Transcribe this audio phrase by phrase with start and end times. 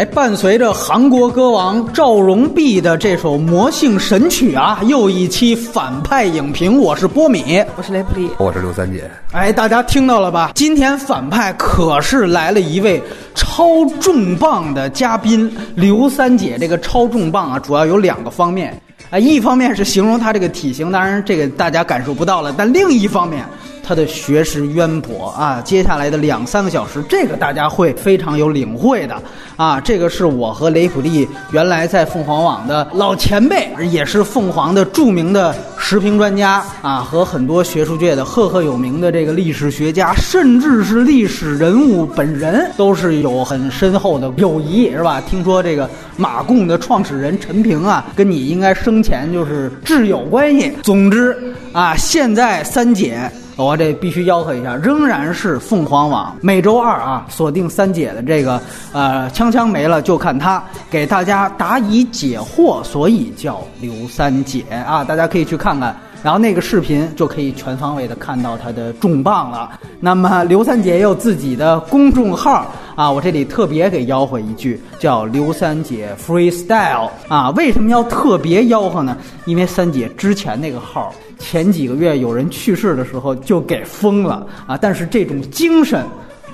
[0.00, 9.04] 哎，伴随着韩国歌王赵荣弼的这首魔性神曲啊，又一期反派影评，我是波米，我是雷普利，我是刘三姐。
[9.32, 10.52] 哎，大家听到了吧？
[10.54, 13.02] 今天反派可是来了一位
[13.34, 16.56] 超重磅的嘉宾，刘三姐。
[16.58, 18.74] 这个超重磅啊，主要有两个方面
[19.10, 23.44] 啊，一方面是形容她这个体型，当然这个大家感受不到了，但另一方面。
[23.82, 29.20] 他的学识渊博啊，接下来的两三个小时，这个大家会非常有领会的
[29.60, 29.78] 啊。
[29.78, 45.20] 这个是我和雷普利原来在凤凰网的老前辈，也是凤凰的著名的时评专家啊，和很多学术界的赫赫有名的这个历史学家，甚至是历史人物本人，都是有很深厚的友谊，是吧？
[45.20, 50.72] 听说这个马贡的创始人陈平啊，跟你应该生前就是挚友关系。
[50.82, 51.36] 总之
[51.72, 53.30] 啊，现在三姐。
[53.56, 58.58] 我这必须吆喝一下，仍然是凤凰网每周二啊，锁定三姐的这个
[58.90, 65.96] 呃枪，枪没了就看他给大家答疑解惑，所以叫刘三姐啊，大家可以去看看。
[66.22, 69.70] 然后那个视频就可以全方位的看到他的重磅了。
[70.00, 77.48] 那么刘三姐也有自己的公众号啊，我这里特别给吆喝一句，叫刘三姐 freestyle 啊。
[77.52, 79.16] 为什么要特别吆喝呢？
[79.46, 84.76] 因为三姐之前那个号前几个月有人去世的时候就给封了啊。
[84.76, 86.04] 但是这种精神，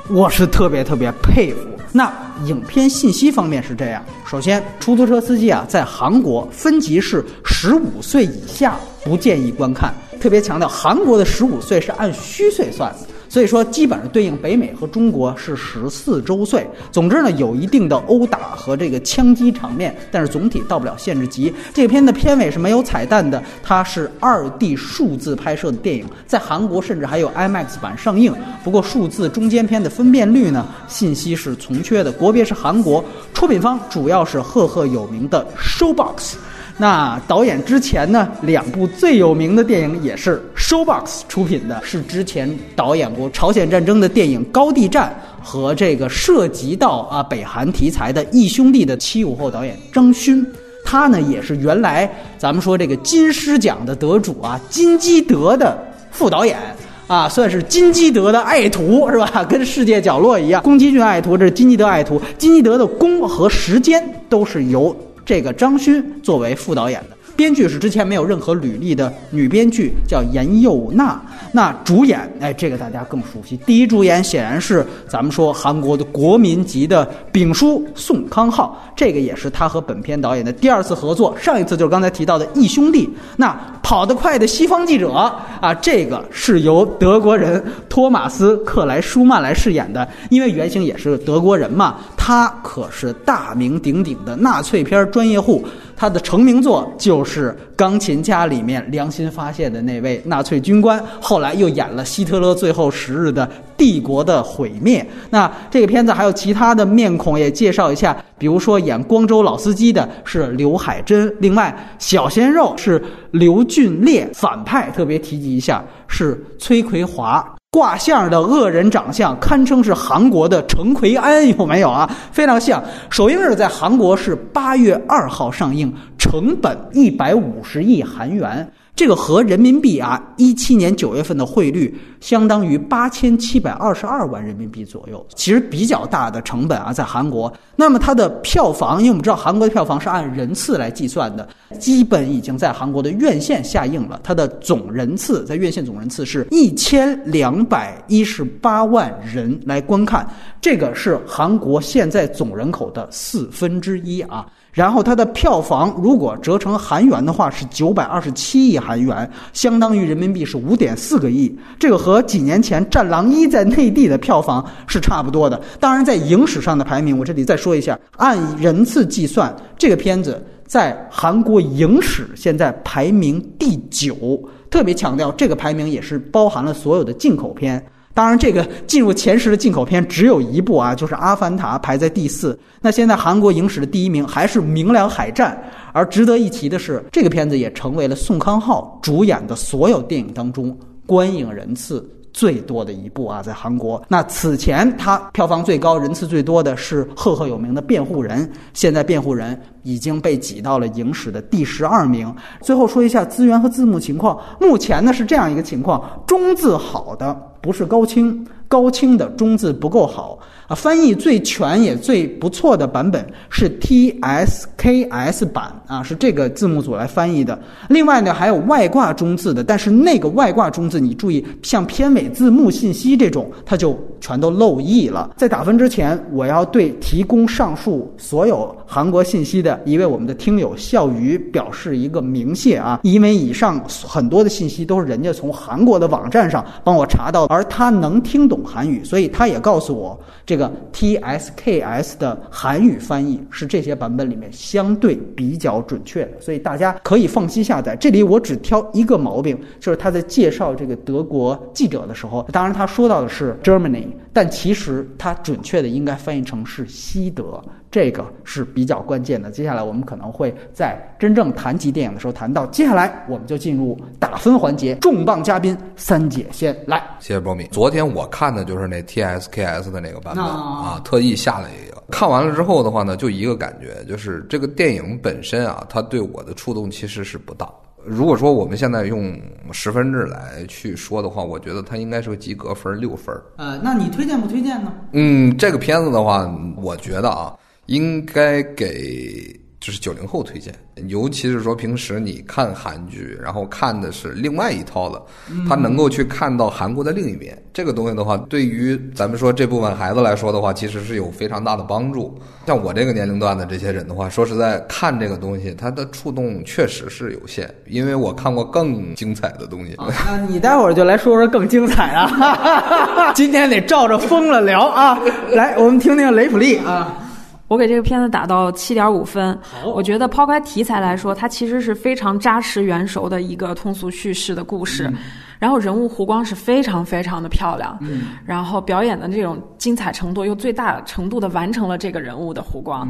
[0.08, 1.58] 我是特别特别佩服。
[1.92, 2.12] 那
[2.44, 12.98] 影片信息方面是这样：首先，出租车司机啊，在韩国分级是十五岁以下不建议观看，特别强调韩国的十五岁是按虚岁算的。
[13.36, 16.66] 所以说，基本上对应北美和中国是十四周岁。
[16.90, 21.52] 总之呢，有一定的殴打和这个枪击场面，但是总体到不了限制级。
[21.74, 28.34] 这片的片尾是没有彩蛋的，它是二 D 数字拍摄的电影，在韩国甚至还有 IMAX 版上映。
[28.64, 32.10] 不过数字中间片的分辨率呢，信息是从缺的。
[32.10, 33.04] 国别是韩国，
[33.34, 36.36] 出品方主要是赫赫有名的 Showbox。
[36.78, 50.46] 那导演之前呢，两部最有名的电影也是 Showbox 出品的，是之前导演过朝鲜战争的电影《高地战》和这个涉及到啊北韩题材的《义兄弟》的七五后导演张勋，
[50.84, 56.58] 他呢也是原来咱们说这个金狮奖的得主啊金基德的副导演
[57.06, 59.42] 啊，算是金基德的爱徒是吧？
[59.48, 64.94] 跟世界角落一样，宫崎骏爱徒，这是金基德爱徒，金基德的功和时间都是由。
[65.26, 67.16] 这个张勋作为副导演的。
[67.34, 71.20] 编剧是之前没有任何履历的女编剧，叫严幼娜。
[71.52, 73.58] 那主演，哎，这个大家更熟悉。
[73.66, 81.36] 第一主演显然是咱们说韩国的国民级的丙叔宋康昊，这个也是他和本片导演的第二次合作。
[81.38, 83.06] 上一次就是刚才提到的《义兄弟》。
[83.36, 91.96] 那跑得快的西方记者啊，这个是由德国人托马斯克莱舒曼来饰演的，因为原型也是德国人嘛。
[92.26, 95.64] 他可是大名鼎鼎的纳粹片专业户。
[95.94, 105.06] 他的成名作就是《钢琴家》里面良心发现的那位纳粹军官，后来又演了希特勒最后十日的帝国的毁灭。
[105.30, 113.00] 那这个片子还有其他的面孔也介绍一下，比如说演光州老司机的是刘海珍，另外小鲜肉是
[113.30, 117.55] 刘俊烈，反派特别提及一下是崔奎华。
[117.76, 122.10] 挂相的恶人长相，堪称是韩国的陈奎安， 有没有啊？
[122.32, 122.82] 非常像。
[123.10, 128.66] 首映日在韩国是八月二号上映，成本一百五十亿韩元。
[128.96, 137.52] 这个和人民币啊，一七年九月份的汇率相当于八千七百二十二万人民币左右，其实比较大的成本啊，在韩国。
[137.76, 141.46] 那么它的票房，因为我们知道韩国的票房是按人次来计算的，
[141.78, 144.18] 基本已经在韩国的院线下映了。
[144.24, 150.26] 它的总人次在院线总人次是一千两百一十八万人来观看，
[150.58, 154.46] 这个是韩国现在总人口的四分之一啊。
[154.76, 161.50] 然后它的票房如果折成韩元的话是九百二十七亿韩元，相当于人民币是五点四个亿。
[161.78, 165.58] 这个和几年前《战狼一》在内地的票房是差不多的。
[165.80, 174.38] 当然，在影史上的排名，我这里再说一下，按人次计算，这个片子在韩国影史现在排名第九。
[174.68, 177.82] 特别强调，这个排名也是包含了所有的进口片。
[178.16, 182.58] 当然，这个进入前十的进口片只有一部啊，就是《阿凡达》排在第四。
[182.80, 185.54] 那现在韩国影史的第一名还是《明良海战》，
[185.92, 190.74] 而值得一提的是，这个片子也成为了宋康昊主演的所有电影当中
[191.04, 192.08] 观影人次。
[192.36, 194.02] 最多的一部啊，在韩国。
[194.08, 202.30] 那此前它票房最高、人次最多的是赫赫有名的《辩护人》，现在《辩护人》已经被挤到了影史的第十二名。
[202.60, 210.74] 最后说一下资源和字幕情况，目前呢是这样一个情况：中字好的不是高清，高清的中字不够好啊。
[210.74, 217.58] 翻译最全也最不错的版本是 TSKS 版啊，是这个字幕组来翻译的。
[217.88, 225.30] 另外呢，还有外挂中字的，但是那个外挂中字，你注意，像片尾字幕信息这种，它就全都漏译了。
[225.36, 247.96] 在打分之前，我要对提供上述所有韩国信息的一位我们的听友笑鱼表示一个鸣谢啊，因为以上很多的信息都是人家从韩国的网站上帮我查到，而他能听懂韩语，所以他也告诉我，这个 TSKS 的韩语翻译是这些版本里面相对比较准确的，所以大家可以放心下载。
[247.96, 257.60] 这里我只挑一个毛病，就是他在介绍这个德国记者的时候，当然他说到的是 Germany，但其实他准确的应该翻译成是西德。
[257.96, 259.50] 这个是比较关键的。
[259.50, 262.66] 接下来我们可能会在真正谈及电影的时候谈到。
[262.66, 267.02] 接下来我们就进入打分环节，重磅嘉宾三姐先来。
[267.20, 267.66] 谢谢波米。
[267.72, 272.02] 昨天我看的就是那 TSKS 的那个版本啊，特意下了一个。
[272.10, 277.66] 看完了之后的话呢，就一个感觉，就是这个电影本身啊，它对我的触动其实是不大。
[278.04, 279.40] 如果说我们现在用
[279.72, 283.34] 十分制来去说的话，我觉得它应该是个及格分六分。
[283.56, 284.92] 呃，那你推荐不推荐呢？
[285.12, 286.46] 嗯，这个片子的话，
[286.76, 287.56] 我觉得啊。
[287.86, 290.74] 应该给就是九零后推荐，
[291.06, 295.22] 尤其是说平时你看韩剧，然后看的是另外一套的，
[295.68, 297.56] 他能够去看到韩国的另一面。
[297.72, 302.36] 这个东西的话，对于咱们说这部分孩子来说的话，其实是有非常大的帮助。
[302.66, 309.94] 像我这个年龄段的这些人的话，说实在，看这个东西，它的触动确实是有限，因为我看过更精彩的东西。
[309.98, 313.30] 那你待会儿就来说说更精彩啊！
[313.36, 315.20] 今天得照着疯了聊啊！
[315.52, 317.22] 来，我们听听雷普利啊。
[317.68, 319.58] 我给这个片子打到七点五分。
[319.84, 325.12] 我觉得抛开题材来说，它其实是非常扎实、圆熟的一个通俗叙事的故事。
[325.58, 327.98] 然后人物弧光是非常非常的漂亮。
[328.44, 333.08] 然后表演的这种精彩程度又最大程度的完成了这个人物的弧光。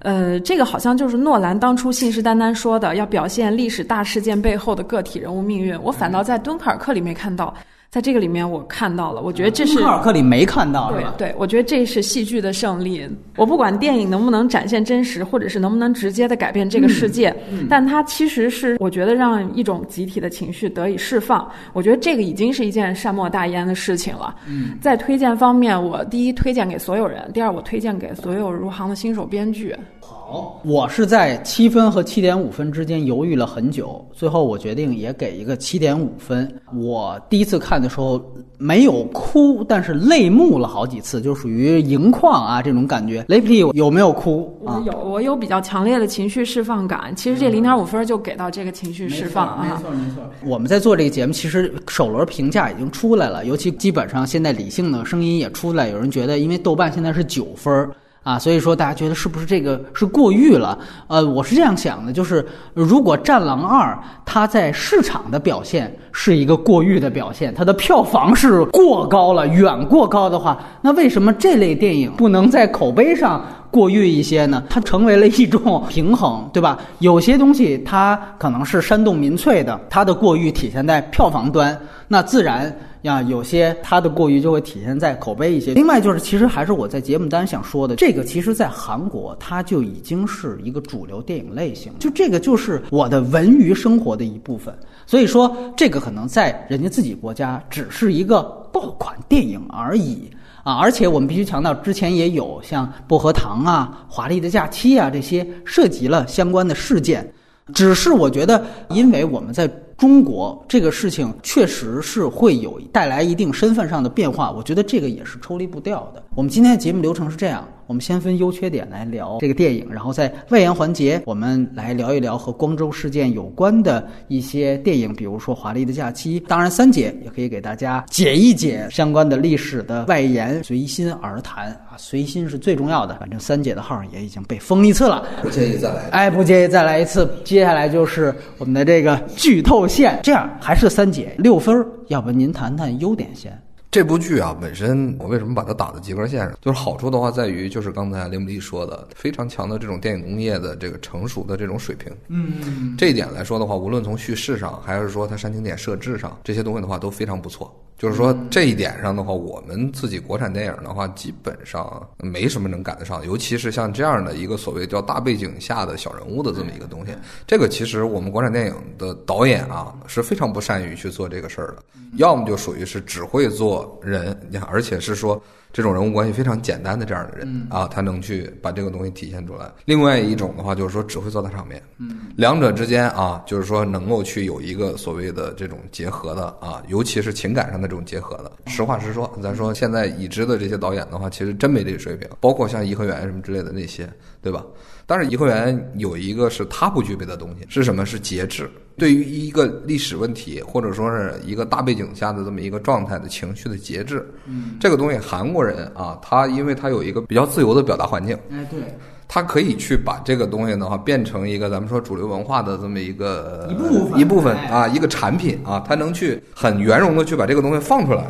[0.00, 5.76] 呃，这个好像就是诺兰当初信誓旦旦说的，要表现历史大事件背后的个体人物命运。
[5.82, 7.52] 我反倒在敦刻尔克里面看到。
[7.90, 13.08] 在这个里面，我看到了，我觉得这是《尔克》里没看到，对对，我觉得这是戏剧的胜利。
[13.36, 17.34] 我不管电影能不能展现真实，或者是能不能直接的改变这个世界，
[17.70, 21.50] 但它其实是我觉得让一种集体的情绪得以释放。
[21.72, 24.34] 我觉得这个已经是一件善莫大焉的事情了。
[24.80, 29.74] 在推荐方面，我第一推荐给所有人，第二我推荐给所有入行的新手编剧。
[30.08, 36.48] 好，我是在七分和七点五分之间犹豫了很久，最后我决定也给一个七点五分。
[36.76, 38.24] 我第一次看的时候
[38.56, 43.24] 没有哭，但是泪目了好几次，就属于盈眶啊这种感觉。
[43.26, 44.56] 雷普利有没有哭？
[44.60, 47.12] 我有，我有比较强烈的情绪释放感。
[47.16, 49.66] 其实这零点五分就给到这个情绪释放啊。
[49.68, 50.22] 没错没错。
[50.44, 57.90] 我们在做这个节目，其实首轮评价已经出来了，尤其基本上现在理性的声音也出来，有人觉得因为豆瓣现在是九分。
[58.26, 60.76] 啊，所以说大家觉得是不是这个是过誉了？
[61.06, 62.44] 呃，我是这样想的，就是
[62.74, 63.92] 如果《战狼二》
[64.24, 74.60] 它在市场的表现是一个过誉的表现，它的票房是过高了，远过高的话，那为什么这类电影不能在口碑上过誉一些呢？
[74.68, 76.76] 它成为了一种平衡，对吧？
[76.98, 81.78] 有些东西它可能是煽动民粹的，它的过誉体现在票房端，
[82.08, 82.76] 那自然。
[83.06, 85.72] 呀，有些它的过于就会体现在口碑一些。
[85.74, 94.76] 另外就是，其实还是我在节目单想说的，这个其实在韩国它就已经是一个主流电影类型，就这个就是我的文娱生活的一部分。
[95.06, 100.28] 所以说，这个可能在人家自己国家只是一个爆款电影而已
[100.64, 100.74] 啊。
[100.74, 107.32] 而且我们必须强调，之前也有像薄荷糖啊、华丽的假期啊这些涉及了相关的事件，
[107.72, 109.70] 只是我觉得，因为我们在。
[109.96, 116.22] 中国这个事情确实是会有带来一定身份上的变化，我觉得这个也是抽离不掉的。
[116.34, 117.66] 我们今天的节目流程是这样。
[117.86, 126.40] 我们先分优缺点来聊这个电影，然后在外延环节，我们来聊一聊和光州事件有关的一些电影，比如说《华丽的假期》。
[126.46, 133.16] 当然，三姐也可以给大家解一解相关的历史的外延，随心而谈啊，随心是最重要的。
[133.20, 136.08] 反正三姐的号也已经被封一次了，不介意再来？
[136.10, 137.30] 哎，不介意再来一次。
[137.44, 143.56] 接下来就是我们的这个剧透线，这样还是三姐六分，要不您谈谈优点先？
[143.90, 146.54] 这部剧啊，本身我为什么把它打在及格线上？
[146.60, 152.12] 就是好处的话，在于就是刚才林木利说的，非常强的这种电影工业的这个成熟的这种水平。
[152.28, 157.74] 嗯，这一点来说的话，无论从叙事上，还是说它煽情点设置上，这些东西的话都非常不错。
[157.98, 167.12] 就是说这一点上的话，我们自己国产电影的话，基本上没什么能赶得上，尤其是像这样的一个所谓叫大背景下的小人物的这么一个东西，
[167.46, 171.76] 这个其实我们国产电影的导演啊是非常不善于去做这个事儿的，
[172.16, 175.42] 要么就属于是只会做人，你看，而且是说。
[175.76, 179.70] 这种人物关系非常简单的这样的人啊，他能去把这个东西体现出来。
[179.84, 181.82] 另外一种的话，就是说只会做大场面。
[181.98, 188.50] 嗯，两者之间啊，就是说能够去有一个所谓的这种结合的啊，尤其是情感上的这种结合的。
[188.68, 194.08] 实话实说，咱说现在已知的这些导演的话，其实真没这个水平，包括像颐和园什么之类的那些，
[194.40, 194.64] 对吧？
[195.06, 198.04] 但是颐和园有一个是它不具备的东西，是什么？
[198.04, 198.68] 是节制。
[198.98, 208.80] 对于一个历史问题，或者说是一个大背景下的这么一个状态的情绪的节制，嗯，这个东西韩国人啊，他因为他有一个比较自由的表达环境，哎，对，
[209.28, 218.24] 他可以去把这个东西的话变成一个咱们说主流文化的这么一个一部分一部分啊，一个产品啊，他能去很圆融的去把这个东西放出来。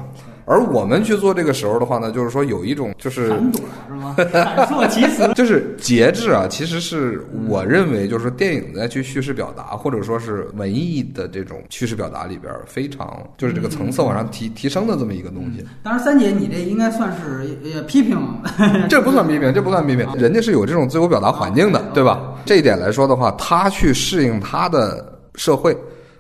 [0.49, 4.15] 而我们去做这个时候的话呢，就是说有一种就是闪躲是吗？
[4.17, 6.47] 闪烁其词， 就是节制啊。
[6.49, 15.67] 其实是我认为，就是说电影在去叙事表达，或者说是文艺的这种叙事表达里边，非常就是这个层次往上提提升的这么一个东西。
[15.83, 18.17] 当然，三姐，你这应该算是也批评，
[18.88, 20.07] 这不算批评，这不算批评。
[20.15, 22.21] 人家是有这种自由表达环境的，对吧？
[22.45, 25.76] 这一点来说的话，他去适应他的社会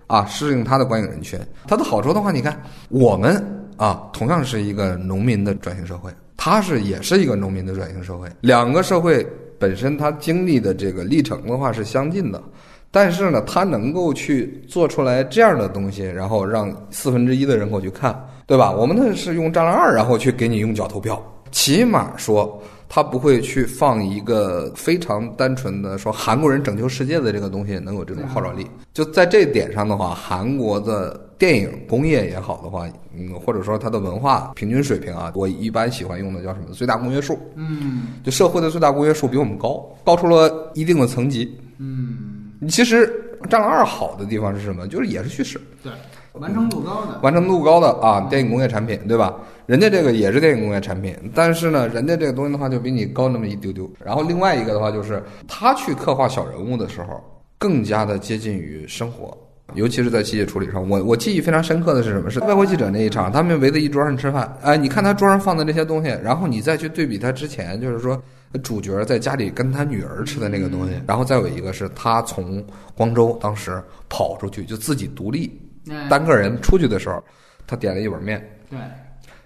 [0.08, 3.40] 啊，适应他的观影人群，他的好处的话，你看我们。
[3.76, 8.28] 啊，同样是一个农民的转型社会，它是也是一个农民的转型社会。
[8.40, 9.26] 两个社会
[9.58, 12.42] 本身它经历的这个历程的话是相近的，
[12.90, 18.70] 但是呢，它能够去做出来这样的东西，然后让四分之一的人口去看，对吧？
[18.70, 22.62] 我们呢是用《战狼二》，然后去给你用脚投票，起码说。
[22.88, 28.66] 他不会去放一个非常单纯的说韩国人拯救世界的这个东西能有这种号召力。
[28.92, 37.38] 就在这点上的话，韩国的电影工业也好的话，嗯，或者说它的文化平均水平啊，我一般喜欢用的叫什么最大公约数。
[37.56, 41.58] 嗯，就社会的最大公约数比我们高，高出了一定的层级。
[41.78, 43.06] 嗯，其实
[43.48, 44.88] 《战狼二》好的地方是什么？
[44.88, 45.60] 就是也是叙事。
[45.82, 45.92] 对。
[46.40, 49.34] 完成度高的，完成度高的啊，电影工业产品，对吧？
[49.66, 53.90] 人家这个也是电影工业产品，但是呢，人家这个东西的话就比你高那么一丢丢。
[54.04, 57.20] 然后另外一个的话就是，他去刻画小人物的时候，
[57.58, 59.36] 更加的接近于生活，
[59.74, 60.88] 尤其是在细节处理上。
[60.88, 62.30] 我我记忆非常深刻的是什么？
[62.30, 68.22] 是外国记者那一场，他们围在一桌上吃饭，哎，你看他桌上放的这些东西，然后你再去对比他之前，就是说
[68.62, 72.64] 主角在家里跟他女儿吃的那个东西，然后再有一个是他从
[72.94, 75.60] 光州当时跑出去就自己独立。
[76.08, 77.22] 单个人出去的时候，
[77.66, 78.44] 他点了一碗面。
[78.70, 78.78] 对，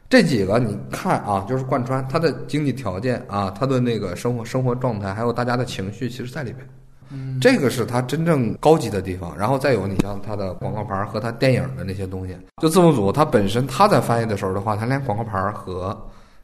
[0.08, 6.66] 这几个你看啊，就是贯穿他的经济条件啊，他的那个生活生活状态，还有大家的情绪，其实在里边。
[7.12, 9.36] 嗯，这个是他真正高级的地方。
[9.36, 15.96] 然后再有，你像他的广告牌和他电影的那些东西，就字幕组他本身他在翻译的时候的话，他连广告牌和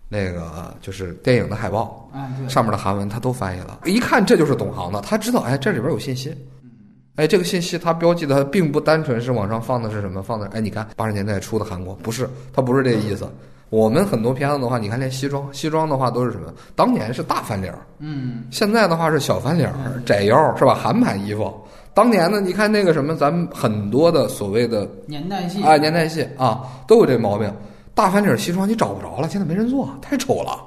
[0.08, 2.10] 那个就是电影的海报，
[2.48, 3.80] 上面的韩文他都翻译了。
[3.84, 6.36] 一看这就是懂行的，他知道哎这里边有信息。
[7.16, 10.22] 哎，这个信息它标记的它并不单纯是往上放的是什么？
[10.22, 13.26] 放的哎，你看八十年代初的韩国不是，它不是这个意思。
[13.68, 16.52] 我们很多片子的话，你看连西装，西装的话都是什么？
[16.76, 20.74] 当年是大翻领儿，嗯，现在的话是小翻领儿、窄腰，是吧？
[20.74, 21.52] 韩版衣服。
[21.92, 27.50] 当年呢，你看那个什么，咱们很多的所谓的年代戏啊，年代戏啊，都有这毛病。
[27.94, 30.62] 大翻领西装你找不着了，现在没人做，太丑了。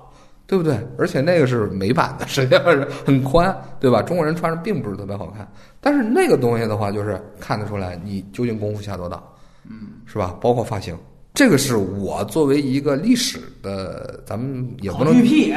[0.49, 0.75] 对不对？
[0.97, 4.01] 而且那个是美版的， 实际上是很宽，对吧？
[4.01, 5.47] 中国人穿着并不是特别好看。
[5.79, 9.21] 但是那个东西的话，就是看得出来你究竟功夫下多大，
[9.69, 10.35] 嗯，是吧？
[10.41, 10.97] 包括发型，
[11.35, 15.53] 这个是我作为一个历史的，咱们也不能屁。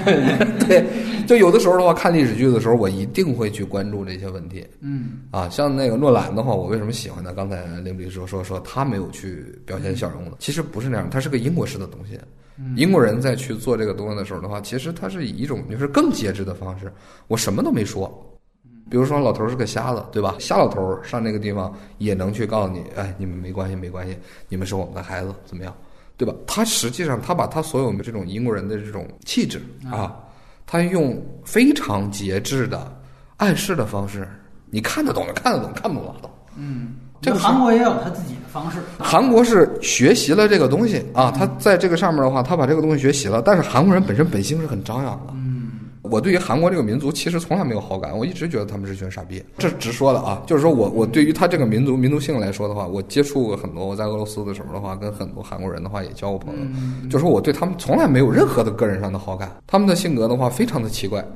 [0.68, 0.84] 对，
[1.26, 4.66] 就有的时候的话，看历史剧的时候，我一定会去关注这些问题。
[4.82, 7.32] 嗯，啊，像那个诺兰的话，我为什么喜欢他？
[7.32, 12.20] 刚才林律说说说他没有去表现小人物的，其实不是那样，他是个英国式的东西。
[12.74, 16.92] 英国人在去做这个东西的时候的话，其实他是以一种就是更节制的方式。
[17.28, 18.08] 我什么都没说，
[18.90, 20.34] 比如说老头是个瞎子，对吧？
[20.38, 24.16] 瞎老头上那个地方也能去告诉你，哎，你们没关系，没关系，
[24.48, 25.74] 你们是我们的孩子，怎么样，
[26.16, 26.34] 对吧？
[26.46, 29.60] 他实际上他把他所有的这种英国人的这种气质
[29.90, 30.16] 啊，
[30.64, 33.00] 他用非常节制的
[33.36, 34.26] 暗示的方式，
[34.70, 36.30] 你看得懂的看得懂，看不懂拉倒。
[36.56, 36.94] 嗯。
[37.26, 38.78] 这个韩国也有他自己的方式。
[38.98, 43.42] 韩国是学习了这个东西啊，他在这个上面的话，他把这个东西学习了。
[43.42, 45.32] 但是韩国人本身本性是很张扬的。
[45.34, 45.70] 嗯，
[46.02, 49.42] 我对于韩国这个民族其实从来没有好感，我一直觉得他们是群傻逼。
[49.58, 53.84] 这直说的啊，就是说我我对于他这个民族民族性来说的话，我接触过很多。
[53.84, 56.60] 我在俄罗斯的时候的话，跟很多韩国人的话也交过朋友，
[57.10, 59.50] 就说我对他们从来没有任何的个人上的好感。
[59.66, 61.26] 他们的性格的话非常的奇怪，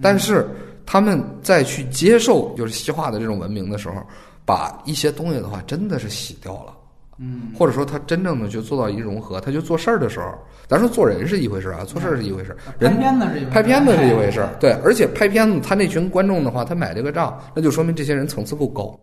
[0.00, 0.48] 但是
[0.86, 3.96] 他们在去接受就是西化的这种文明的时候。
[4.44, 6.74] 把一些东西的话，真的是洗掉了，
[7.18, 10.32] 嗯，或者说他真正的就做到一融合，他就做事儿的时候，
[10.66, 18.98] 咱说做人是一回事儿啊，做事儿是一回事儿，人拍片子是一回事拍片子是一回事儿，对，而且拍片子他那群观众的话，他买这个账，那就说明这些人层次够高，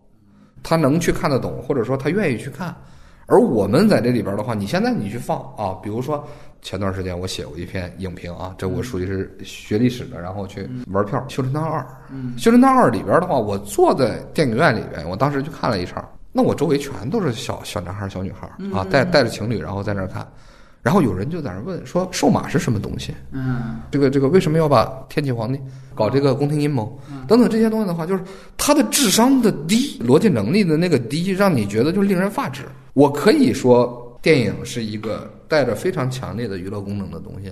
[0.62, 2.74] 他能去看得懂，或者说他愿意去看。
[3.30, 6.26] 而我们在这里边的话，你现在你去放啊，比如说
[6.62, 11.80] 前段时间我写过一篇影评啊，这我属于是学历史的，然后去玩票《修真道二》。
[12.10, 20.26] 嗯，《修真道二》里边的话，我坐在电影院里边，我当时去看了一场，那我周围全都是小小男孩、小女孩啊，带带着情侣，然后在那儿看。
[20.80, 23.12] 然后有人就在那问说：“瘦马是什么东西？
[23.32, 25.60] 嗯，这个这个为什么要把天启皇帝
[25.94, 28.22] 搞这个宫廷阴谋等等这些东西的话，就是
[28.56, 32.62] 他的智商的低，逻辑能力的那个低，让你觉得就令人发指。
[32.98, 37.48] 我可以说，电影是一个带着非常强烈的娱乐功能的东西，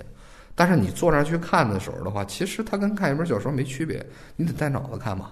[0.56, 5.26] 但是你坐那儿去看的时候的话，其实它跟看一本小说没区别，你得带脑子看嘛，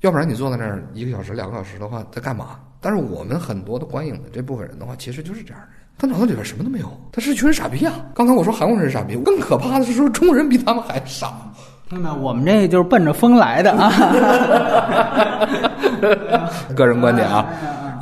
[0.00, 2.58] 要不然你坐在那儿一个小时、两个小时的话，在干嘛？
[2.80, 5.76] 但是我们很多的观影的这部分人的话，其实就是这样的人。
[5.96, 7.94] 他脑子里边什么都没有，他是一群傻逼啊！
[8.12, 11.32] 刚才我说韩国人是傻逼，更可怕的是说中国人比他们还傻。
[11.88, 12.26] 听到没有？
[12.26, 13.88] 我们这就是奔着风来的啊！
[16.74, 17.46] 个人观点啊，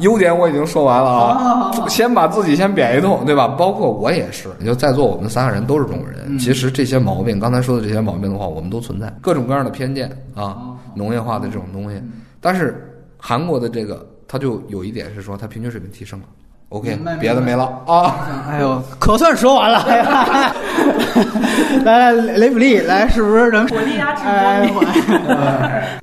[0.01, 3.49] 优点我已经说完了啊，先把自己先贬一通，对吧？
[3.49, 9.13] 包括我也是，你就在座我们三个人都是中国人，其实这些毛病，刚才说的这些毛病的话，我们都存在。
[9.21, 12.01] 各种各样的偏见啊，农业化的这种东西。
[12.41, 16.27] 但是韩国的这个，它就有一点是说，它平均水平提升了。
[16.71, 18.45] OK，别的没了啊！
[18.51, 19.83] 哎呦，可算说完了。
[21.83, 24.23] 来来，雷普利，来，是不是能火力压制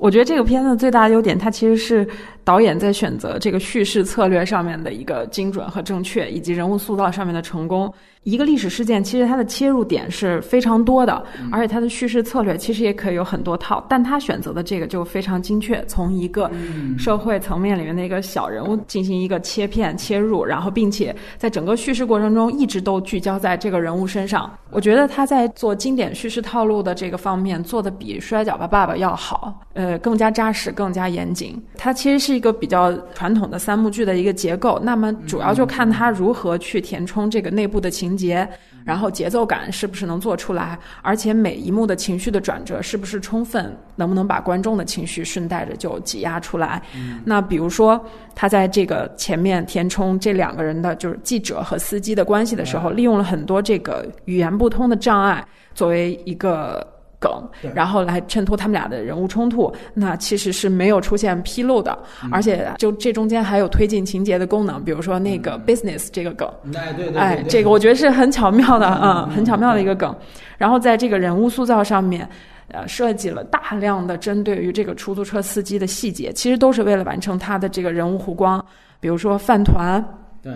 [0.00, 2.04] 我觉得这个片子最大的优点，它其实是
[2.42, 7.92] 导演在选择这个叙事策略上面的一个精准和正确，以及人物塑造上面的成功。
[8.26, 16.50] 一个历史事件，其实它的切入点是非常多的，而且它的叙事策略其实也可以有很多套，但他选择的这个就非常精确，从一个
[16.98, 24.50] 社会层面里面的一个小人物进行一个切片切入，然后并且在整个叙事过程中一直都聚焦在这个人物身上。
[24.72, 31.56] 我觉得他在做经典叙事套路的这个方面做的比《摔跤吧，爸爸》要好，呃，更加扎实，更加严谨。
[31.76, 38.48] 它其实是一个比较传统的三幕剧的一个结构，那么主要就看他如何去填充这个内部的情节，
[38.84, 46.80] 然后节奏感是不是能做出来，而且每一幕的情绪的转折是不是充分，能不能把观众的情绪顺带着就挤压出来。
[47.24, 48.02] 那比如说
[48.34, 56.95] 他在这个前面填充这两个人的就是记者和司机的关系的时候，利用了很多这个语言不通的障碍作为一个。
[57.26, 61.98] 梗，然后来衬托他们俩的人物冲突，那其实是没有出现纰漏的，
[62.30, 70.14] 而且就这中间还有推进情节的功能，比如说那个 business 这个梗，哎对对，哎，这个我觉得是很巧妙的啊，很巧妙的一个梗。
[70.58, 72.28] 然后在这个人物塑造上面，
[72.68, 78.64] 呃，设计了大量的针对于这个出租车司机的细节，其实都是为了完成他的这个人物弧光，
[79.00, 80.02] 比如说饭团，
[80.42, 80.52] 对。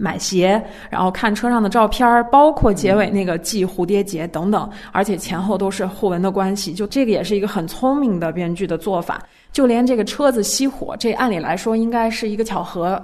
[0.00, 9.22] 买鞋，然后看车上的照片儿，包括结尾那个系蝴蝶结等等，而且前后都是互文的关系，就这个也是一个很聪明的编剧的做法。
[9.52, 13.02] 就连这个车子熄火，这按理来说应该是一个巧合，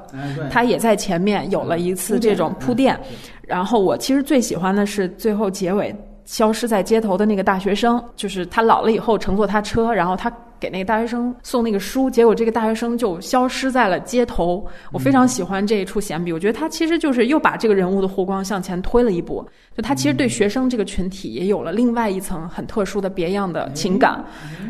[0.51, 2.99] 他也在前面有了一次这种铺垫。
[3.43, 5.95] 然后我其实最喜欢的是最后结尾
[6.27, 10.31] 消失在街头的那个大学生，就是他老了以后乘坐他车，然后他。
[10.59, 14.67] 给那个大学生送那个书，结果这个大学生就消失在了街头。
[14.91, 19.47] 我非常喜欢这一处闲笔，我觉得他其实就是又把这个人物的弧光向前推了一步。
[19.77, 24.25] 就他其实对学生这个群体也有了另外一层很特殊的别样的情感。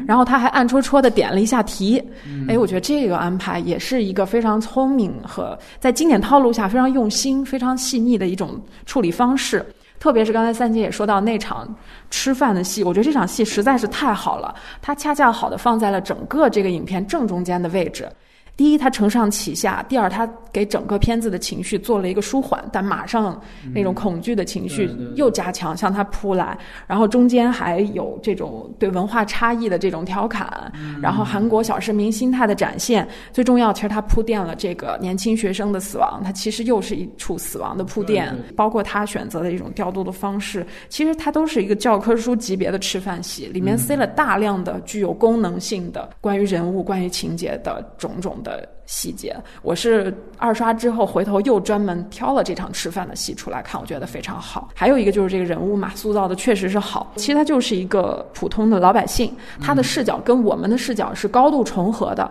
[0.09, 2.03] 然后他还暗戳戳的点了一下题，
[2.49, 9.64] 哎，我觉得这个安排也是一个非常聪明和在经典套路下非常用心、非常细腻的一种处理方式。
[10.07, 11.69] 特别是刚才三姐也说到那场
[12.12, 18.09] 吃饭的戏，我觉得这场戏实在是太好了，它恰恰好的放在了整个这个影片正中间的位置。
[18.57, 23.38] 第一，它承上启下；第二，它给整个片子的情绪做了一个舒缓，但马上
[23.75, 26.57] 那种恐惧的情绪又加强向它扑来。
[26.87, 33.07] 然后中间还有这种对文化差异的这种调侃，然后韩国小市民心态的展现。
[33.31, 38.35] 最重要，其实它铺垫了这个年轻学生的死亡，它其实又是一处死亡的铺垫。
[38.57, 48.35] 包括他选择的一种调度的方式，其实它都是一个教科书级别的吃饭戏，里面塞了大量的具有功能性的关于人物、关于情节的种种。
[48.46, 54.68] 的细节，我是二刷之后回头又专门挑了这场吃饭的戏出来看，我觉得非常好。
[54.72, 57.12] 还有一个就是这个人物嘛，塑造的确实是好。
[57.16, 62.30] 其实他就是一个普通的老百姓，他的视角跟我们的视角是高度重合的，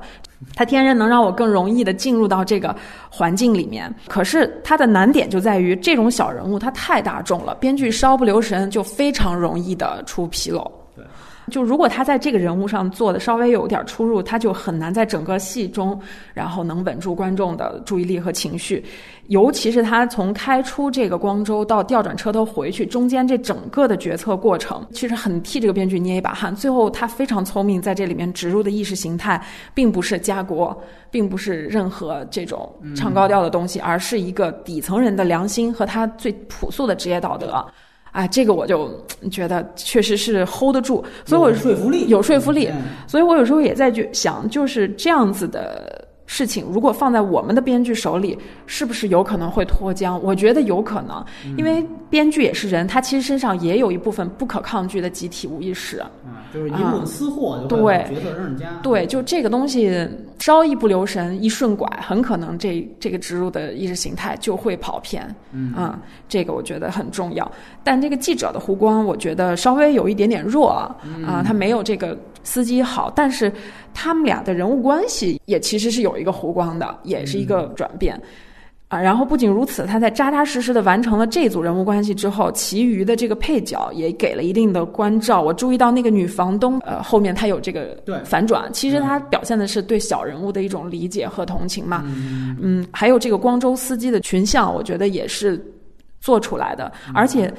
[0.55, 2.73] 他天然能让我更容易的进入到这个
[3.09, 3.93] 环境里面。
[4.07, 10.71] 可是他的难点就在于这种小人物他太大众了，编剧稍不留神就非常容易的出纰漏。
[11.51, 15.99] 就如果他在这个人物上做的稍微有点出入，他就很难在整个戏中，
[16.33, 18.83] 然后能稳住观众的注意力和情绪。
[19.27, 26.55] 尤其是他从开出这个光州到调转车头回去，中间这整个的决策过程，其实很替这个编剧捏一把汗。
[26.55, 30.79] 最后他非常聪明，在这里面植入的意识形态，并不是家国，
[31.09, 37.65] 并不是任何这种唱高调的东西，而是一个底层人的良心和他最朴素的职业道德。
[38.15, 38.89] 啊，这个我就
[39.29, 42.83] 觉得确实是 hold 得住，所以我有说服力，有说服力嗯。
[43.07, 50.17] 所以我有时候也在去想，就是这样子的事情，如果放在我们的编剧手里，是不是有可能会脱缰？
[50.19, 51.23] 我觉得有可能，
[51.57, 55.99] 因为编剧也是人，他其实身上也有一部分不可抗拒的集体无意识。
[55.99, 56.09] 啊，
[56.53, 58.65] 就是饮鸩私货，就对角色扔人家。
[58.81, 60.07] 对，就这个东西
[60.39, 65.23] 稍一不留神，一顺拐，很可能这这个植入的意识形态就会跑偏。
[65.51, 67.49] 嗯啊、这个我觉得很重要。
[67.83, 73.51] 但这个记者的弧光，我觉得稍微有一点点弱啊，啊他没有这个司机好，但是
[73.93, 78.17] 他们俩的人物关系也其实是有一个弧光的，也是一个转变。
[78.87, 85.41] 啊，然后不仅如此，他在扎扎实实的完成了这组人物关系之后，其余的这个配角也给了一定的关照。
[85.41, 92.03] 我注意到那个女房东，呃，后面她有这个对反转，其实她表现的是对小人物的一种理解和同情嘛。
[92.61, 95.59] 嗯，还有这个光州司机的群像，我觉得也是
[96.21, 97.51] 做出来的，而且。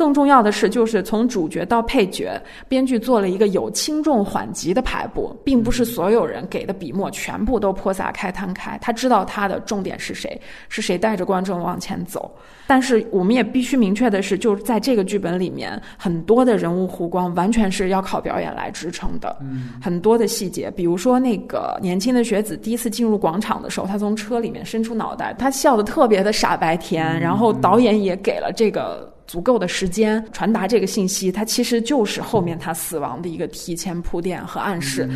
[0.00, 8.78] 更重要的是，就是从主角到配角，编剧做了一个有轻重缓急的排布，并不是所有人给的笔墨全部都泼洒开、摊开。
[8.80, 12.34] 他知道他的重点是谁，是谁带着观众往前走。
[12.66, 19.36] 但是我们也必须明确的是，就是在这个剧本里面，很多的人物弧光完全是要靠表演来支撑的。
[19.82, 29.12] 很多的细节，比如说那个年轻的学子第一次进入广场的时候，他从车里面伸出脑袋，他笑得特别的傻白甜，然后导演也给了这个。
[29.30, 35.08] 足够的时间传达这个信息，它其实就是后面他死亡的一个提前铺垫和暗示。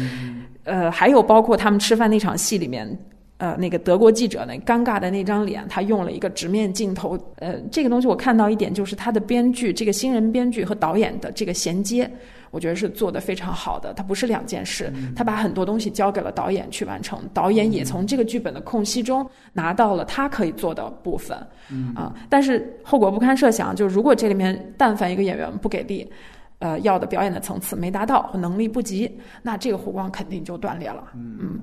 [0.62, 2.86] 呃，还有包括他们吃饭那场戏里面，
[3.38, 7.18] 呃，那个德国记者那尴尬的那张脸，他用了一个直面镜头。
[7.40, 12.08] 呃，这个东西我看到一点就是他的编剧，这个新人编剧和导演的这个衔接。
[12.54, 21.36] 我觉得是做得非常好的，它不是两件事，他把很多东西交给了导演去完成，导演也从这个剧本的空隙中拿到了他可以做的部分，
[21.96, 26.08] 啊，但是后果不堪设想，就如果这里面但凡一个演员不给力，
[26.60, 29.10] 呃，要的表演的层次没达到或能力不及，
[29.42, 31.58] 那这个火光肯定就断裂了，嗯。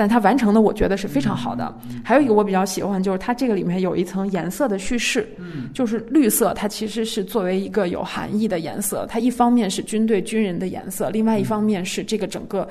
[0.00, 1.70] 但它完成的，我觉得是非常好的。
[2.02, 5.28] 还有一个我比较喜欢，就是它这个里面有一层颜色的叙事，
[5.74, 9.04] 就是绿色，它其实是作为一个有含义的颜色。
[9.10, 12.66] 它一方面是军队军人的颜色，另外一方面是这个整个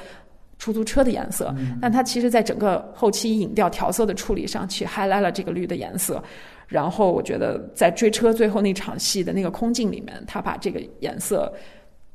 [0.57, 1.53] 出租车的颜色。
[1.79, 6.23] 但它其实在整个后期影调调色的处理上，去 highlight 了这个绿的颜色。
[6.67, 11.53] 然后我觉得在追车最后那场戏的那个空镜里面，他把这个颜色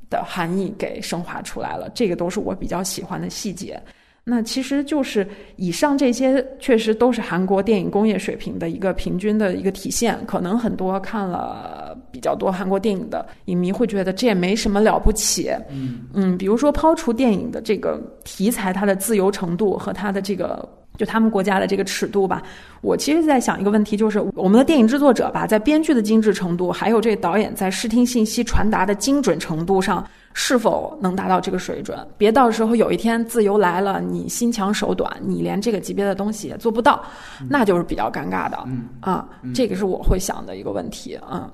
[0.09, 1.89] 的含义给升华出来了。
[1.95, 3.81] 这个都是我比较喜欢的细节。
[4.27, 10.17] 那其实就是以上这些，确实都是韩国电影工业水平的一个平均的一个体现。
[10.25, 15.51] 可能很多看了比较多韩国电影的影迷会觉得这也没什么了不起。
[15.69, 20.67] 嗯嗯，比如说抛除电影的这个题材，它的自由程度和它的这个。
[20.97, 22.41] 就他们国家的这个尺度吧，
[22.81, 31.97] 我其实在想一个问题，就是我们的电影制作者吧，在编剧的精致程度，还有这导演在视听信息传达的精准程度上，是否能达到这个水准？
[32.17, 37.03] 别到时候有一天自由来了，你心强手短，你连这个级别的东西也做不到，
[37.49, 38.57] 那就是比较尴尬的。
[38.99, 41.19] 啊，这个是我会想的一个问题。
[41.31, 41.49] 嗯。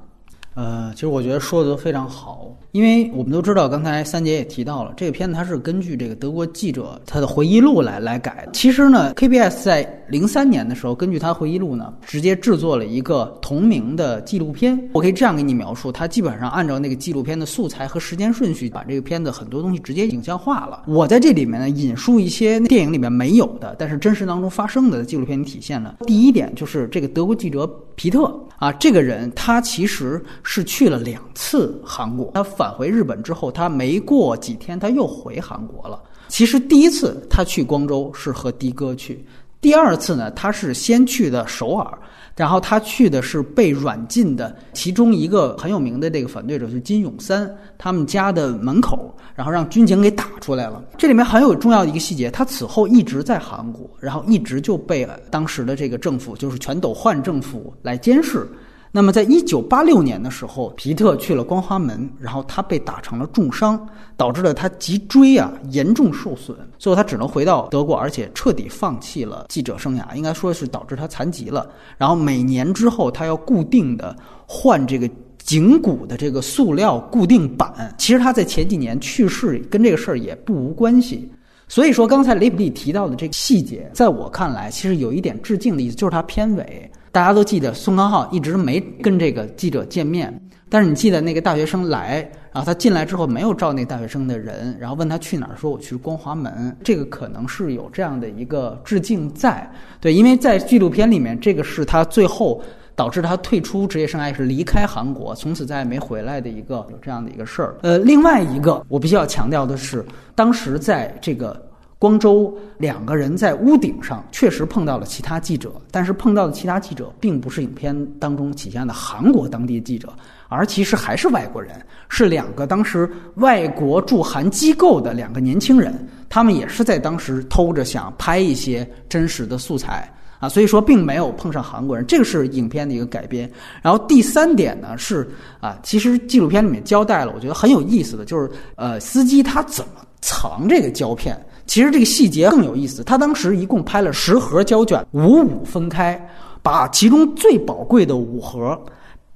[0.53, 8.51] 呃，其实我觉得说的都非常好，因为我们都知道，刚才三姐也提到了，这个片子它是根据这个德国记者他的回忆录来来改的。
[8.51, 14.77] 其实呢，KBS 在零三年的时候，根据他回忆录呢，直接制作了一个同名的纪录片。
[14.91, 20.83] 我可以这样给你描述，它基本上按照那个纪录片的素材和时间顺序，把这个片子很多东西直接影像化了。
[20.85, 25.95] 我在这里面呢，引述一些电影里面没有的，但是真实当中发生的纪录片体现了。
[26.05, 30.21] 第一点就是这个德国记者皮特啊，这个人他其实。
[30.43, 36.01] 是去了两次韩国，他返回日本之后，他没过几天他又回韩国了。
[36.27, 39.25] 其实第一次他去光州是和的哥去，
[39.59, 41.97] 第二次呢，他是先去的首尔，
[42.37, 50.81] 然后他去的是被软禁的其中一个很有名的这个反对者，就是金永三他们家的门口，然后让军警给打出来了。
[50.97, 58.47] 这里面很有重要的一个细节，他此后一直在韩国，然后一直就被当时的这个政府，就是全斗焕政府来监视。
[58.93, 71.69] 那么，在一九八六年的时候，皮特去了光华门，然后他被打成了重伤，导致了他脊椎啊严重受损，最后他只能回到德国，而且彻底放弃了记者生涯，应该说是导致他残疾了。
[71.97, 74.13] 然后每年之后，他要固定的
[74.45, 81.31] 换这个颈骨的这个塑料固定板，其实他在前几年去世，跟这个事儿也不无关系。
[81.69, 90.33] 所以说，刚才雷普利提到的这个细节，在我看来，其实有一点致敬的意思，就是他片尾，大家都记得宋康昊一直没跟这个记者见面，
[90.69, 92.19] 但是你记得那个大学生来，
[92.53, 99.69] 然后他进来之后没有照那大学生的人，然后问他去哪儿，说我去光华门，这个可能是有这样的一个致敬在，
[99.99, 102.61] 对，因为在纪录片里面，这个是他最后。
[102.93, 107.75] 导致他退出职业生涯是离开韩国，从此再也没回来的一个有这样的一个事儿。
[107.81, 111.59] 呃，另外一个我必须要强调的是，当时在这个
[112.01, 120.11] 光州，两个人在屋顶上确实碰到了其他记者，但是碰到的其他记者并不是影片当中体现的韩国当地记者，
[120.47, 125.93] 而其实还是外国人，是两个当时外国驻韩机构的两个年轻人，
[126.27, 130.11] 他们也是在当时偷着想拍一些真实的素材。
[130.39, 133.47] 啊，所以说并没有碰上韩国人，这个是影片的一个改编。
[133.79, 141.39] 然后第三点呢是啊，其实纪录片里面交代了，我觉得很有意思的就是，呃，司机他怎么藏这个胶片？
[141.65, 143.03] 其实这个细节更有意思。
[143.03, 146.19] 他当时一共拍了十盒胶卷，五五分开，
[146.61, 148.79] 把其中最宝贵的五盒。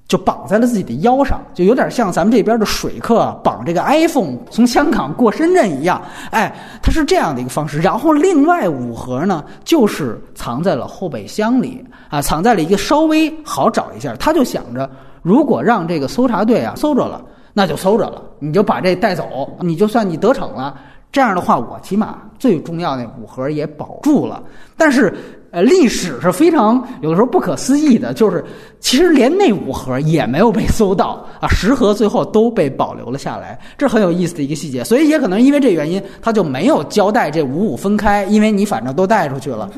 [0.07, 5.99] 就绑在了自己的腰上，就有点像咱们这边的水客绑这个 iPhone 从香港过深圳一样。
[6.29, 7.79] 哎，它是这样的一个方式。
[7.79, 14.15] 然后另外五盒呢，就是藏在了后备箱里啊，藏在了一个稍微好找一下。
[14.17, 14.87] 他就想着，
[15.23, 17.19] 如果让这个搜查队啊搜着了，
[17.51, 20.79] 那就搜着了，你就把这带走，你就算你得逞了。
[21.11, 24.43] 这样的话，我起码最重要的五盒也保住了。
[24.77, 25.13] 但是。
[25.51, 28.43] 呃，历史是非常有的时候不可思议的，就是
[28.81, 34.83] 其实连那五盒也没有被搜到啊，十盒最后都被保留了下来，这很有意思的一个细节。
[34.83, 39.69] 所以也可能因为这原因，他就没有交代这五五分开，因为你反正都带出去了。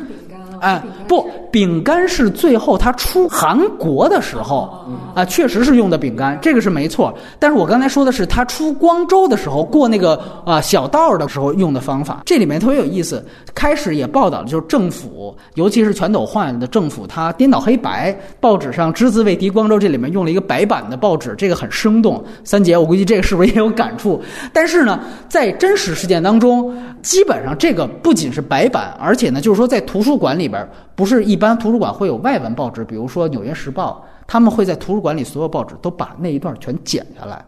[0.62, 4.84] 哎，不，饼干是最后他出韩国的时候
[5.18, 7.12] 啊，确实是用的饼干，这个是没错。
[7.40, 13.26] 但是我刚才说的是他出光州的时候过那个啊小道的时候用的方法，这里面特别有意思。
[13.56, 22.24] 开始也报道了，就是政府，尤其是全斗焕的政府，他颠倒黑白，报纸上只字未提光州，这里面用了一个白版的报纸，这个很生动。
[22.44, 24.22] 三姐，我估计这个是不是也有感触？
[24.54, 30.38] 但是呢，在真实事件当中，基本上这个不仅是白版，而且呢，就是说在图书馆。
[30.38, 37.44] 里边不是一般图书馆会有外文报纸，比如说《纽约时报》，他们会在图书馆里所有报纸都把那一段全剪下来。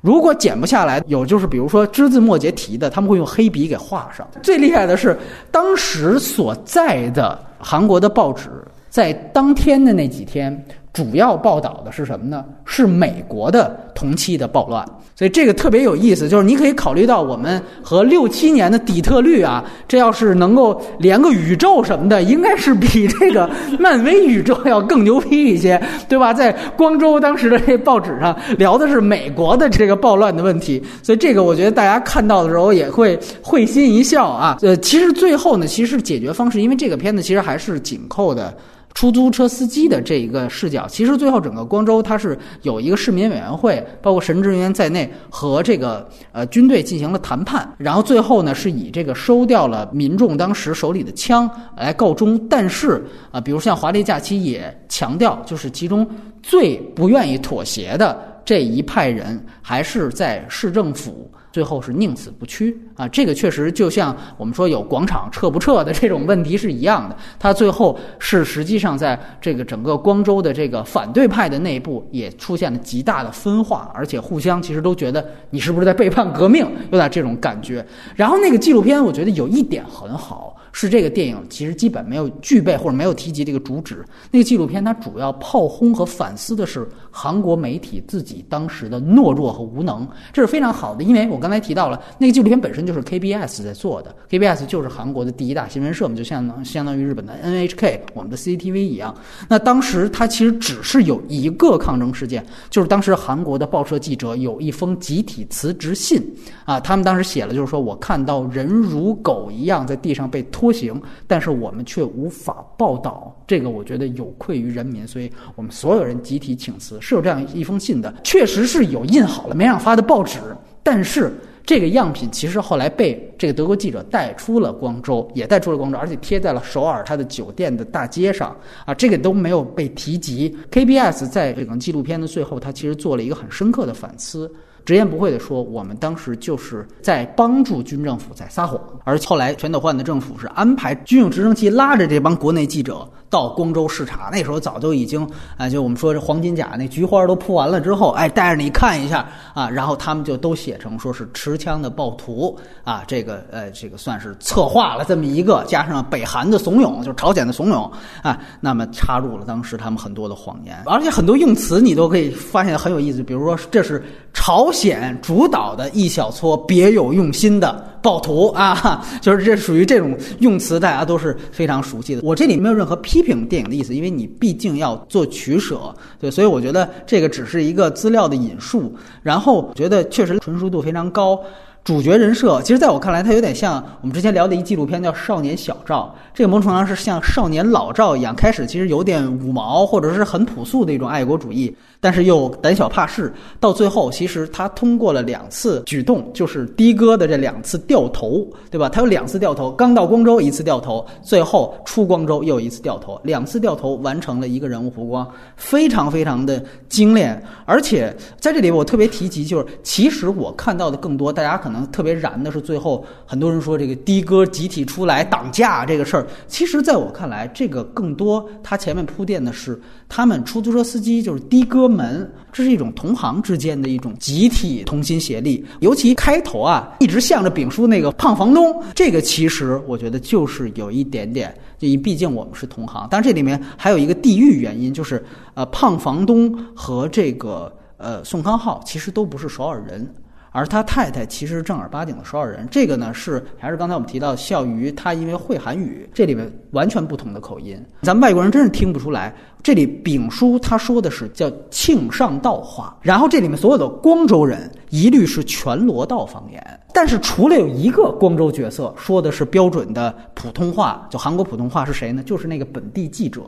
[0.00, 4.28] 如果剪不下来，有就是比如说只字末节提的，他们会用黑笔给画上。
[4.42, 5.18] 最厉害的是，
[5.50, 8.50] 当时所在的韩国的报纸
[8.90, 10.62] 在当天的那几天，
[10.94, 12.44] 主要报道的是什么呢？
[12.64, 14.82] 是美国的同期的暴乱。
[15.16, 26.32] 所以这个特别有意思，就是你可以考虑到我们和六七年的底特律啊，这要是能够连个宇宙什么的，应该是比这个漫威宇宙要更牛逼一些，对吧？
[26.32, 34.58] 在光州当时的这报纸上聊的是美国的这个暴乱的问题，所以这个我觉得大家看到的时候也会会心一笑啊。
[34.62, 38.52] 呃，其实最后呢，其实解决方式，因为这个片子其实还是紧扣的。
[38.94, 52.38] 出租车司机的这一个视角，其实最后整个光州它是有一个市民委员会，包括神职人员在内，和这个呃军队进行了谈判，然后最后呢是以这个收掉了民众当时手里的枪来告终。
[52.48, 56.08] 但是啊，比如像华丽假期也强调，就是其中
[56.40, 61.28] 最不愿意妥协的这一派人，还是在市政府。
[61.54, 63.06] 最后是宁死不屈啊！
[63.06, 67.16] 这个确实就像我们说有广场撤不撤的这种问题是一样的。
[67.38, 77.86] 他最后是实际上在这个整个光州的这个反对派的内部也出现了极大的分化，而且互相其实都觉得你是不是在背叛革命，有点这种感觉。
[78.16, 80.50] 然后那个纪录片我觉得有一点很好。
[80.76, 84.04] 是这个电影其实基本没有具备或者没有提及这个主旨。
[84.32, 86.84] 那个纪录片它主要炮轰和反思的是
[87.16, 91.04] 韩国媒体自己当时的懦弱和无能，这是非常好的。
[91.04, 99.14] 因为我刚才提到了那个纪录片本身就是 KBS 在做的，KBS 就是韩国的第一大新闻社嘛，就相当相当于日本的 NHK，我们的 CCTV 一样。
[99.48, 106.20] 那当时它其实只是有一个抗争事件，就是当时韩国的报社记者有一封集体辞职信
[106.64, 110.64] 啊，他们当时写了，就是说我看到人如狗一样在地上被拖。
[110.64, 120.38] 拖行，但是我们却无法报道，这个我觉得有愧于人民，所以我们所有人集体请辞，是有这样一封信的，确实是有印好了没让发的报纸，
[120.82, 121.30] 但是
[121.62, 130.56] 这个样品其实后来被这个德国记者带出了光州，也带出了光州，而且贴在了首尔他的酒店的大街上，啊，这个都没有被提及。
[130.70, 134.50] KBS 在这个纪录片的最后，他其实做了一个很深刻的反思。
[134.84, 138.80] 直言不讳地说，我们当时就是在帮助军政府在撒谎。
[139.04, 157.90] 而后来全斗焕的政府是安排军用直升机拉着这帮国内记者到光州视察，那时候早就已经啊，就我们说这黄金甲那菊花都铺完了之后，哎，带着你看一下啊，然后他们就都写成说是持枪的暴徒啊，这个呃，这个算是策划了这么一个，加上北韩的怂恿，就是朝鲜的怂恿
[158.22, 172.20] 啊，那么插入了当时他们很多的谎言，而且很多用词你都可以发现很有意思，比如说这是朝鲜主导的一小撮别有用心的暴徒啊， 就是这属于这种用词，大家都是非常熟悉的。
[172.22, 181.40] 我这里没有任何批评电影的意思，因为你毕竟要做取舍，对，所以我觉得这个只是一个资料的引述，然后觉得确实纯熟度非常高。
[181.84, 186.04] 主角人设，其实在我看来，他有点像我们之前聊的一纪录片，叫《少年小赵》。
[186.32, 193.30] 这个某种程度上是像少年老赵一样，开始其实有点五毛，或者是很朴素的一种爱国主义，但是又胆小怕事。
[193.60, 198.88] 到最后，其实他通过了两次举动，就是的哥的这两次掉头，对吧？
[198.88, 207.40] 他有两次掉头，刚到光州一次掉头，最后出光州又一次掉头，两次掉头完成了一个人物弧光，非常非常的精炼。
[207.66, 211.73] 而且在这里我特别提及，就是其实我看到的更多，大家可能。
[211.74, 225.64] 能特别燃的是最后很多人说这个的哥集体出来挡驾这个事儿，其实在我看来，这个更多他前面铺垫的是他们出租车司机就是的哥们，这是一种同行之间的一种集体同心协力。
[225.80, 233.06] 尤其开头啊，一直向着丙叔那个胖房东，这个其实我觉得就是有一点点，就毕竟我们是同行。
[233.10, 235.22] 但这里面还有一个地域原因，就是
[235.54, 240.08] 呃，胖房东和这个呃宋康昊其实都不是首尔人。
[240.54, 249.34] 而他太太其实是正儿八经的首尔人，这个呢是还是刚才我们提到笑鱼，他因为会韩语，这里面完全不同的口音，咱们外国人真是听不出来。
[249.64, 262.22] 这里丙叔他说的是叫庆尚道话，然后这里面所有的光州人一律是全罗道方言，但是除了有一个光州角色说的是标准的普通话，就韩国普通话是谁呢？
[262.22, 263.42] 就是那个本地记者。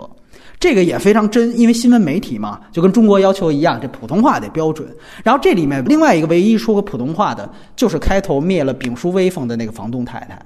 [0.59, 4.89] 这个也非常真，因为新闻媒体嘛，就跟中国要求一样，这普通话得标准。
[5.23, 10.39] 然后这里面另外一个唯一说过普通话的，就是开头灭了丙叔威风的那个房东太太。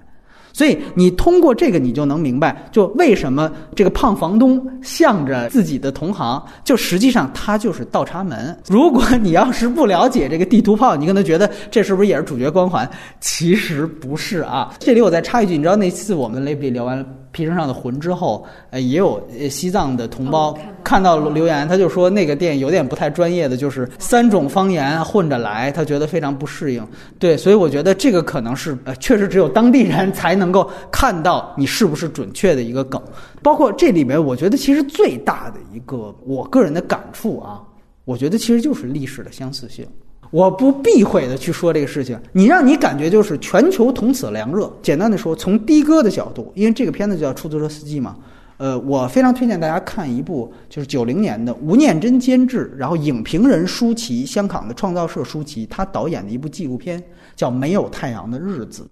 [0.52, 8.54] 所以你通过这个，你就能明白，就为什么这个胖房东向着自己的同行，就实际上他就是倒插门。
[8.66, 12.88] 如果你要是不了解这个地图炮，你可能觉得这是不是也是主角光环？
[13.20, 14.74] 其实不是啊。
[14.80, 17.06] 这里我再插一句，你知道那次我们雷比聊完。
[17.32, 26.86] 皮绳上的魂之后，呃，也有西藏的同胞看到留言，他就说那个电影有点不太专业的，就是三种方言混着来，他觉得非常不适应。
[27.18, 33.00] 对，所以我觉得这个可能是呃，确实只有当地人才能够看到你是不是准确的一个梗。
[33.42, 37.62] 包括这里面，我觉得其实最大的一个我个人的感触啊，
[38.04, 39.86] 我觉得其实就是历史的相似性。
[40.30, 44.72] 我不避讳的去说这个事情，你让你感觉就是全球同此凉热。
[44.80, 48.16] 简单的说，从的哥的角度，因为这个片子叫出租车司机嘛，
[48.56, 57.02] 呃，我非常推荐大家看一部就是九零年的吴念真监制，然后影评人舒淇，香港的创造社舒淇，他导演的一部纪录片
[57.34, 58.82] 叫《没有太阳的日子》。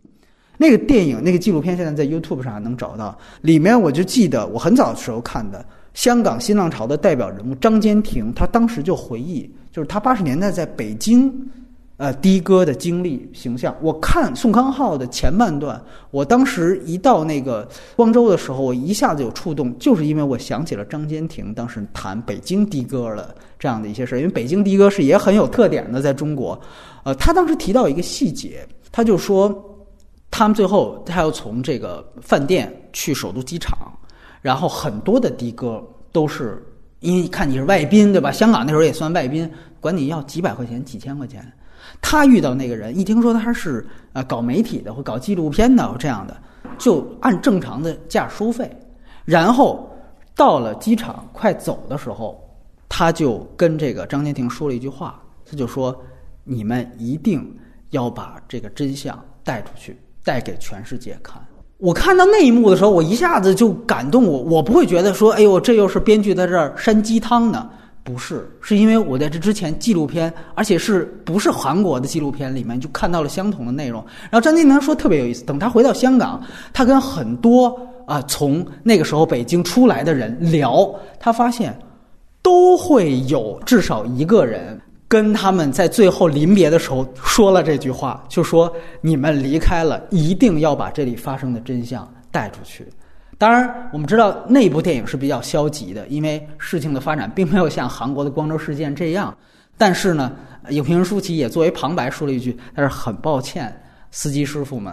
[0.56, 5.64] 那个电影那个纪录片现在在 YouTube 上还能找到，里面我就记得我很早的时候看的。
[5.94, 11.32] 香港新浪潮的代表人物张坚庭，他当时就回忆，就是他八十年代在北京，
[11.96, 13.74] 呃，的哥的经历形象。
[13.80, 24.18] 我看宋康昊的前半段，我当时一到那个光州的时候，我一下子有触动，就是因为我想起了张坚庭当时谈北京的哥的这样的一些事。
[24.18, 26.60] 因为北京的哥是也很有特点的，在中国，
[27.04, 29.52] 呃，他当时提到一个细节，他就说，
[30.30, 33.76] 他们最后他要从这个饭店去首都机场。
[34.40, 36.64] 然后很多的的哥都是
[37.00, 38.30] 因为看你是外宾，对吧？
[38.32, 41.44] 香港那时候也算外宾，管你要几百块钱、几千块钱。
[42.00, 46.36] 他遇到那个人，一听说他是呃搞媒体的或搞纪录片的这样的，
[46.76, 48.70] 就按正常的价收费。
[49.24, 49.88] 然后
[50.34, 52.42] 到了机场快走的时候，
[52.88, 55.96] 他就跟这个张建庭说了一句话，他就说
[56.44, 57.56] ：“你们一定
[57.90, 61.40] 要把这个真相带出去，带给全世界看。”
[61.78, 64.40] 我看到那一幕的时候，我一下子就感动我。
[64.40, 67.70] 我不会觉得说，哎呦，这又是编剧在这儿煽鸡汤呢？
[68.02, 74.04] 不是，是因为我在这之前纪录片，而且是不是韩国的纪录片里面就看到了相同的内容。
[74.22, 81.78] 然后张金南说特别有意思，等他回到香港，他跟很多啊从那个时候北京出来的人聊，他发现
[82.42, 84.80] 都会有至少一个人。
[85.08, 92.86] 跟他们在最后临别的时候说了这句话，就说你们离开了，一定要把这里发生的真相带出去。
[93.38, 99.34] 当然，我们知道那部电影是比较消极的，因为事情的发展并没有像韩国的光州事件这样。
[99.78, 100.32] 但是呢，
[100.70, 103.72] 影评人舒淇也作为旁白说了一句：“但是很抱歉，
[104.10, 104.92] 司机师傅们，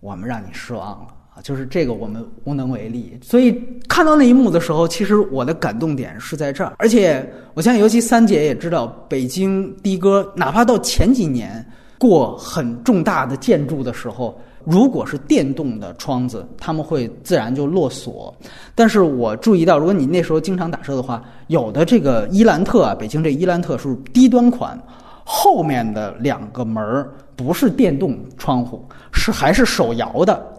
[0.00, 3.18] 我们让你失望了。”啊，就是这个我们无能为力。
[3.20, 6.74] 所以看到那一幕的时候，其实我的感动点是在这儿。
[6.78, 11.64] 而且我相信，尤其三姐也知道，北京的哥哪怕到前几年
[11.98, 18.32] 过很重大的建筑的时候，如果是电动的窗子，他们会自然就落锁。
[18.76, 24.80] 但是我注意到，如果你那时候经常打车的话，有的这个伊兰特啊，北京这伊兰特是低端款，
[25.24, 30.53] 后面的两个门儿不是电动窗户，是还是手摇的。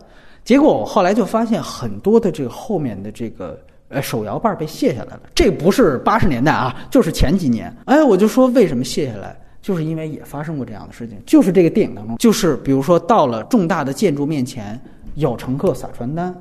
[0.46, 7.76] 结果我后来就发现很多的这个后面的这个呃手摇把被卸下来了，这不是八十年代啊，就是前几年。
[7.86, 14.80] 哎，我就说为什么卸下来，就是因为也发生过这样的事情，就是这个电影当中，就是比如说到了重大的建筑面前，
[15.16, 16.34] 有乘客撒传单，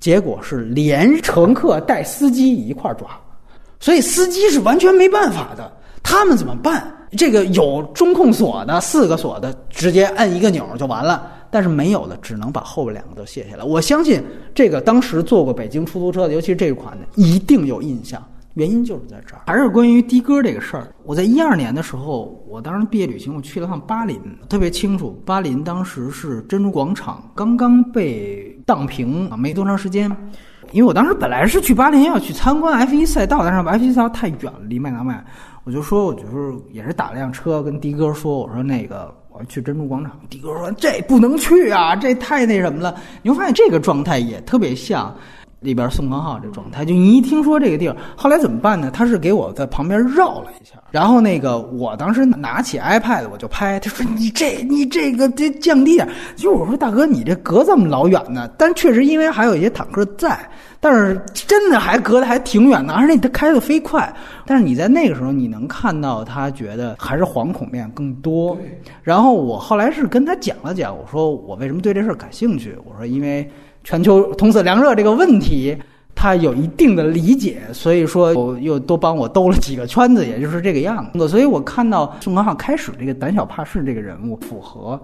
[0.00, 3.06] 结果是连乘客带司机一块抓，
[3.78, 5.70] 所以司机是完全没办法的。
[6.02, 6.90] 他们怎么办？
[7.16, 11.30] 这个有中控锁的四个锁的，直接按一个钮就完了。
[11.54, 13.62] 但是没有的，只能把后边两个都卸下来。
[13.62, 14.20] 我相信
[14.52, 18.20] 这个当时坐过北京出租车的，尤其是这款的，一定有印象。
[18.54, 19.42] 原因就是在这儿。
[19.46, 25.16] 还是关于的哥这个事儿，我在一二年的时候，我当时毕业旅行，我去了趟巴林，特别清楚。
[25.24, 30.10] 巴林当时是珍珠广场刚刚被荡平啊，没多长时间。
[30.72, 35.24] 因为我当时本来是去巴林要去参观 F 一赛道，但是 F 一赛道太远了，离麦当麦，
[35.62, 39.14] 我就说，我就是也是打了辆车跟的哥说，我说那个。
[39.36, 42.94] 我去珍珠广场，迪哥说这不能去啊，这太那什么了。
[43.20, 45.12] 你会发现这个状态也特别像
[45.64, 46.84] 里边宋康昊这状态。
[46.84, 48.90] 就你一听说这个地儿，后来怎么办呢？
[48.92, 53.80] 他是给我在旁边绕了一下，然后那个我当时拿起 iPad 我就拍。
[53.80, 56.06] 他说你这你这个得降低点。
[56.36, 60.38] 就我说大哥你这隔这么老远呢，但确实因为还有一些坦克在。
[60.80, 64.14] 但是真的还隔得还挺远的，而且他开的飞快。
[64.44, 68.54] 但是你在那个时候，你能看到他觉得还是惶恐面更多。
[69.02, 72.76] 然后我后来是跟他讲了讲，我说我为什么对这事儿感兴趣？
[72.84, 73.50] 我说因为
[73.84, 75.76] 全球通色凉热这个问题，
[76.14, 81.28] 他有一定的理解，所以说又多帮我兜了几个圈子，也就是这个样子。
[81.28, 85.00] 所以我看到宋康昊开始这个胆小怕事这个人物符合。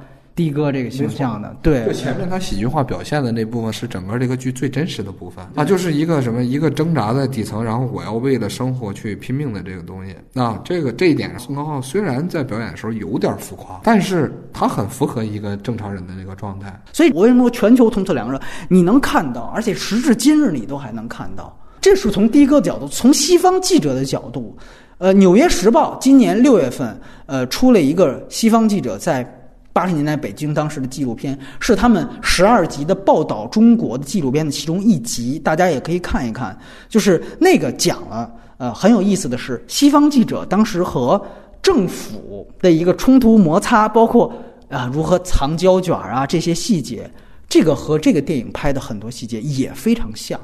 [0.49, 16.81] 的哥这个形象的，对，就前面他喜剧化表现的那部分是整个这个剧最真实的部分啊，就是一个什么一个挣扎在底层，然后我要为了生活去拼命的这个东西啊，这个这一点宋康昊虽然在表演的时候有点浮夸，但是他很符合一个正常人的那个状态。
[16.93, 18.41] 所以我为什么说全球同测凉热？
[18.69, 24.57] 你能看到，而且时至今日你都还能看到，这是从的哥角度，从西方记者的角度，
[24.99, 29.37] 呃，《纽约时报》今年六月份呃出了一个西方记者在。
[29.73, 36.59] 八十年代北京当时的纪录片是他们十二集的报道中国的纪录片的其中一集，大家也可以看一看。
[36.89, 41.21] 就是那个讲了，呃，很有意思的是，西方记者当时和
[41.63, 44.33] 政府的一个冲突摩擦，包括
[44.69, 47.09] 啊如何藏胶卷啊这些细节，
[47.49, 50.41] 这个和这个电影拍的很多细节也非常像。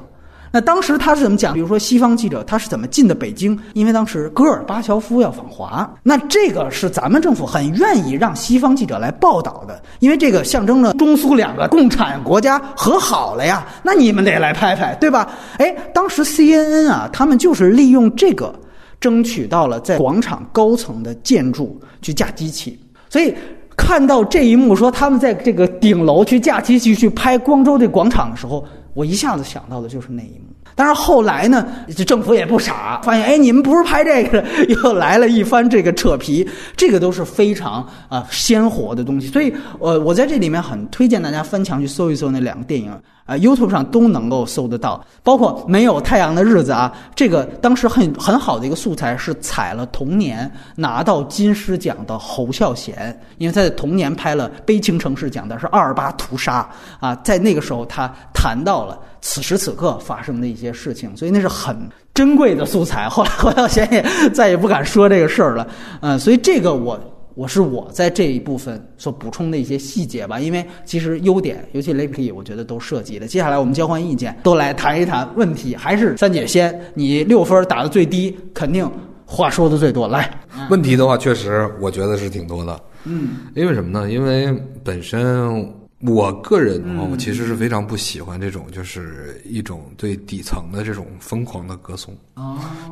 [0.51, 1.53] 那当时他是怎么讲？
[1.53, 3.57] 比如说西方记者他是怎么进的北京？
[3.73, 13.67] 因为当时戈尔巴乔夫要访华，那这个是咱们政府很愿意让西方记者来报道的，因为这个象征着中苏两个共产国家和好了呀。
[13.83, 15.29] 那你们得来拍拍，对吧？
[15.57, 18.53] 哎，当时 CNN 啊，他们就是利用这个，
[19.01, 22.79] 争取到了在广场高层的建筑去架机器，
[23.09, 23.35] 所以
[23.75, 28.65] 看到这一幕，说他们在这个顶楼去架机器去拍光州这广场的时候。
[28.97, 34.43] 我一下子想到的就是那一幕，但是后来呢，这政府也不傻，发现哎，你们不是拍这个，
[34.83, 42.91] 又来了一番这个扯皮，这个都是非常啊鲜活的东西，所以，呃，我在这里面很推荐大家翻墙去搜一搜那两个电影。
[43.27, 56.67] 啊，YouTube 上都能够搜得到，包括没有太阳的日子啊，这个当时很很好的一个素材是采了童年拿到金狮奖的侯孝贤，因为他在童年拍了《悲情城市》，讲的是二二八屠杀
[57.01, 61.77] 啊，在那个时候他谈到了此时此刻发生的一些事情，所以那是很
[62.13, 63.09] 珍贵的素材。
[63.09, 65.67] 后来侯孝贤也 再也不敢说这个事儿了，
[65.99, 66.97] 嗯，所以这个我。
[67.37, 73.27] 我是我在这一部分所补充的一些细节吧，因为其实优点，尤其雷普利，我觉得都涉及了。
[73.27, 75.75] 接下来我们交换意见，都来谈一谈问题。
[75.75, 78.89] 还是三姐先，你六分打的最低，肯定
[79.23, 80.07] 话说的最多。
[80.07, 80.31] 来，
[80.71, 82.81] 问题的话，确实我觉得是挺多的。
[83.03, 84.11] 嗯，因为什么呢？
[84.11, 84.51] 因为
[84.83, 85.71] 本身。
[86.01, 92.15] 我个人的话，我其实是非常不喜欢这种，就是一种对底层的这种疯狂的歌颂。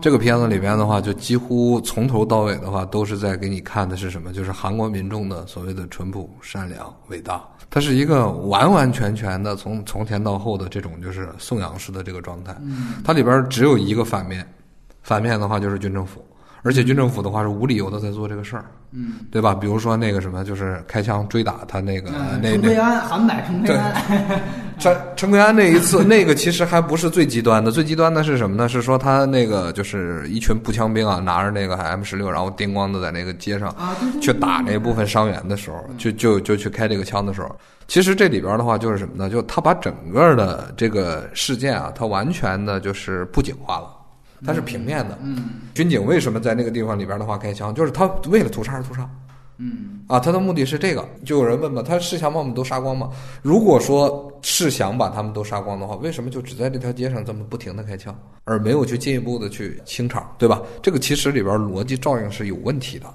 [0.02, 4.34] 这个片子里边的话，就几乎从头到尾的话，都是在给你看的是什么？
[4.34, 7.44] 就是韩国民众的所谓的淳朴、善良、伟大。
[7.70, 12.56] 它是一个完完全全的从 从前到后的这种就是颂扬式的这个状态。
[13.04, 14.48] 它里边只有一个反面，
[15.04, 16.26] 反面的话就是军政府。
[16.66, 19.54] 而且军政府的话是无理由的在做这个事儿，嗯，对吧？
[19.54, 24.42] 比如说那个什么，就是开枪追打他那个那那陈奎安，韩百陈奎安，
[24.80, 28.68] 陈陈奎安那一次， 那个其实还不是最极端的，最极端的是什么呢？
[28.68, 33.72] 是说他那个就是一群步枪兵啊，拿着那个 M 十六，然后叮咣的在那个街上
[34.20, 37.56] 去打那部分伤员的时候，就就就去开这个枪的时候，
[37.88, 39.30] 其实这里边的话就是什么呢？
[39.30, 43.95] 就他把整个的这个事件啊，他完全的就是布景化了。
[44.44, 47.74] 它是平面的，嗯，军警为什么在那个地方里边的话开枪？
[47.74, 49.10] 就是他为了屠杀而屠杀，
[49.58, 51.08] 嗯，啊，他的目的是这个。
[51.24, 53.10] 就有人问嘛，他是想把我们都杀光吗？
[53.42, 60.62] 如果说是想把他们都杀光的话，为什么就只在这条街上这么不停的开枪，而没有去进一步的去清场，对吧？
[60.82, 63.06] 这个其实里边逻辑照应是有问题的。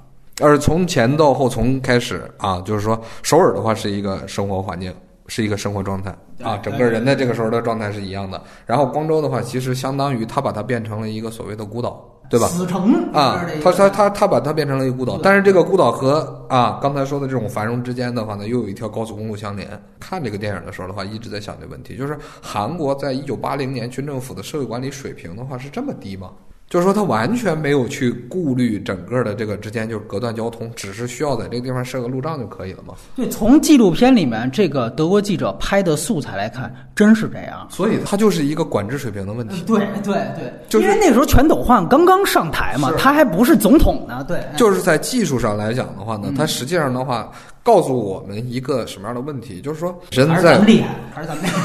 [0.40, 4.90] 而从前到后，从开始啊，就是说首尔的话是一个生活环境，
[5.30, 6.10] 是一个生活状态
[6.42, 8.42] 啊，整个人的这个时候的状态是一样的。
[8.66, 12.48] 然后光州的话，其实相当于他把它变成了一个所谓的孤岛，对吧？
[12.48, 19.80] 死城啊，他他他他把它变成了一个孤岛，但是这个孤岛和啊刚才说的这种繁荣之间的话呢，又有一条高速公路相连。
[20.00, 26.32] 看这个电影的时候的话，一直在想这个问题，就是韩国在一九八零年军政府的社会管理水平的话是这么低吗？
[26.70, 32.94] 就是说，他完全没有去顾虑整个的这个之间就是隔断交通，只是需要在这个地方设个路障就可以了嘛。
[33.16, 37.66] 对，从纪录片里面这个德国记者拍的素材来看，真是这样。
[37.70, 39.64] 所以它就是一个管制水平的问题。
[39.66, 44.24] 对对对，就是因为那时候全斗焕刚刚上台嘛，他还不是总统呢。
[44.28, 47.32] 对，就是在技术上来讲的话呢，他实际上的话
[47.62, 51.60] 告诉我们一个什么样的问题，就是说人还是在厉害，还是咱们厉害。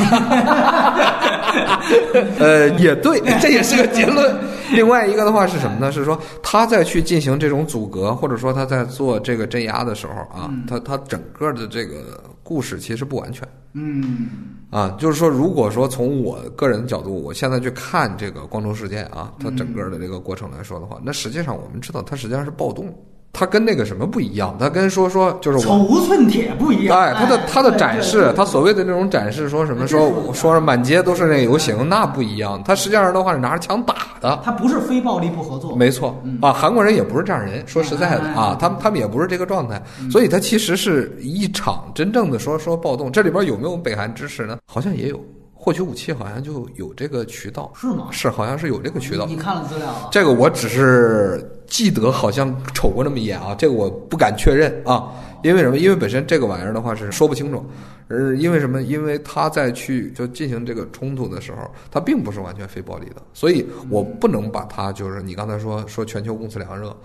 [2.40, 4.36] 呃，也对，这也是个结论。
[4.74, 5.92] 另外一个的话是什么呢？
[5.92, 14.28] 是说他在去进行这种阻隔，或者说他在做这个镇压的时候啊，他他整个的这个故事其实不完全嗯，
[14.72, 14.98] 啊。
[15.00, 22.94] 就是说，如果说从我个人的角度，我现在去看这个光州事件啊，它整个的这个过程来说的话，那实际上我们知道，它实际上是暴动。
[23.38, 26.98] 它跟那个什么不一样，它跟说说就是我绸寸铁不一样。
[26.98, 32.64] 哎，他的他的展示，他所谓的那种展示，说什么说说是满街都是那个游行，那不一样。
[32.64, 35.76] 他实际上的话是拿着枪打的，他不是非暴力不合作。
[35.76, 36.54] 没错啊。
[36.54, 43.12] 韩国人也不是这样人，说实在的啊，他们他们也不是这个状态，所以他其实是一场真正的说说暴动。
[43.12, 44.58] 这里边有没有北韩支持呢？
[44.66, 45.20] 好像也有，
[45.66, 48.10] 获取武器好像就有这个渠道，是吗？
[48.12, 49.34] 是好像是有这个渠道你。
[49.34, 50.10] 你看了资料了？
[50.12, 55.12] 这个我只是记得好像瞅过那么一眼啊，这个我不敢确认啊，
[55.44, 55.80] 因为什么？
[55.80, 57.66] 因为本身这个玩意儿的话是说不清楚，
[58.10, 58.84] 呃，因为什么？
[58.84, 66.96] 因为他在去就进行这个冲突的时候，他并不是完全非暴力的，所以我不能把它就是你刚才说说全球供赐粮热，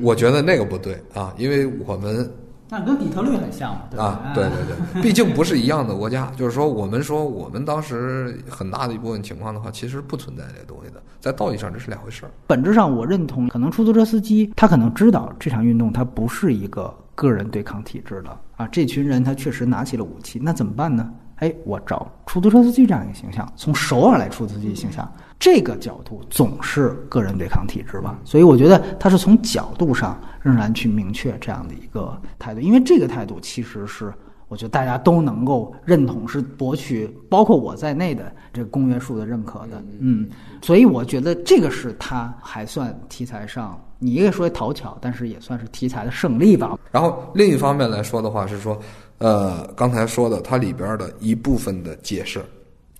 [0.00, 2.26] 我觉得那个不对啊，因为我们
[2.72, 4.04] 那跟底特律很像嘛，对吧？
[4.04, 4.56] 啊，对对
[4.94, 6.32] 对， 毕竟不是一样的国家。
[6.38, 12.30] 就是说，我们说我们当时很大的一部分情况的话，其实不存在这东西的，在道义上这是两回事儿。
[12.46, 21.06] 本质上，我认同，可能出租车司机他可能知道这场运动它不是一个个人对抗体制的啊，这群人他确实拿起了武器，那怎么办呢？
[21.36, 25.12] 哎，我找出租车司机这样一个形象，从首尔来出租车司机形象，
[25.42, 28.16] 这个角度总是个人对抗体制吧？
[28.24, 34.14] 所以我觉得他是从角度上仍然去明确这样的一个态度，因为这个态度其实是。
[34.46, 40.28] 我觉得大家都能够认同，是博取包括我在内的这个公约数的认可的，嗯，
[40.60, 46.78] 所以我觉得这个是他还算题材上，你也说讨巧，但是也算是题材的胜利吧。
[46.90, 48.78] 然后另一方面来说的话是说，
[49.16, 52.44] 呃，刚才说的它里边的一部分的解释，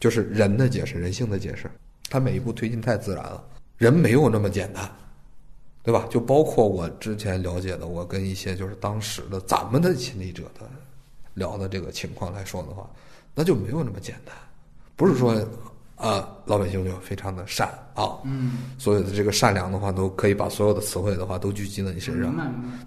[0.00, 1.70] 就是人的解释，人性的解释，
[2.12, 3.42] 他每一步推进太自然了，
[3.78, 4.86] 人没有那么简单，
[5.82, 6.06] 对吧？
[6.10, 10.68] 就包括我之前了解的，我跟一些就是当时的咱们的亲历者的
[11.32, 12.86] 聊的这个情况来说的话，
[13.34, 14.36] 那就没有那么简单，
[14.94, 15.34] 不是说。
[16.02, 22.34] 呃，老百姓就非常的善啊，嗯，所有的这个善良的话，都可以把所有的词汇的话都聚集在你身上，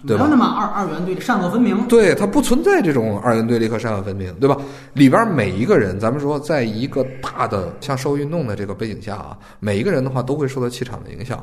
[0.06, 0.24] 对吧？
[0.24, 1.88] 没有那么二二元对立，善恶分明。
[1.88, 4.54] 对，它不存在这种二元对立和善恶分明，对吧？
[4.92, 11.42] 里边每一个人，咱们说，在一个大的像社会运动的这个背景下啊，每一个人的话都会受到气场的影响。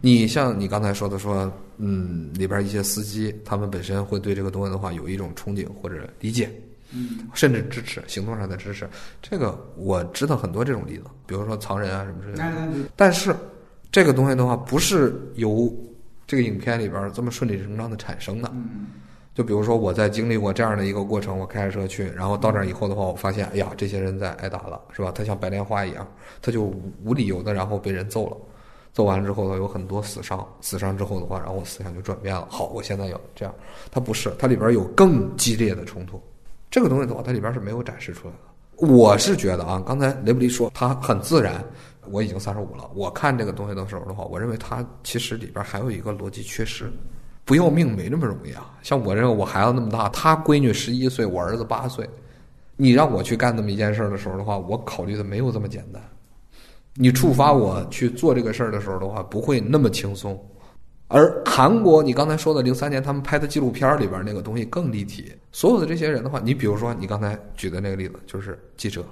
[0.00, 6.50] 你像你刚才说的说，嗯，里边一些司机，他们本身会对这个东西的话有一种憧憬或者理解。
[6.92, 8.88] 嗯，甚至支持，行动上的支持，
[9.22, 12.88] 这个我知道很多这种例子，比如说藏人啊什么之类的。
[12.96, 13.34] 但是
[13.92, 15.72] 这个东西的话，不是由
[16.26, 18.50] 这个影片里边这么顺理成章的产生的。
[18.54, 18.86] 嗯，
[19.34, 25.12] 就比如说我在经历过这样的一个过程，我开着车去，然后到那儿以后的话，我发现，哎呀，这些人在挨打了，是吧？
[25.14, 26.06] 他像白莲花一样，
[26.42, 26.62] 他就
[27.04, 28.36] 无理由的然后被人揍了。
[28.92, 32.46] 揍完之后呢，有很多死伤，死伤之后的话，然后我思想就转变了。
[32.50, 33.54] 好，我现在要这样，
[33.88, 36.20] 它不是，它里边有更激烈的冲突。
[36.70, 38.86] 这个东西的话，它里边是没有展示出来的。
[38.86, 41.62] 我是觉得啊，刚才雷布利说他很自然，
[42.10, 46.90] 我已经三十五了，我看这个东西的时候的话，我认为他其实里边还有一个逻辑缺失。
[47.44, 48.78] 不要命没那么容易啊！
[48.80, 52.08] 像我这个，我孩子那么大，他闺女十一岁，我儿子八岁，
[52.76, 56.00] 你让我去干这么一件事儿的时候的话，我考虑的没有这么简单。
[56.94, 60.38] 你触发我去做这个事儿的时候的话，不会那么轻松。
[61.12, 65.32] 而韩国，你刚才说的零三年他们拍的纪录片里边那个东西更立体。
[65.50, 69.04] 所有的这些人的话，你比如说你刚才举的那个例子，就是记者，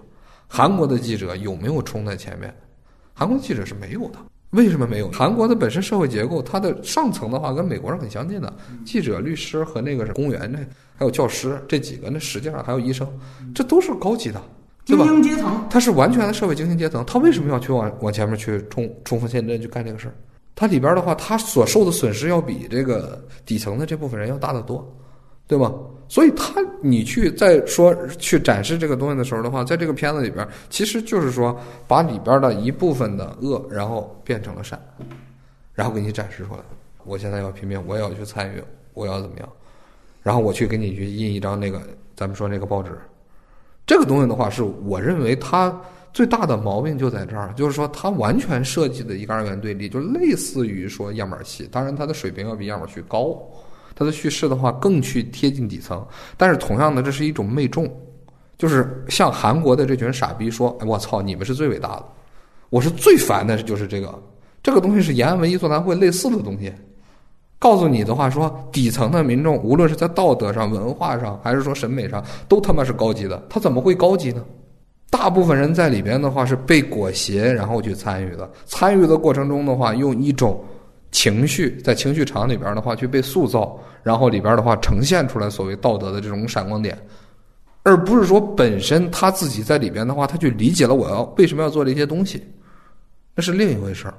[0.46, 2.55] 韩国的记者有没有冲在前面？
[3.12, 4.18] 韩国记者是没有的。
[4.51, 5.11] 为什么没有？
[5.11, 10.61] 韩国的本身社会结构，它的上层的话跟美国是很相近的，记者、律师和那个是公务员，那
[10.94, 13.07] 还有教师这几个，那实际上还有医生，
[13.53, 14.40] 这都是高级的？
[14.84, 20.14] 精英阶层，他是完全的社会精英阶层，他为什么要去往往前面去冲冲锋陷阵去干这个事儿？
[20.59, 24.85] 它里边的话，他所受的损失要比这个底层的这部分人要大得多，
[25.47, 25.73] 对吗？
[26.09, 31.57] 所以他，你去再说去展示这个东西的时候的话，在这个片子里边，其实就是说
[31.87, 34.77] 把里边的一部分的恶，然后变成了善，
[35.75, 36.61] 然后给你展示出来。
[37.05, 38.61] 我现在要拼命，我也要去参与，
[38.95, 39.49] 我要怎么样？
[40.25, 41.81] 然后我去给你去印一张那个
[42.17, 42.91] 咱们说那个报纸。
[43.87, 45.81] 这个东西的话，是我认为它
[46.19, 53.41] 最大的毛病就在这儿，就是说它完全设计的一个二元对立，就类似于说样板戏，当然它的水平要比样板戏高。
[53.95, 56.05] 它的叙事的话更去贴近底层，
[56.37, 57.89] 但是同样的，这是一种媚众，
[58.57, 62.05] 就是像韩国的这群傻逼说：“我操，你们是最伟大的，
[62.71, 64.12] 我是最烦的，就是这个，
[64.61, 66.73] 这个东西是延安文艺座谈会类似的东西，
[67.61, 74.45] 告诉你的话说，底层的民众无论是在道德上、文化上，还是说审美上，都他妈是高级的，他怎么会高级呢？
[75.11, 80.63] 大部分人在里边的话是被裹挟，然后去参与的，参与的过程中的话，用一种。
[81.11, 86.99] 情绪在情绪场里边的话，去被塑造，然后里边的话呈现出来所谓道德的这种闪光点，
[87.83, 92.47] 而不是说本身他自己在里边的话，他去理解了我要为什么要做这些东西，
[93.35, 94.13] 那是另一回事儿。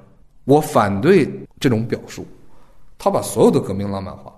[0.46, 1.30] 我反对
[1.60, 2.26] 这种表述，
[2.98, 4.34] 他把所有的革命浪漫化，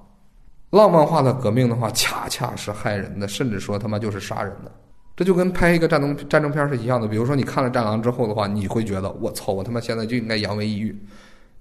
[0.69, 4.71] 浪漫化的革命的话，恰恰是害人的，甚至说他妈就是杀人的。
[5.17, 7.07] 这就跟拍一个战争战争片是一样的。
[7.07, 10.97] 比如说你看了《战狼》之后的话，你会觉得我操，我他妈现在就应该扬为抑郁。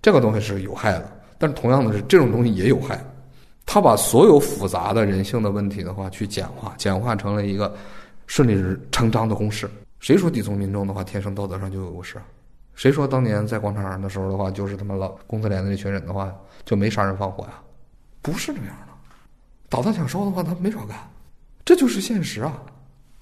[0.02, 3.04] 这个东西是有害的，但是同样的是，这种东西也有害。
[3.66, 7.74] 他把所有复杂的人性的问题的话去简化，简化成了一个
[8.26, 9.70] 顺理成章的公式。
[10.00, 12.18] 谁说底层民众的话天生道德上就有优势？
[12.74, 16.34] 谁说当年在广场上的时候的话，就是他妈老工资连的那群人的话
[16.66, 17.54] 就没杀人放火呀？
[18.22, 18.94] 不是这样的。
[19.70, 20.98] 导弹想烧的话，他没少干，
[21.64, 22.60] 这就是现实啊。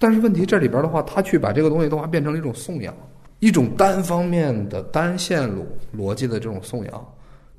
[0.00, 2.92] 但是问题这里边的话，他去把这个东西的话变成了一种颂扬。
[3.38, 7.06] 一种单方面的单线路逻辑的这种颂扬，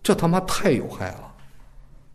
[0.04, 1.32] 这他妈太有害了。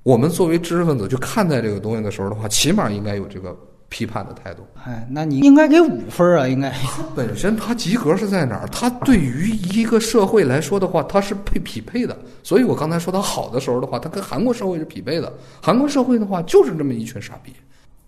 [0.04, 3.56] 我们作为知识分子去看待这个东西的时候的话，起码应该有这个
[3.88, 4.62] 批判的态度。
[4.84, 6.70] 哎，那你应该给五分啊，应该。
[6.70, 8.68] 它本身它及格是在哪儿？
[8.68, 12.16] 它对于一个社会来说的话，它是配匹配的。
[12.44, 15.32] 所以我刚才说它好的时候的话，它跟韩国社会是匹配的。
[15.60, 17.52] 韩国社会的话就是这么一群傻逼。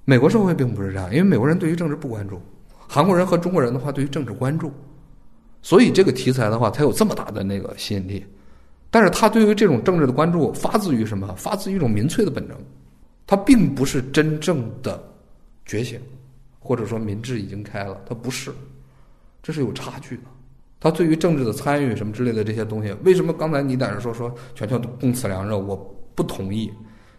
[0.09, 2.41] 美国社会并不是这样，因为美国人对于政治不关注，
[2.79, 4.73] 韩国人和中国人的话对于政治关注。
[5.61, 8.25] 所以这个题材的话，它有这么大的那个吸引力，
[8.91, 11.35] 但是他对于这种政治的关注发自于什么？
[11.37, 12.57] 发自于一种民粹的本能，
[13.27, 14.99] 它并不是真正的
[15.67, 16.01] 觉醒，
[16.59, 18.51] 或者说民智已经开了，它不是，
[19.43, 20.23] 这是有差距的。
[20.81, 25.59] 他对于政治的参与什么之类的这些东西，为什么刚才你在这说说全球共此良热？
[25.59, 25.77] 我
[26.15, 26.73] 不同意，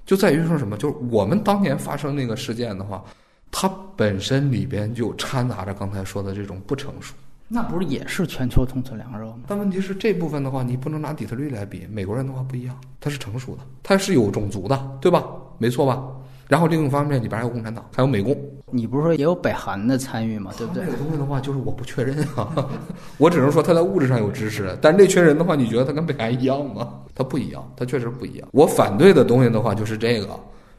[0.09, 0.75] 就在于说什么？
[0.75, 3.03] 就是我们当年发生那个事件的话，
[3.51, 7.13] 它本身里边就掺杂着刚才说的这种不成熟。
[7.47, 9.43] 那不是也是全球同存粮肉吗？
[9.45, 11.85] 但问题是这部分的话，你不能拿底特律来比。
[11.91, 15.23] 美国人的话不一样，他是成熟的，他是有种族的，对吧？
[15.59, 16.03] 没错吧？
[16.49, 18.35] 然后另一方面里边还有共产党，还有美共。
[18.71, 20.51] 你不是说也有北韩的参与吗？
[20.57, 20.83] 对不对？
[20.87, 22.67] 这个东西的话，就是我不确认啊，
[23.19, 24.75] 我只能说他在物质上有支持。
[24.81, 27.01] 但这群人的话，你觉得他跟北韩一样吗？
[27.13, 28.47] 他不一样，他确实不一样。
[28.51, 30.27] 我反对的东西的话，就是这个，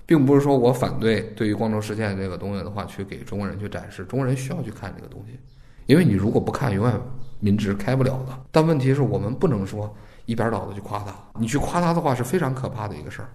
[0.07, 4.05] 并不是说我反对对于光州事件这个东西的话，去给中国人去展示。
[4.07, 5.39] 中国人需要去看这个东西。
[5.87, 7.01] 因为你如果不看，永远
[7.39, 8.37] 民智开不了的。
[8.51, 9.95] 但问题是我们不能说
[10.27, 13.29] 一边倒的去夸他，你去夸他的话是非常可怕的一个事儿。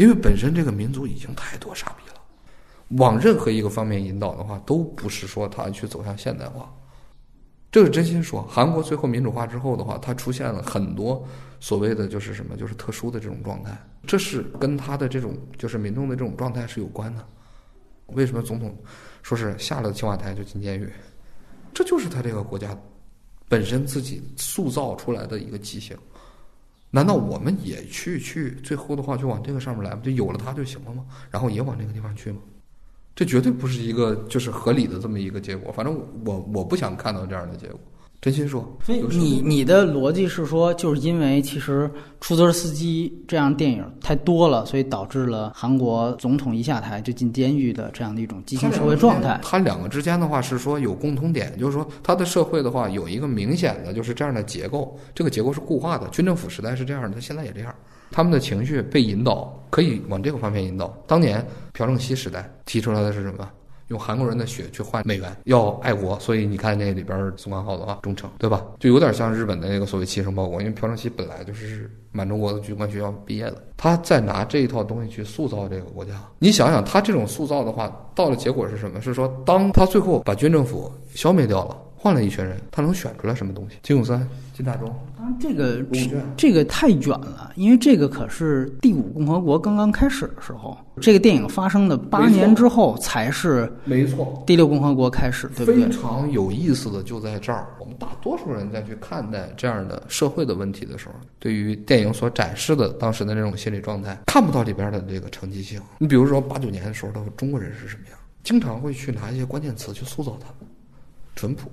[0.00, 2.18] 因为本身这个民族已经太多傻逼了，
[2.96, 6.74] 往任何一个方面引导的话，都不是说他去走向现代化。
[7.70, 11.22] 这个真心说，韩国最后民主化之后的话，它出现了很多
[11.60, 13.76] 所谓的就是什么，就是特殊的这种状态，
[14.06, 17.22] 这是跟他的这种就是民众的这种状态是有关的。
[18.06, 18.74] 为什么总统
[19.22, 20.90] 说是下了青瓦台就进监狱？
[21.74, 22.74] 这就是他这个国家
[23.50, 25.94] 本身自己塑造出来的一个畸形。
[26.90, 30.00] 难道我们也去去最后的话就往这个上面来吗？
[30.02, 31.04] 就有了它就行了吗？
[31.30, 32.38] 然后也往那个地方去吗？
[33.14, 35.70] 这绝对不是一个就是合理的这么一个结果。
[35.72, 37.78] 反正我我不想看到这样的结果。
[38.20, 41.90] 真心说，所以你你的逻辑是说，就是因为其实
[42.20, 49.40] 出租车司机这样电影太多了，所以导致了韩国总统一下台就进监狱的这样的一种畸形社会状态。
[49.42, 56.06] 他两个之间的话是说有共同点，就是说他的社会的话有一个明显的就是这样的结构，这个结构是固化的。
[56.08, 57.74] 军政府时代是这样的，他现在也这样。
[58.10, 60.94] 他们的情绪被引导，可以往这个方面引导。
[61.06, 61.42] 当年
[61.72, 63.48] 朴正熙时代提出来的是什么？
[63.90, 68.64] 用韩国人的血去换美元，要爱国，所以你看那里边宋康昊的话忠诚，对吧？
[68.78, 76.12] 就有点像日本的那个所谓牺牲报国，因为朴正熙本来就是满洲国的军官学校毕业的，他在拿这一套东西去塑造这个国家。
[76.38, 79.00] 你想想，他这种塑造的话，到了结果是什么？
[79.00, 81.76] 是说，当他最后把军政府消灭掉了。
[82.02, 83.76] 换了一群人，他能选出来什么东西？
[83.82, 84.26] 金永三、
[84.60, 84.94] 金大中。
[85.16, 85.84] 当然，这个
[86.36, 94.42] 这个太远了，因为这个可是第五共和国刚刚开始的时候，这个电影发生的八年之后才是没错。
[94.46, 95.84] 第六共和国开始，对不对？
[95.84, 97.66] 非常有意思的就在这儿。
[97.78, 105.80] 我们大多数人在去看待这样的社会的问题的时候，对于电影所展示的当时的那种心理状态，看不到里边的这个成绩性。
[105.98, 108.18] 你比如说八九年的时候的中国人是什么样？
[108.42, 110.68] 经常会去拿一些关键词去塑造他们，
[111.36, 111.70] 淳朴。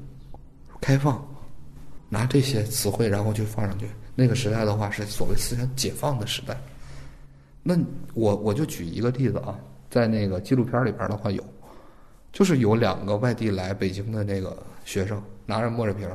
[0.79, 1.25] 开放，
[2.09, 3.87] 拿这些词汇然后就放上去。
[4.15, 6.57] 那个时代的话是所谓思想解放的时代。
[7.61, 7.77] 那
[8.13, 11.43] 我我就举一个例子啊，在那个纪录片里边的话有，
[12.31, 16.09] 就是有两个外地来北京的那个学生拿着墨水瓶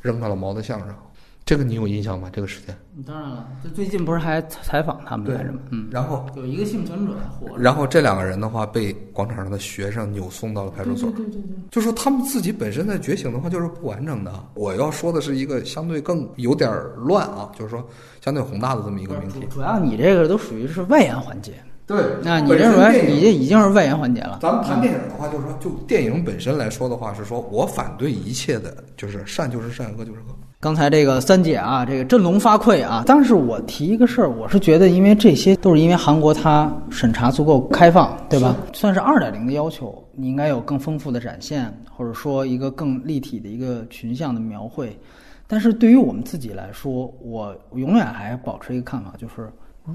[0.00, 1.07] 扔到了毛的像上。
[1.48, 2.28] 这个你有印象吗？
[2.30, 2.76] 这个事件？
[3.06, 5.60] 当然了，这最近不是还采访他们来着吗？
[5.70, 11.10] 嗯，然后有一个幸存者活然后这两个人的话被广场上的学生扭送到了派出所。
[11.12, 14.30] 对对对，就说他们自己本身在觉醒的话就是不完整的。
[14.52, 17.82] 我要说的是一个相对更有点乱啊，就是说
[18.22, 19.46] 相对宏大的这么一个命题。
[19.48, 21.54] 主要你这个都属于是外延环节。
[21.88, 24.38] 对，那你认为你这已经是外延环节了？
[24.42, 30.36] 咱们谈电影的话，就是说，就电影本身来说的话，是说我反对一切的，就是善就是善，恶就是恶。
[30.60, 38.54] 刚才这个三姐啊，这个振聋发聩啊，但是我提一个事儿，我是觉得，因为这些都是因为韩国它审查足够开放，对吧？
[38.74, 44.94] 算是二点零的要求，你应该有更丰富的展现，或者说一个更立体的一个群像的描绘。
[45.46, 49.50] 但是对于我们自己来说，我永远还保持一个看法，就是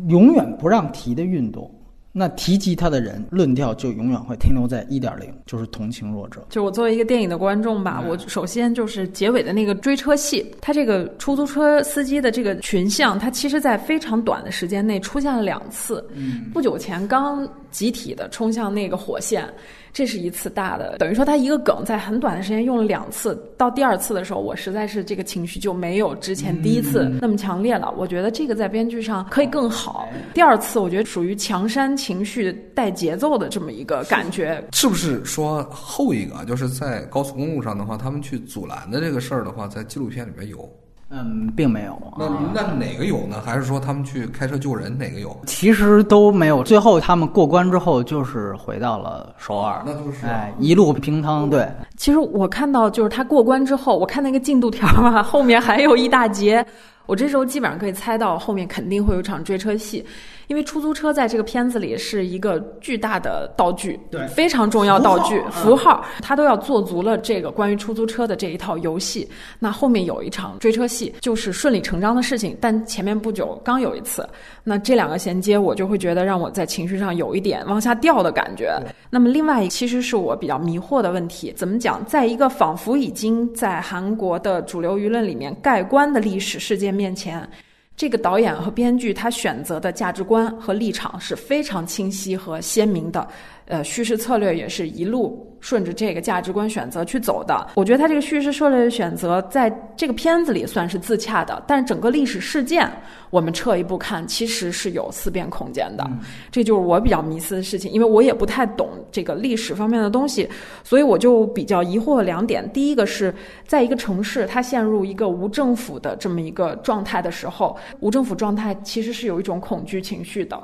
[0.08, 1.70] 永远不让提的运动。
[2.16, 6.46] 那提及他的人，论调就永远会停留在一点零，就是同情弱者。
[6.50, 16.08] 就我作为一个电影的观众吧，我首先就是结尾的那个追车戏，他这个出租车司机的这个群像，他其实在非常短的时间内出现了两次。
[16.14, 19.52] 嗯，不久前刚集体的冲向那个火线。
[19.94, 27.94] 这是一次大的，等于说他一个梗在很短的时间用了两次，到第二次的时候，我实在是这个情绪就没有之前第一次那么强烈了。
[27.96, 30.10] 我觉得这个在编剧上可以更好。
[30.34, 34.64] 第二次我觉得属于强煽情绪带节奏的这么一个感觉。
[34.74, 40.68] 是不是说后一个就是在高速公路上的话，他们去阻拦的这个事儿的话，在纪录片里面有？
[41.16, 41.96] 嗯，并没有。
[42.18, 43.38] 那那哪个有呢？
[43.46, 45.36] 还是说他们去开车救人哪个有？
[45.46, 46.64] 其实都没有。
[46.64, 49.84] 最后他们过关之后，就是回到了首尔。
[49.86, 51.48] 那就是哎，一路平汤。
[51.50, 51.70] 对。
[51.96, 56.66] 其实我看到就是他过关之后，我看那个进度条嘛，后面还有一大截。
[57.06, 60.06] 我这时候基本上可以猜到后面肯定会有一场追车戏。
[60.48, 69.28] 因为出租车在这个片子里是一个巨大的道具，对，非常重要道具符号，他都要做足了这个关于出租车的这一套游戏。
[69.58, 72.58] 那后面有一场追车戏，就是顺理成章的事情。
[72.60, 74.28] 但前面不久刚有一次，
[74.66, 78.78] 那这两个衔接，我就会觉得让我在情绪上有一点往下掉的感觉。
[79.14, 82.04] 那么另外，其实是我比较迷惑的问题，怎么讲？
[82.08, 87.48] 在一个仿佛已经在韩国的主流舆论里面盖棺的历史事件面前。
[87.96, 93.28] 这个导演和编剧他选择的价值观和立场是非常清晰和鲜明的。
[93.66, 97.70] 呃，叙事策略也是一路顺着这个价值观选择去走的。
[97.76, 102.92] 我觉得他这个叙事策略的选择，在这个片子里算是自洽的，但是整个历史事件，
[103.30, 106.06] 我们撤一步看，其实是有思辨空间的。
[106.52, 110.48] 这就是我比较迷思的事情，因为我也不太懂这个历史方面的东西，
[110.84, 112.70] 所以我就比较疑惑两点。
[112.74, 113.34] 第一个是
[113.66, 120.62] 在一个城市，它陷入一个无政府的这么一个状态的时候，无政府状态其实是有一种恐惧情绪的。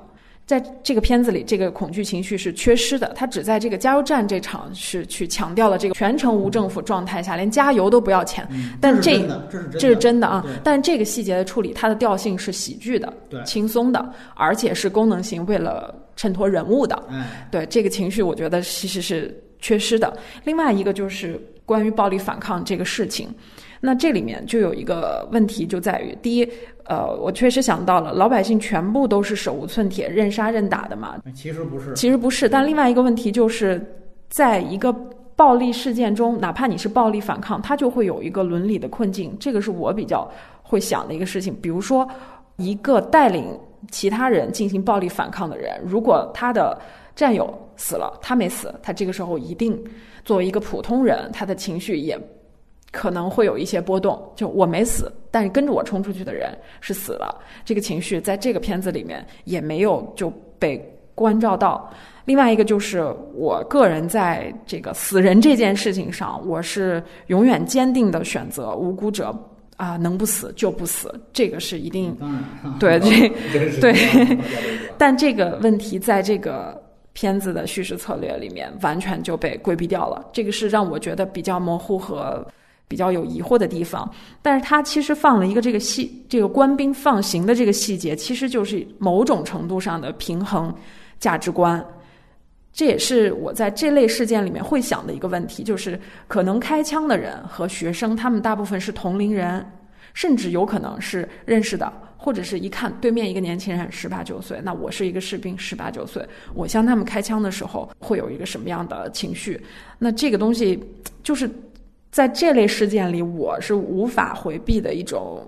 [0.49, 3.13] 在这个片子里，这个恐惧情绪是缺失的。
[3.15, 8.47] 他只在这个加油站这场是去强调了这个全程无政府状态下，连加油都不要钱。
[8.81, 9.23] 但这
[9.73, 10.43] 这是真的啊！
[10.63, 13.13] 但这个细节的处理，它的调性是喜剧的、
[13.45, 16.99] 轻松的，而且是功能性，为了衬托人物的。
[17.51, 20.11] 对这个情绪，我觉得其实是缺失的。
[20.45, 23.29] 另外一个就是关于暴力反抗这个事情，
[23.79, 26.47] 那这里面就有一个问题，就在于第一。
[26.85, 31.17] 呃，我确实想到了，老百姓全部都是手无寸铁、任杀任打的嘛？
[31.35, 32.49] 其实不是，其实不是。
[32.49, 33.79] 但另外一个问题就是，
[34.27, 34.91] 在一个
[35.35, 39.37] 暴力事件中，哪怕你是暴力反抗，它就会有一个伦理的困境。
[39.39, 40.27] 这个是我比较
[40.63, 41.55] 会想的一个事情。
[41.61, 42.09] 比如说，
[42.55, 43.55] 一个带领
[43.91, 46.75] 其他人进行暴力反抗的人，如果他的
[47.15, 49.79] 战友死了，他没死，他这个时候一定
[50.25, 52.19] 作为一个普通人，他的情绪也
[52.91, 54.21] 可能会有一些波动。
[54.35, 56.49] 就我没死，但是跟着我冲出去的人
[56.81, 57.33] 是死了，
[57.65, 60.83] 这个情绪在这个片子里面也没有就被
[61.15, 61.91] 关照到。
[62.25, 69.35] 另外一个就是我个人在这个死人这件事情上，我是永远坚定的选择无辜者
[69.77, 72.15] 啊，能不死就不死，这个是一定
[72.79, 73.29] 对这
[73.81, 74.37] 对。
[74.95, 76.79] 但这个问题在这个
[77.13, 82.45] 片子的叙事策略里面完全就被规避掉了，这个是让我觉得比较模糊和
[82.89, 84.11] 比较有疑惑的地方。
[84.41, 90.75] 但是他其实放了一个这个细这个官兵放行的这个细节，其实就是某种程度上的平衡
[91.17, 91.81] 价值观。
[92.71, 99.65] 这也是我在这类事件里面会想的一个问题，就是可能开枪的人和学生，他们大部分是同龄人，
[100.13, 109.59] 甚至有可能是认识的，或者是一看对面一个年轻人十八九岁，那我是一个士兵十八九岁，我向他们开枪的时候会有一个什么样的情绪？
[109.97, 110.79] 那这个东西
[111.21, 111.49] 就是
[112.11, 115.45] 在这类事件里，我是无法回避的一种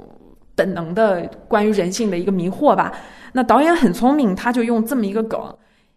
[0.55, 2.93] 本能的关于人性的一个迷惑吧。
[3.33, 5.39] 那导演很聪明，他就用这么一个梗。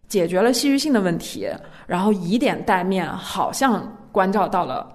[0.07, 1.49] 解决了戏剧性的问题，
[1.87, 4.87] 然后以点带面，好像关照到了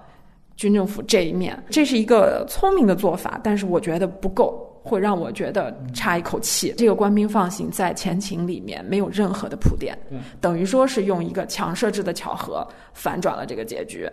[0.56, 6.72] 军政府这一面，这是一个聪明的做法，但是我觉得不够，会让我觉得差一口气。
[6.78, 9.98] 这个官兵放行在前情里面没有任何的铺垫，
[10.40, 14.08] 等于说是用一个强设置的巧合反转了这个结局。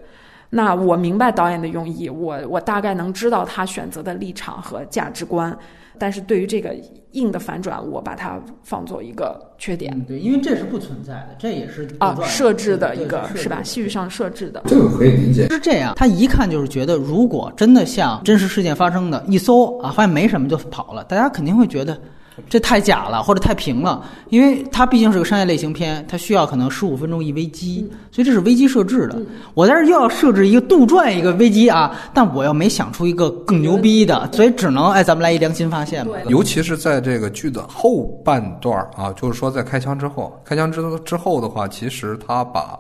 [0.50, 5.58] 那我明白导演的用意，我我大概能知道他选择的立场和价值观。
[6.00, 6.76] 但是对于这个
[7.14, 10.00] 硬的反转，我把它放作一个缺点。
[10.08, 13.64] 对，因为这是不存在的，这也是啊设置的一个是吧？
[13.64, 15.48] 戏剧上设置的，这个可以理解。
[15.50, 22.00] 是这样，他一看就是觉得，如果真的像真实事件发生的，一搜啊，发现没什么就跑了，大家肯定会觉得。
[22.50, 29.20] 这太假了，或者太平了，因为它毕竟是个商业类型片，它需要可能十五分钟一危机，所以这是危机设置的。
[29.54, 36.14] 我在这又要设置一个杜撰一个危机啊，但我又没想出一个更牛逼的，所以只能哎，咱们来一良心发现吧。
[36.28, 42.80] 尤其是在这个剧的后半段啊，就是说在开枪之后，开枪之之后的话，其实他把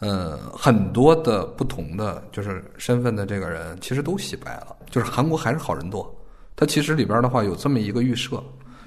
[0.00, 6.14] 呃很多的不同的就是身份的这个人，其实都洗白了，就是韩国还是好人多。
[6.54, 8.42] 他其实里边的话有这么一个预设。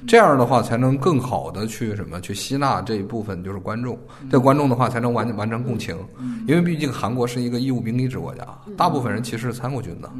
[0.07, 3.97] 这样的话，才能更好的去什么去吸纳这一部分就是观众，
[4.29, 5.95] 这观众的话才能完完成共情，
[6.47, 8.43] 因为毕竟韩国是一个义务兵役制国家，
[8.75, 10.11] 大部分人其实是参过军的，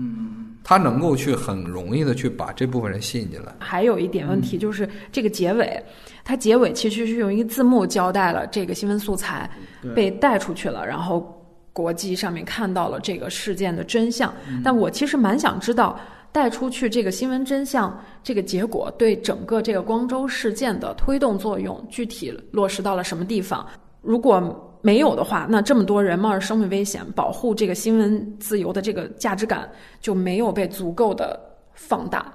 [0.64, 3.56] 他能够去很容易的去把这部分人吸引进来。
[3.60, 5.84] 还有一点问题就是这个结尾，
[6.24, 9.50] 它结尾其实是用一个字幕交代了这个新闻素材
[9.96, 14.32] 被带出去了，然后国际上面看到了这个事件的真相，
[14.64, 16.00] 但我其实蛮想知道。
[16.32, 23.66] 带出去这个新闻真相，这个结果对整个这个光州事件的推动作用，具体落实到了什么地方？
[24.02, 24.42] 如果
[24.82, 29.70] 没有的话，那这么多人冒着生命危险保护这个新闻自由的这个价值感
[30.00, 31.40] 就没有被足够的
[31.74, 32.34] 放大。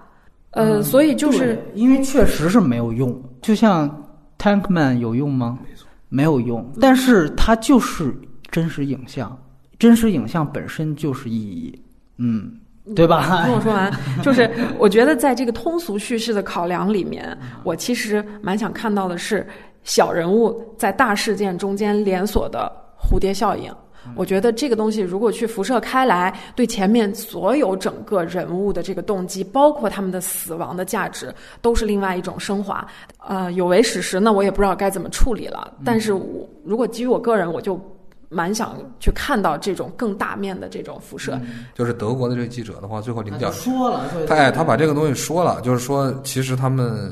[0.50, 3.90] 呃，所以就是因为确实是没有用，就像
[4.38, 5.58] Tankman 有用吗？
[5.62, 6.70] 没错，没有用。
[6.80, 8.14] 但是它就是
[8.50, 9.36] 真实影像，
[9.78, 11.82] 真实影像本身就是意义。
[12.18, 12.60] 嗯。
[12.94, 13.42] 对吧？
[13.44, 19.44] 听我说完， 就是我觉得在这个通俗叙事的考量里面，我其实蛮想看到的是
[19.82, 23.72] 小人物在大事件中间连锁的蝴蝶效应。
[24.14, 32.86] 我觉得这个东西如果去辐射开来，对前面所有整个人物的这个动机，包括他们的死亡的价值，都是另外一种升华。
[33.26, 35.72] 呃，有违史实，那我也不知道该怎么处理了。
[35.84, 37.80] 但是我如果基于我个人，我就。
[38.28, 41.40] 蛮想去看到这种更大面的这种辐射。
[41.74, 47.10] 就是德国的这个记者的话，最后领奖说了，他哎，他把这个东西说了，就是说，其实他们。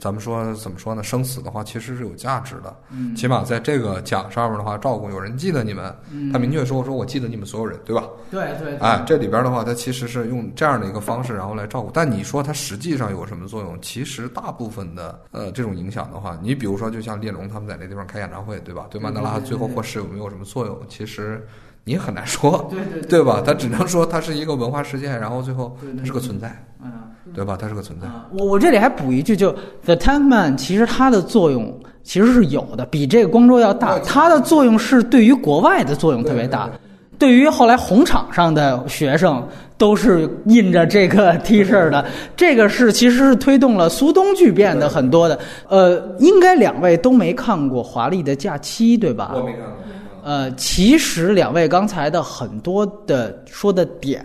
[0.00, 1.02] 咱们说怎么说呢？
[1.02, 2.74] 生死的话其实是有价值的，
[3.16, 5.94] 起码在这个奖上面的话，照顾有人记得你们。
[6.32, 8.04] 他明确说说我记得你们所有人，对吧？
[8.30, 8.76] 对对。
[8.78, 11.90] 哎，这里边的话，他其实是用这样的一个方式，然后来照顾。
[11.92, 13.78] 但你说它实际上有什么作用？
[13.80, 18.86] 其实大部分的呃这种影响的话，你比如说就像列龙他们在那地方开演唱会，对吧？
[18.90, 20.78] 对曼德拉最后获释有没有什么作用？
[20.88, 21.46] 其实。
[21.84, 23.42] 你很难说，对对对吧？
[23.42, 26.92] 他只能说它是一个文化事件，然后最后它是个存在，嗯，
[27.34, 27.56] 对吧？
[27.60, 28.06] 它是个存在。
[28.36, 29.52] 我我这里还补一句，就
[29.84, 33.98] The Tank Man 其实它的作用其实是有的，比这个光州要大。
[34.00, 36.70] 它的作用是对于国外的作用特别大，
[37.18, 42.04] 对于后来红场上的学生都是印着这个 T 恤的。
[42.36, 45.38] 这个是其实是推动了苏东剧变的很多的。
[45.68, 49.32] 呃，应该两位都没看过《华丽的假期》，对吧？
[49.34, 49.74] 我没看过。
[50.24, 54.24] 呃，其实两位刚才的很多的说的点，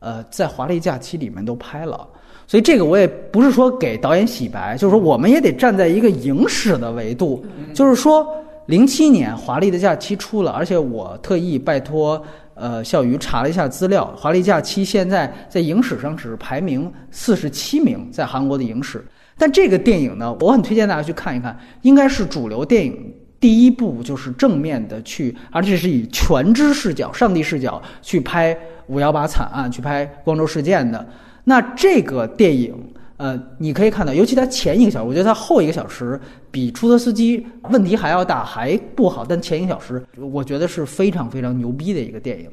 [0.00, 2.08] 呃，在《华丽假期》里面都拍了，
[2.50, 8.26] 所以这个我也不是说给导演洗白，就是说我们也得站在一个影史的维度，就是说
[8.66, 12.20] 零七年《华丽的假期》出了，而且我特意拜托
[12.54, 19.00] 呃笑鱼查了一下资料，《华丽假期》现在在影史上只是排名四十七名，在韩国的影史。
[19.38, 31.06] 但这个电影呢，我很推荐大家去看一看，应该是主流电影第一部就是正面的去，而且是以全知视角、上帝视角去拍五幺八惨案、去拍光州事件的。
[31.50, 32.72] 那这个电影，
[33.16, 39.24] 呃，你可以看到，尤其它前一个小时，我觉得它后一个小时比出租车司机问题还要大，还不好。
[39.28, 42.48] 但前一个小时，我觉得是非常非常牛逼的一个电影。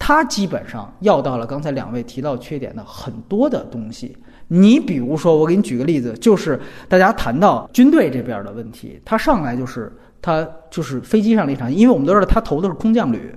[0.00, 4.16] 它基本上要到了刚才两位提到缺点的很多的东西。
[4.48, 13.32] 你比如说，我给你举个例子，就是大家谈到军队这边的问题，他上来就是他就是飞机上的一场，因为我们都知道他投的是空降旅，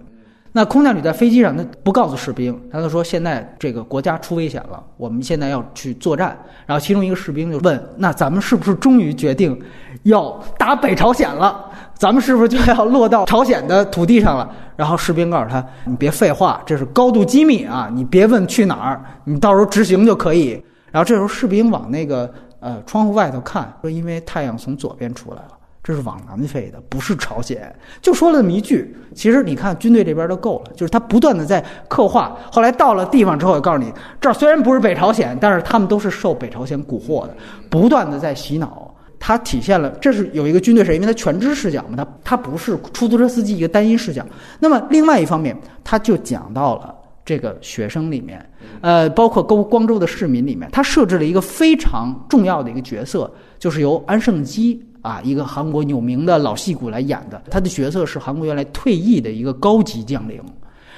[0.55, 6.37] 那空降旅在飞机上他不告诉士兵，他就说现在这个国家出危险了，我们现在要去作战。
[6.67, 9.59] 然后其中一个士兵就问：“那咱们是不是终于决定
[10.03, 11.65] 要打北朝鲜了？
[11.95, 14.47] 咱们是不是就要落到朝鲜的土地上了？”
[14.77, 25.49] 然后士兵告诉他：“你别废话，这是高度机密啊，你别问去哪儿，你到时候执行就可以。”然后这时候士兵往那个呃窗户外头看，说因为太阳从左边出来了，
[25.83, 27.75] 这是往南飞的，不是朝鲜。
[28.01, 28.95] 就说了这么一句。
[29.13, 32.35] 其实你看军队这边都够了，就是他不断的在刻画。
[32.49, 37.35] 后来到了地方之后，也告诉你，这儿虽然不是北朝鲜，但是他们都是受北朝鲜蛊惑的，
[37.69, 38.95] 不断的在洗脑。
[39.19, 44.25] 它体现了这是有一个军队是因为它全知视角嘛，它它不是出租车司机一个单一视角。
[44.59, 46.95] 那么另外一方面，他就讲到了。
[47.25, 48.45] 这个学生里面，
[48.81, 57.39] 呃，包括光光州的市民里面，他设置了一个非常重要的一个角色，就是由安盛基啊，一个韩国有名的老戏骨来演的。
[57.51, 60.41] 他的角色是韩国原来退役的一个高级将领，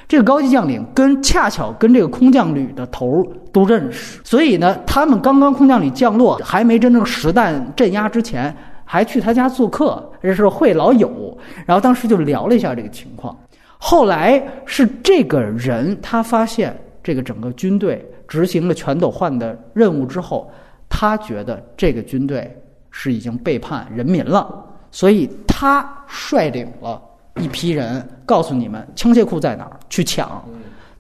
[0.07, 11.35] 这个高级将领跟恰巧跟这个空降旅的头都认识，所以呢，他们刚刚空降旅降落，还没真正实弹镇压之前，还去他家做客，这是会老友，
[11.65, 13.35] 然后当时就聊了一下这个情况。
[13.79, 20.49] 后来是这个人，他发现这个整个军队执行了全斗焕的任务之后，
[20.87, 22.55] 他觉得这个军队
[22.97, 24.47] 是已经背叛人民了，
[24.89, 27.01] 所以他率领了
[27.41, 30.41] 一批人，告诉你们枪械库在哪儿，去抢。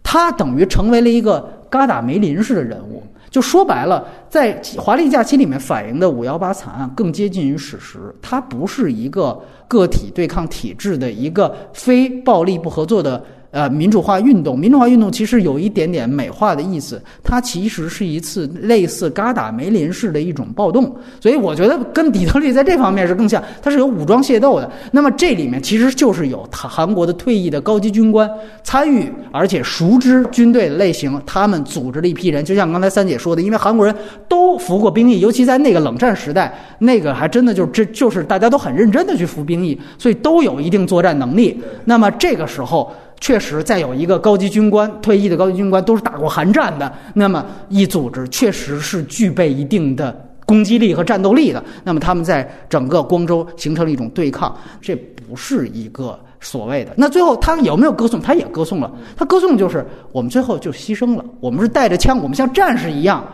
[0.03, 3.01] 他等于成为了一个嘎达梅林式的人物。
[3.31, 13.23] 就说白了，在《华丽假期》里面反映的五幺八惨案更接近于史实，它不是一个个体对抗体制的一个非暴力不合作的。
[13.55, 24.69] 呃，民主化运动，民主化运动其实有一点点美化的意思，它其实是一次类似嘎达梅林式的一种暴动，所以我觉得跟底特律在这方面是更像，它是有武装械斗的。
[24.91, 28.29] 那么这里面其实就是有韩国的退役的高级军官
[28.61, 33.95] 参与，而且熟知军队类型，他们组织了一批人，就像刚才三姐说的，因为韩国人
[34.27, 41.57] 都服过兵役，尤其在那个冷战时代，那个还真的就是这就是大家都很认真的去服兵役，所以都有一定作战能力。
[41.85, 42.93] 那么这个时候。
[43.25, 50.15] 确实，再有一个高级军官退役的高级军官都是打过寒战的，那么一组织确实是具备一定的
[50.45, 51.63] 攻击力和战斗力的。
[51.83, 56.93] 那么他们在整个光州形成了一种对抗，这不是一个所谓的。
[56.97, 58.21] 那最后他有没有歌颂？
[58.21, 58.91] 他也歌颂了。
[59.17, 63.25] 他歌颂就是我们最后就牺牲了，我们是带着枪，我们像战士一样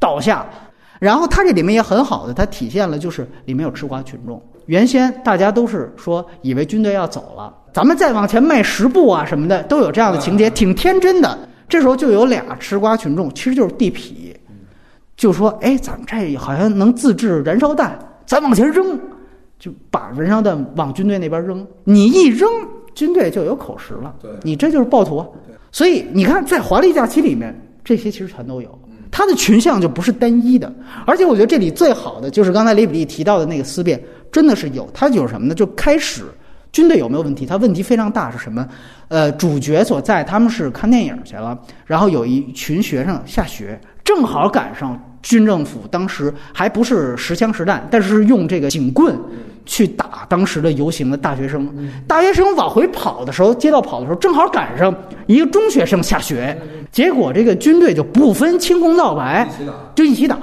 [0.00, 0.44] 倒下。
[0.98, 4.42] 然后他这里面也很好的，他体现了就是里面有吃瓜群众。
[4.64, 7.54] 原先大家都是说以为军队要走了。
[7.76, 11.38] 咱们再往前迈十步啊，什么的都有这样的情节，挺天真的。
[11.68, 14.34] 这时候就有俩吃瓜群众，其实就是地痞，
[15.14, 18.98] 就说：“哎，咱们这好像能自制燃烧弹，咱往前扔，
[19.58, 21.66] 就把燃烧弹往军队那边扔。
[21.84, 22.48] 你一扔，
[22.94, 24.14] 军队就有口实了。
[24.42, 25.22] 你这就是暴徒。
[25.70, 27.54] 所以你看，在华丽假期里面，
[27.84, 28.78] 这些其实全都有。
[29.10, 30.74] 它的群像就不是单一的，
[31.06, 34.02] 而且我觉得这里最好的就是刚才雷比利提到的那个思辨，
[34.32, 34.88] 真的是有。
[34.94, 35.54] 它就是什么呢？
[35.54, 36.24] 就开始。
[36.76, 37.46] 军队有没有问题？
[37.46, 38.68] 他问题非常大，是什么？
[39.08, 49.18] 呃，主角所在，他们是看电影去了，然后有一群学生下学，正好赶上军政府当时还不是实枪实弹，但是用这个警棍
[49.64, 51.66] 去打当时的游行的大学生。
[52.06, 56.54] 大学生往回跑的时候，街道跑的时候，正好赶上一个中学生下学，
[56.92, 59.48] 结果这个军队就不分青红皂白，
[59.94, 60.36] 就一起打。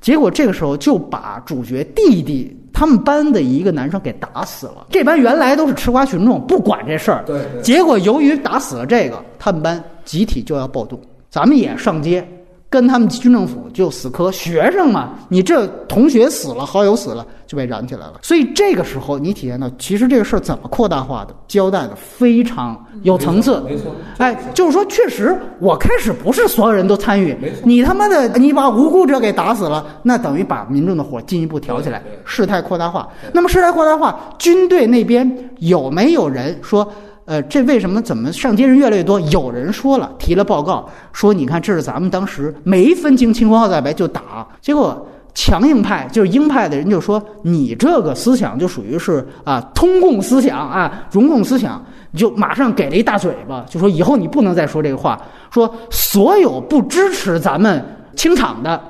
[0.00, 2.55] 结果这个时候就把主角弟弟。
[2.76, 4.86] 他们班的一个男生给打死了。
[4.90, 7.24] 这班原来都是吃瓜群众，不管这事儿。
[7.24, 7.40] 对。
[7.62, 11.00] 结果由于打死了这个，他们班集体就要暴动。
[11.30, 12.22] 咱们也上街，
[12.68, 14.30] 跟他们军政府就死磕。
[14.30, 18.14] 学生嘛，你这同学死了，好友死了，就被燃起来了。
[18.22, 23.60] 所以这个时候你体验到，其实这个事儿怎么扩大化的，交代的非常有层次。
[23.60, 33.08] 没错，哎，就是说，确实，我开始不是所有人都参与你他妈的，你把无辜者给打死了，那等于把民众的火进一步挑起来事态扩大化。
[33.32, 36.86] 那么事态扩大化，军队那边有没有人说？
[37.26, 39.18] 呃，这为什么怎么上街人越来越多？
[39.18, 45.04] 有人说了，提了报告说，你看这是咱们当时没分清青红皂白就打，结果
[45.36, 55.20] 强硬派就是鹰派的人就说，你这个思想就属于是啊通共思想啊容共思想，你就马上给了一大嘴巴，就说以后你不能再说这个话，
[55.50, 57.84] 说所有不支持咱们
[58.14, 58.80] 清场的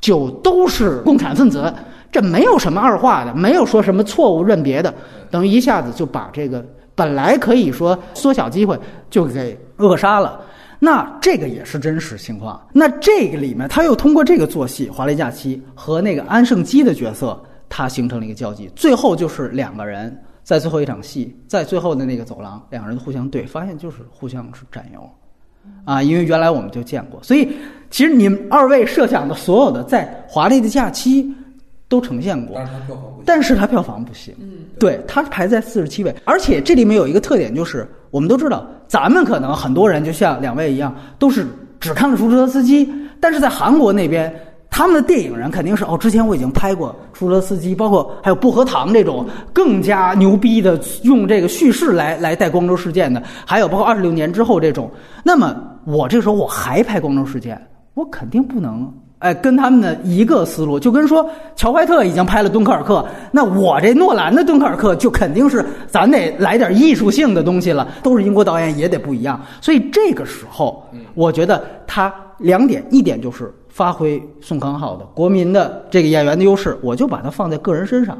[0.00, 1.74] 就都是共产分子，
[2.12, 4.94] 这没有什么二话的，没有说什么错误认别的，
[5.28, 6.64] 等于一下子就把这个。
[6.94, 8.78] 本来可以说缩小机会，
[9.10, 10.40] 就给扼杀了。
[10.78, 12.60] 那这个也是真实情况。
[12.72, 18.70] 那这个里面，他又通过这个做戏，《华丽假期》和那个安胜基的角色，他形成了一个交集。
[18.76, 25.10] 最后就是两个人在最后一场戏，在最后的那个走廊，两个人互相对，发现就是互相是战友
[25.84, 26.02] 啊。
[26.02, 27.48] 因为原来我们就见过，所以
[27.90, 31.24] 其实你们二位设想的所有的在《华丽的假期》
[31.88, 32.60] 都呈现过，
[33.24, 34.34] 但是它票房不行。
[34.40, 41.46] 嗯，对，它排在四十七位，而且这里面有一个特点，就是我们都知道，咱们可能很多人就像两位一样，都是
[41.78, 44.34] 只看了出租车司机，但是在韩国那边，
[44.68, 54.90] 他们的电影人肯定是哦，之前我已经拍过出租车司机，包括还有薄荷糖这种更加牛逼的用这个叙事来来带光州事件的，还有包括二十六年之后这种，
[55.22, 57.64] 那么我这时候我还拍光州事件，
[57.94, 58.92] 我肯定不能。
[59.26, 63.00] 哎，跟他们的一个思路，就跟说乔怀特已经拍了《敦刻尔克》，
[63.32, 69.40] 那我这诺兰的《敦刻尔克》就肯定是咱得来点艺术性的东西了，都是英国导演也得不一样。
[69.60, 78.16] 所以这个时候，我觉得他两点，一点就是发挥宋康昊的国民的这个演员的优势，我就把它放在个人身上，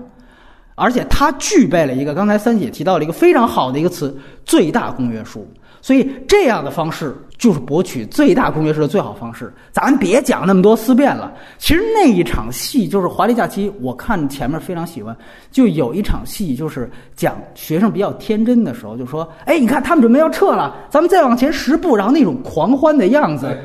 [0.74, 4.12] 而且他具备了一个刚才三姐提到了一个非常好的一个词——
[4.44, 5.46] 最大公约数。
[5.86, 9.54] 所以这样的方式就是博取最大公约数的最好方式。
[9.70, 11.32] 咱别讲那么多思辨了。
[11.58, 15.16] 其实那一场戏就是《华丽假期》，我看前面非常喜欢。
[15.52, 23.56] 就有一场戏就是讲学生比较天真的时候，就说：“哎，你看他们准备要撤了，咱们再往前十步。”然后那种狂欢的样子，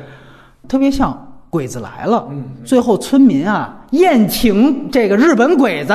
[0.68, 1.10] 特别像
[1.50, 2.28] 《鬼子来了》。
[2.64, 5.92] 最后村民啊宴请这个日本鬼子，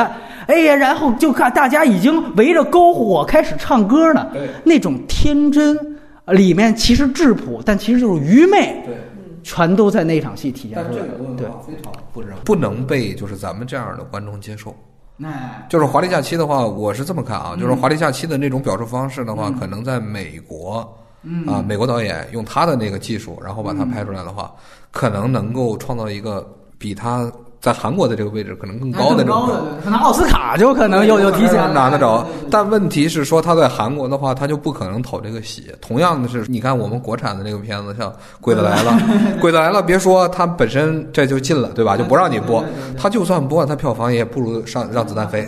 [0.48, 4.28] 哎呀，然后就看大家已经围着篝火开始唱歌呢，
[4.66, 5.97] 那种天真。
[6.28, 8.96] 里面其实质朴，但其实就是愚昧，对，
[9.44, 11.14] 全都在那场戏体现出来了。
[11.38, 14.76] 对非常不能不能被就是咱们这样的观众接受。
[15.24, 20.88] 哎，就是华丽假期的话，我是这么看啊，嗯就是华丽假期的那种表述方式的话，可能在美国，
[21.24, 24.54] 嗯啊，美国导演用他的那个技术，然后把它拍出来的话，
[24.92, 26.48] 可能能够创造一个
[26.78, 29.48] 比他在韩国的这个位置可能更高的这种。
[29.84, 35.66] 可能奥斯卡就可能又有提前拿得着但问题是说他在韩国的话，他就不可能讨这个喜。
[35.82, 38.92] 同样的是，你看我们国产的那个片子，像《鬼子来了》，
[39.40, 41.98] 《鬼子来了》，别说他本身这就进了，对吧？
[41.98, 42.64] 就不让你播
[42.98, 45.48] 他就算播，他票房也不如上让子弹飞。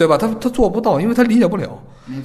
[0.00, 0.16] 对对吧？
[0.16, 1.78] 他他做不到，因为他理解不了。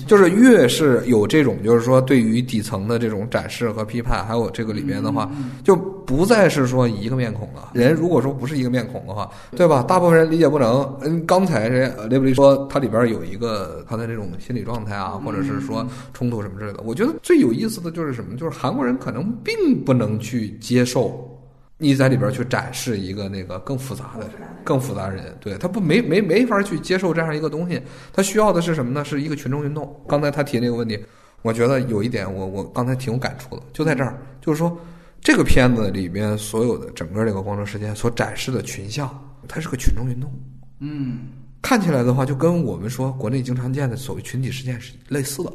[0.08, 5.30] 就是越是有这种，就是说对于底层的这种展示和批判，还有这个里边的话，
[5.62, 7.72] 就不再是说一个面孔了。
[7.74, 9.84] 人如果说不是一个面孔的话，对吧？
[9.84, 10.98] 大部分人理解不能。
[11.02, 16.80] 嗯，刚才这呃雷布利说他里边有一个他的这种心理状态啊，或者是说冲突什么之类的。
[16.86, 18.38] 我觉得最有意思的就是什么？
[18.38, 19.54] 就是韩国人可能并
[19.84, 21.35] 不能去接受。
[21.78, 24.30] 你在里边去展示一个那个更复杂的、
[24.64, 27.82] 更复杂的人，对他不没没没法去接受这样一个东西，
[28.14, 29.04] 他需要的是什么呢？
[29.04, 30.02] 是一个群众运动。
[30.08, 30.98] 刚才他提那个问题，
[31.42, 34.78] 我觉得有一点我我刚才挺有感触的，就在这儿，就是说
[35.20, 39.10] 这个片子里面所有的整个这个光州事件所展示的群像，
[39.46, 40.32] 它是个群众运动，
[40.80, 41.28] 嗯，
[41.62, 45.52] 看起来的话就跟我们说国内经常见的所谓群体事件是类似的，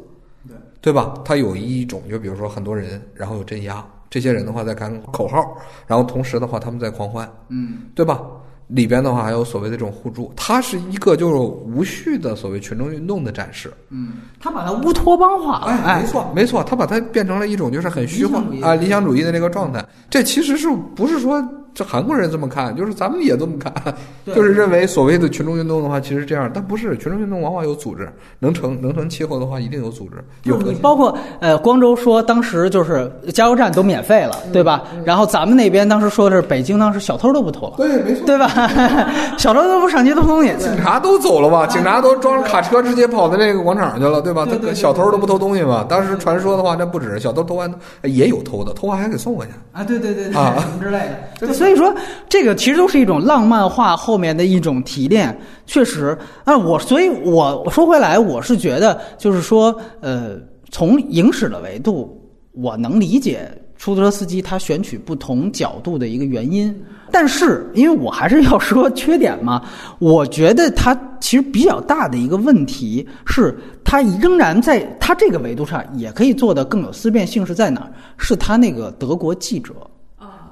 [0.47, 1.19] 对对吧？
[1.25, 3.83] 它有一种就比如说很多人，然后有镇压。
[4.11, 5.57] 这些人的话在喊口号，
[5.87, 8.21] 然后同时的话他们在狂欢，嗯，对吧？
[8.67, 13.73] 里边的话还有所谓的这种互助，它是一个就是无序的所谓群众运动的展示。
[13.89, 19.85] 嗯，他把它乌托邦化了，哎没，错，没错，他把它变成了一种就是很虚幻啊理想主义的那个状态。
[20.09, 21.41] 这其实是不是说
[21.73, 23.73] 这韩国人这么看，就是咱们也这么看，
[24.35, 30.57] 就是认为所谓的群众运动的话，其实这样，但不是群众运动往往有组织，能成能成气候的话，一定有组织，有。
[30.61, 34.83] 你包括呃，光州说当时就是加油站都免费了，对吧？
[35.05, 38.25] 然后咱们那边当时说的是北京当时小偷都不偷了，对，没错。
[38.25, 38.49] 对吧？
[39.37, 41.65] 小偷都不上街偷东西，警察都走了吧？
[41.67, 44.45] 警察都装着卡车直接跑到那个广场去了，对吧？
[44.45, 45.85] 他小偷都不偷东西嘛。
[45.87, 47.73] 当时传说的话，那不止小偷偷完
[48.03, 49.51] 也有偷的，偷完还给送回去。
[49.71, 51.47] 啊，对对对对，啊什么之类的。
[51.61, 51.93] 所以说
[52.27, 60.37] 这个其实都是一种浪漫化后面的一种提炼，确实啊，我所以我说回来，我是觉得就是说，呃，
[60.71, 62.19] 从影史的维度，
[62.53, 63.47] 我能理解
[63.77, 66.75] 出租车司机他选取不同角度的一个原因，
[67.11, 69.61] 但是因为我还是要说 缺点嘛，
[69.99, 77.91] 我觉得他其实比较大的一个问题是，他仍然在他这个维度上也可以做得更有思辨性，是在哪儿？
[78.17, 79.73] 是他那个德国记者。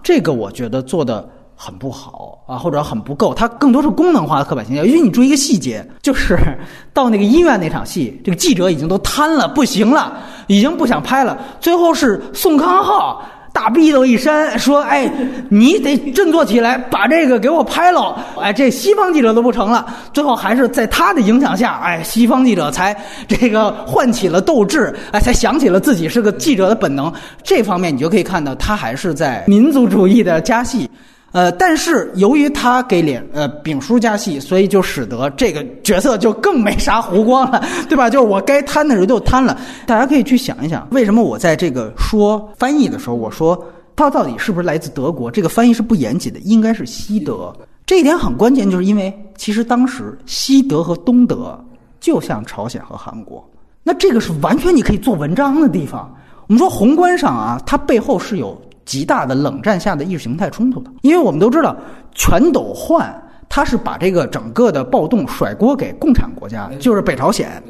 [0.04, 4.86] 这个我觉得做的很不好啊，或者很不够，它更多是功能化的刻板形象。
[4.86, 6.38] 因为你注意一个细节，就是
[6.94, 10.18] 到那个医院那场戏，这个记者已经都瘫了，不行了，
[10.48, 11.38] 已经不想拍了。
[11.60, 13.22] 最后是宋康昊
[13.52, 15.12] 大逼斗一扇，说：“哎，
[15.50, 19.86] 你得振作起来，把这个给我拍了。”哎，这西方记者都不成了。
[20.14, 22.96] 最后还是在他的影响下，哎，西方记者才
[23.28, 27.12] 这个唤起了斗志，哎，才想起了自己是个记者的本能。
[27.44, 30.90] 这方面你就可以看到，他还是在民族主义的加戏。
[31.32, 38.10] 呃，但是由于他给脸呃丙叔加戏，所以就使得这个角色就更没啥弧光了， 对吧？
[38.10, 39.56] 就是我该贪的时候就贪了。
[39.86, 43.64] 大家可以去想一想，为什么我在这个说翻译的时候，我说
[43.96, 45.30] 他到底是不是来自德国？
[45.30, 47.56] 这个翻译是不严谨的，应该是西德。
[47.86, 51.64] 这一点很关键，就是因为其实当时西德和东德
[52.00, 53.48] 就像朝鲜和韩国，
[53.84, 56.12] 那这个是完全你可以做文章的地方。
[56.48, 58.60] 我们说宏观上啊，它背后是有。
[58.90, 61.78] 极大的冷战下的意识形态冲突的，因为我们都知道，
[62.16, 63.08] 全斗焕
[63.48, 67.62] 他是把这个整个的暴动甩锅给共产国家，就是北朝鲜。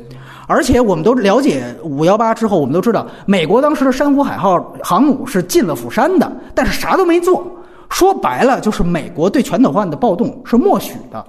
[0.47, 7.45] 而且我们都了解五幺八之后，我们都知道，美国当时的珊瑚海号航母是进了釜山的，但是啥都没做。
[7.89, 11.25] 说白了，就是美国对全斗焕的暴动是默许的。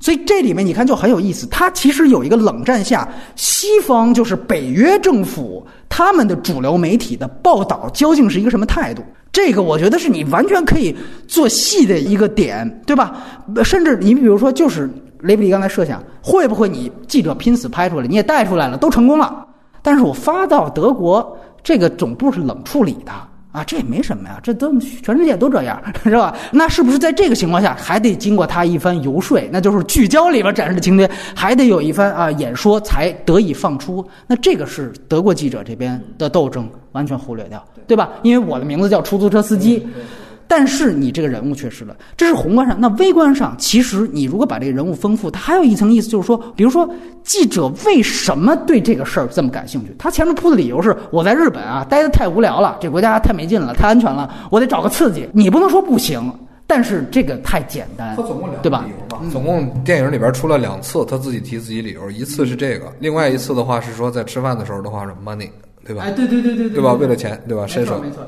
[0.00, 9.02] 所以这里面你看就很有意思，它其实有一个冷战下西方就是北约政府他们的主流媒体的报道究竟是一个什么态度？
[9.32, 10.96] 这个我觉得是你完全可以
[11.26, 13.22] 做戏的一个点，对吧？
[13.62, 14.88] 甚至你比如说，就是
[15.20, 19.46] 雷布利刚才设想，会不会你记者拼死拍出来，你也带出来了，都成功了，
[19.82, 23.12] 但是我发到德国这个总部是冷处理的。
[23.50, 26.36] 啊，这也没什么呀，这都全世界都这样， 是吧？
[26.52, 29.40] 那是不是在这个情况下，还得经过他一番游说？
[29.50, 34.06] 那就是聚焦里边展示的情节，还得有一番啊演说才得以放出。
[34.26, 38.10] 那这个是德国记者这边的斗争完全忽略掉，对吧？
[38.22, 39.86] 因为我的名字叫出租车司机。
[40.48, 42.74] 但是你这个人物缺失了，这是宏观上。
[42.80, 46.88] 那微观上，其实你如果把这个人物丰富，它还有一层意思，就是说，比如说
[47.22, 49.94] 记者为什么对这个事儿这么感兴趣？
[49.98, 55.28] 他前面铺的理由是我在日本啊待的太无聊了，这国家太没劲了，太安全了，我得找个刺激。
[55.32, 56.32] 你不能说不行，
[56.66, 58.84] 但是这个太简单，他总共两对吧？
[58.86, 59.22] 理由吧？
[59.30, 65.50] 总共电影里边出了两次，他自己提自己理由，一次是这个，另外一次的话是说在吃饭的时候的话是 money，
[65.84, 66.04] 对吧？
[66.04, 66.94] 哎，对对对对对吧？
[66.94, 67.64] 为了钱，对吧？
[67.64, 67.96] 没伸手。
[67.96, 68.26] 错没错，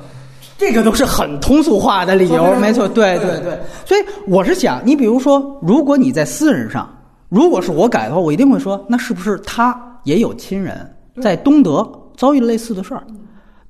[0.61, 3.59] 这个都是很通俗化的理由，没错，对对对。
[3.87, 6.87] 所以我是想，你比如说，如果你在私人上，
[7.31, 9.75] 如果是我改的话，我一定会说，那是不是他
[10.05, 10.87] 也有亲人
[11.23, 13.03] 在东德遭遇了类似的事儿，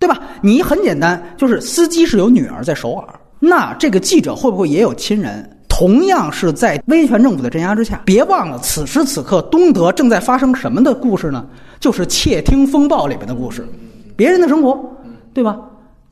[0.01, 0.21] 对吧？
[0.43, 3.07] 你很简单，就是司机是有女儿在首尔，
[3.39, 5.49] 那这个记者会不会也有亲人？
[5.69, 11.47] 同样是在威权政府的镇压之下，别忘了此时此刻东德正在发生什么的故事呢？
[11.79, 13.65] 就是窃听风暴里面的故事，
[14.17, 14.77] 别人的生活，
[15.33, 15.57] 对吧？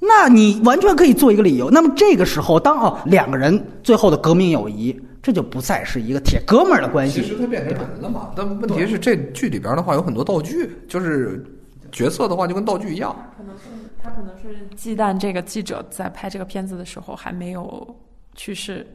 [0.00, 1.70] 那你完全可以做一个理由。
[1.70, 7.36] 那么这个时候，当哦两个人最后的革命友谊，这就不再是一个铁哥们儿的关系其实。
[7.36, 8.30] 他变成人了嘛？
[8.36, 11.44] 但问题是，这剧里边的话有很多道具，就是
[11.90, 13.14] 角色的话就跟道具一样。
[13.36, 13.64] 可能是
[14.02, 17.96] 他可能是忌惮这个记者在拍这个片子的时候还没有
[18.34, 18.86] 去世，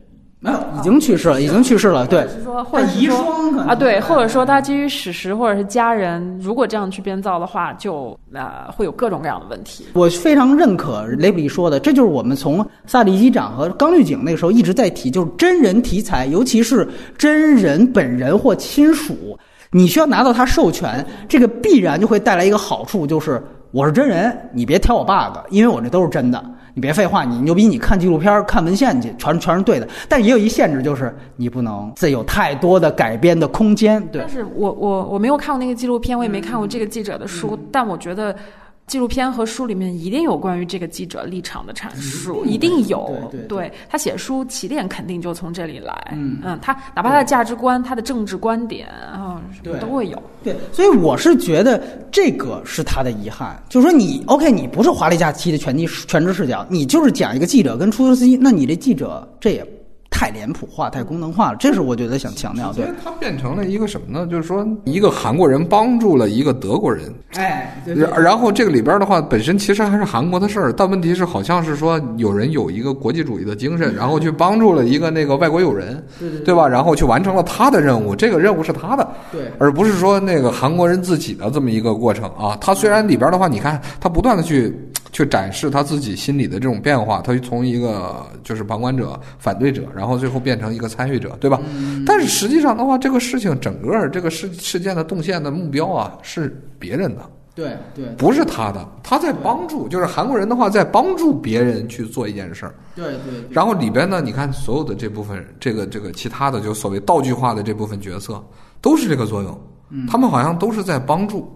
[0.44, 2.06] 没有，已经去世了，已经去世了。
[2.06, 9.86] 对，是说或者他遗孀可能啊，对，或者说他基于史实或者是家人，如果这样去编造的话，就呃会有各种各样的问题。
[9.94, 16.86] 我非常认可雷布利说的，这就是我们从萨利机长和刚律警那个时候一直在提，就是真人题材，尤其是
[17.18, 19.40] 真人本人或亲属，
[19.72, 23.42] 你需要拿到他授权，这个必然就会带来一个好处，就是
[23.72, 26.44] 我是真人，你别挑我 bug，因为我这都是真的。
[26.74, 27.68] 你别废话，你牛逼！
[27.68, 29.88] 你看纪录片、看文献去，全全是对的。
[30.10, 34.02] 但是也有一限制，就是你不能再有太多的改编的空间。
[34.08, 38.36] 对但，是我我我没有看过那个纪录片，我也没看过这个记者的书，但我觉得。
[38.86, 43.32] 纪录片和书里面一定有关于这个记者立场的阐述，一定有。
[43.48, 45.94] 对他写书起点肯定就从这里来。
[46.12, 50.22] 嗯他哪怕他的价值观、他的政治观点啊，什么对都会有。
[50.44, 51.82] 对，所以我是觉得
[52.12, 59.66] 这个是他的遗憾，就是说你 OK，你不是华丽假期的全地全职视角，你就是讲一个记者跟出租车司机，那你这记者这也
[60.14, 61.58] 太脸谱化、太功能化了。
[61.60, 62.86] 这是我觉得想强调对。
[63.04, 64.28] 它变成了一个什么呢？
[64.28, 76.06] 就是说，一个韩国人帮助了一个德国人，哎，然然后这个里边的话，本身其实还是韩国的事儿，但问题是好像是说有人有一个国际主义的精神，然后去帮助了一个那个外国友人，
[76.46, 76.68] 对吧？
[76.68, 82.56] 然后去完成了他的任务，这个任务是他的，对而不是说那个韩国人自己的这么一个过程啊。
[82.62, 84.74] 他虽然里边的话，你看他不断的去
[85.14, 91.62] 去展示他自己心里的这种变化，他从一个就是旁观者、反对者，然后最后变成一个参与者，对吧？
[92.06, 97.22] 但是实际上的话，这个事情整个这个事事件的动线的目标啊是别人的。
[97.56, 102.74] 对对不是他的，他在帮助，就是韩国人的话在帮助别人去做一件事儿。
[102.96, 108.44] 对对然后里边呢，你看所有的这部分，这个这个其他的，就所谓道具化的这部分角色，
[108.82, 109.62] 都是这个作用。
[109.92, 111.48] 嗯他们好像都是在帮助。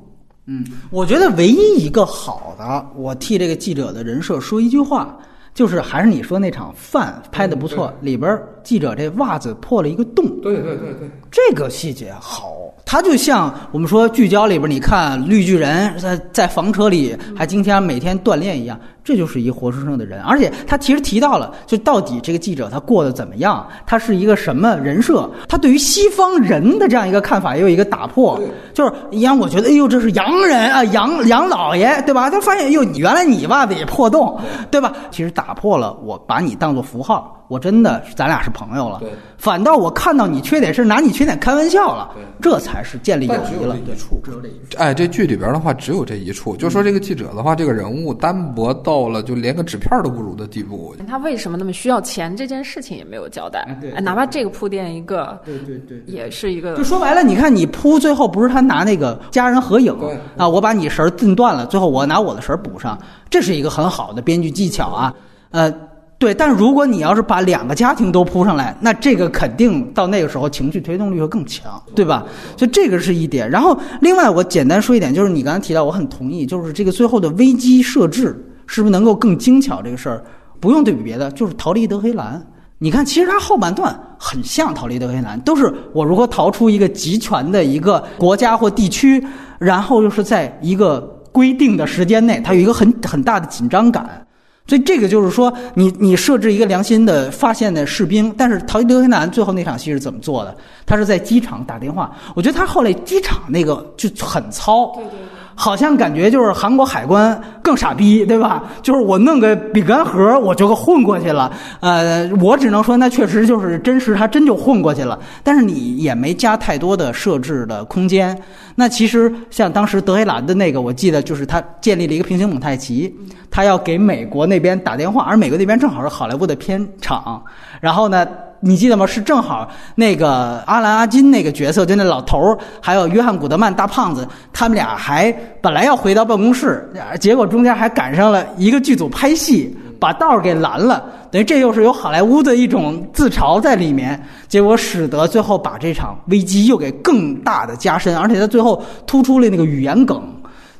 [0.48, 5.18] 嗯，我觉得唯一一个好的，我替这个记者的人设说一句话，
[5.54, 12.54] 就是还是你说那场饭拍的不错，里边记者这袜子破了一个洞，对对对对，这个细节好。
[12.86, 20.22] 它就像我们说聚焦里边，你看绿巨人在在房车里还经常每天锻炼一样，这就是一活生生的人。
[20.24, 28.38] 而且他其实提到了，就到底这个记者他过得怎么样，他是一个什么人设，他对于西方人的这样一个看法也有一个打破。
[28.74, 32.30] 就是一样，我觉得哎呦，这是洋人啊，洋洋老爷，对吧？
[32.30, 34.38] 他发现哎呦，你原来你袜子也破洞，
[34.70, 34.92] 对吧？
[35.10, 39.00] 其实打破了我把你当做符号，我真的咱俩是朋友了。
[39.00, 42.10] 对反倒我看到你缺点是拿你缺点开玩笑了，
[42.42, 43.78] 这才是建立友谊了。
[43.86, 44.78] 对，处只有这一处。
[44.80, 50.96] 哎，这剧里边的话只有这一处，就说这个记者的话，这个人物单薄到了就连个纸片都不如的地步。
[51.06, 53.60] 他为什么那么需要钱这件事情也没有交代
[53.94, 62.98] 哎哪怕这个铺垫一个，对对对也是一个就说白了，你看你铺最后不是他拿那个家人合影对啊，我把你绳儿震断了，最后我拿我的绳儿补上，
[63.30, 65.14] 这是一个很好的编剧技巧啊。
[65.52, 65.72] 呃，
[66.20, 72.26] 对，但是如果你要是把两个家庭都铺上来，那这个肯定到那个时候情绪推动力会更强，对吧？
[72.58, 73.50] 所以这个是一点。
[73.50, 78.36] 然后另外我简单说一点，就是你刚才提到，我很同意，就是这个最后的危机设置
[78.68, 79.82] 是不是能够更精巧？
[79.82, 80.24] 这个事儿
[80.60, 82.46] 不用对比别的，就是逃离德黑兰。
[82.80, 89.26] 你看，其实它后半段很像逃离德黑兰，都是我如何逃出一个集权的一个国家或地区，
[89.58, 94.24] 然后又是在一个规定的时间内，它有一个很很大的紧张感。
[94.68, 100.56] 所以这个就是说，你你设置一个良心的发现的士兵，但是逃离德黑兰最后那场戏是怎么做的？
[100.86, 104.92] 他是在机场打电话，我觉得他后来机场那个就很糙。
[104.96, 105.12] 对对。
[105.60, 108.64] 好像感觉就是韩国海关更傻逼，对吧？
[108.84, 111.52] 就是我弄个饼干盒，我就混过去了。
[111.80, 115.18] 呃，我只能说，那确实就是真实，他真就混过去了。
[115.44, 118.40] 但是你也没加太多的设置的空间。
[118.76, 123.12] 那其实像当时德黑兰的那个，我记得就是他建立了一个平行蒙太奇，
[123.58, 127.44] 他要给美国那边打电话，而美国那边正好是好莱坞的片场。
[127.82, 128.24] 然后呢，
[128.60, 129.04] 你记得吗？
[129.04, 136.88] 是正好那个阿兰阿金那个角色，就那老头儿，还有约翰古德曼大胖子，他们俩还本来要回到办公室，
[137.20, 141.04] 结果中间还赶上了一个剧组拍戏，把道儿给拦了。
[141.32, 150.22] 等于这又是有好莱坞的一种自嘲在里面，结果使得最后把这场危机又给更大的加深，而且他最后突出了那个语言梗。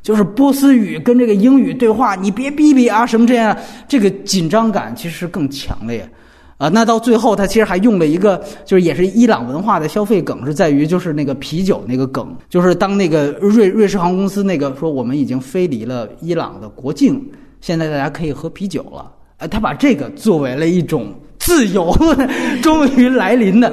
[0.02, 3.58] 就是波斯语跟这个英语对话，你别逼逼啊什么这样，
[3.88, 6.08] 这个紧张感其实更强烈。
[6.58, 17.24] 啊，那到最后，他其实还用了一个，就是也是伊朗文化的消费梗，是在于就是那个啤酒那个梗，就是当那个瑞瑞士航空公司那个说我们已经飞离了伊朗的国境，
[17.62, 19.06] 现在大家可以喝啤酒了，
[19.38, 21.96] 哎，他把这个作为了一种自由
[22.64, 23.72] 终于来临的。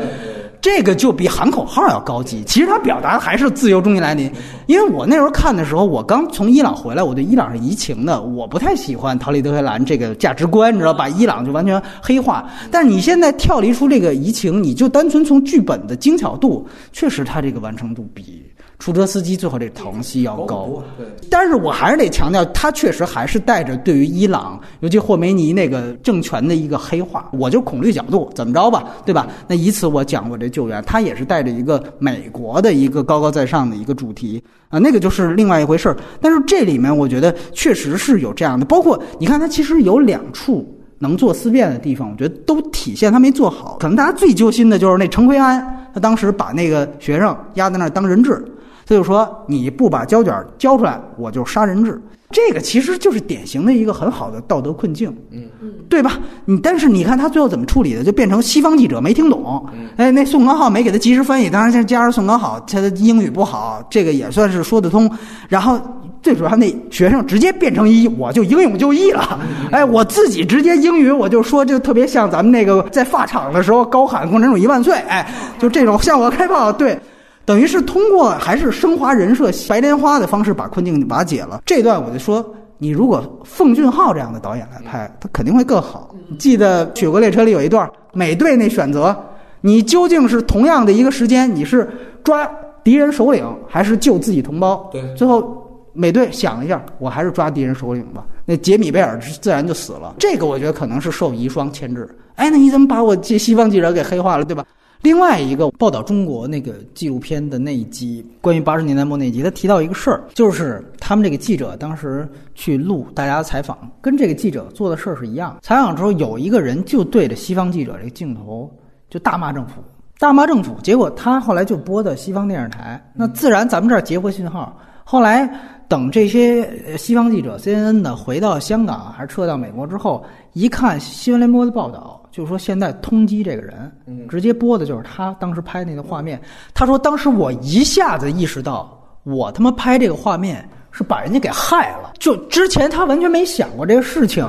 [0.65, 2.43] 这个就比喊口号要高级。
[2.45, 4.33] 其实他表达的还是自由终于来临。
[4.65, 12.49] 因为我那时候看的时候，我刚从伊朗回来，我对伊朗是移情的，我不太喜欢逃离德黑兰这个价值观，你知道，把伊朗就完全黑化。
[12.71, 18.43] 但是你现在跳离出这个移情，你就单纯从剧本的精巧度，确实他这个完成度比。
[18.79, 20.83] 出租车司机最后这唐西要高，
[21.31, 27.31] 但是我还是得强调，他确实还是带着对于伊朗，尤其霍梅尼那个政权的一个黑化。
[27.33, 29.27] 我就恐绿角度，怎么着吧，对吧？
[29.47, 35.97] 那以此我讲我这救援，他也是带着一个美国的一个高高在上的一个主题啊，那个就是另外一回事儿。
[36.21, 40.69] 但是这里面我觉得确实是有这样的，包括你看，他其实有两处。
[41.01, 43.77] 能做思辨的地方，我觉得都体现他没做好。
[43.79, 45.61] 可能大家最揪心的就是那陈奎安，
[45.93, 48.43] 他当时把那个学生压在那儿当人质，
[48.87, 52.01] 他就说你不把胶卷交出来，我就杀人质。
[52.31, 56.19] 这个其实就是典型的一个很好的道德困境，嗯嗯，对吧？
[56.47, 59.65] 你但是你看他最后怎么处理的，就变成西方记者没听懂，
[59.97, 65.09] 哎，那宋康昊没给他及时翻译，当然加上宋康昊他的英语不好，这个也算是说得通。
[65.49, 65.79] 然后
[66.23, 69.39] 最主要那学生直接变成一，我就英勇就义了。
[69.71, 75.25] 哎，我自己直接英语我就说，就特别像咱们那个在发场的时候高喊“共产主义万岁”，哎，
[75.57, 76.73] 就这种向我开炮。
[76.73, 76.99] 对，
[77.45, 81.63] 等于是通过还是升华人设、白莲花的方式把困境瓦解了。
[81.67, 82.45] 这段我就说，
[82.79, 86.15] 你如果奉俊昊这样的导演来拍，他肯定会更好。
[86.39, 89.17] 记得《雪国列车》里有一段美队那选择，
[89.61, 91.89] 你究竟是同样的一个时间，你是
[92.23, 92.49] 抓
[92.83, 94.89] 敌人首领还是救自己同胞？
[94.93, 95.61] 对最后。
[95.97, 98.25] 美队想了一下，我还是抓敌人首领吧。
[98.45, 100.13] 那杰米贝尔自然就死了。
[100.19, 102.05] 这个我觉得可能是受遗孀牵制。
[102.35, 104.65] 哎，那你怎么把我这西方记者给黑化了，对吧？
[105.05, 115.59] 另外一个报道中国那个纪录片的那一集，关于八十年代末那一集，他提到一个事儿，就是他们这个记者当时去录大家的采访，跟这个记者做的事儿是一样。
[115.61, 118.75] 采访之后，有一个人就对着西方记者这个镜头
[119.11, 119.75] 就大骂政府，
[120.19, 120.75] 大骂政府。
[120.83, 124.75] 结果他后来就播的西方电视台，那自然咱们这儿截获信号。
[125.05, 125.47] 后来
[125.87, 130.25] 等这些西方记者 CNN 的回到香港还是撤到美国之后，
[130.55, 133.93] 一看新闻联播的报道，就是说现在通缉这个人，
[134.29, 136.41] 直接播的就是他当时拍那个画面。
[136.75, 142.13] 他说当时我一下子意识到，我他妈拍这个画面是把人家给害了。
[142.19, 144.45] 就之前他完全没想过这个事情。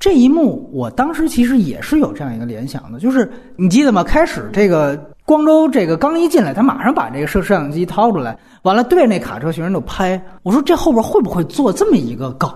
[0.00, 4.02] 这一幕，我当时其实也是有这样一个联想的，就是你记得吗？
[4.02, 10.18] 开始这个光州这个刚一进来，他马上把这个摄摄像机掏出来，完了对着那卡车学生就拍。
[10.42, 12.50] 我说这后边会不会做这么一个梗？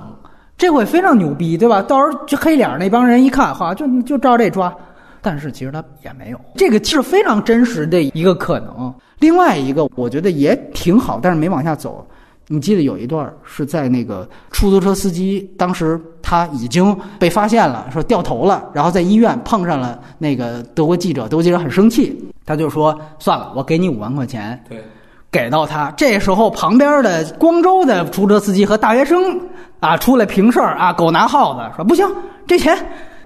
[0.58, 1.80] 这会非常牛逼，对吧？
[1.80, 4.74] 到时候就黑脸那帮人一看，哈，就就照这抓。
[5.22, 8.92] 但是其实他也没有，这个是非常真实的一个可能。
[9.20, 12.06] 另外一个，我觉得也挺好，但是没往下走。
[12.50, 24.82] 你记得有一段是在那个出租车司机，当时他已经被发现了，说掉头了，然后在医院碰上了那个德国记者，德国记者很生气，他就说算了，我给你五万块钱，对，
[25.30, 25.92] 给到他。
[25.96, 29.40] 这时候旁边的光州的出租车司机和大学生
[29.80, 32.06] 啊出来平事儿啊，狗拿耗子说不行，
[32.46, 32.76] 这钱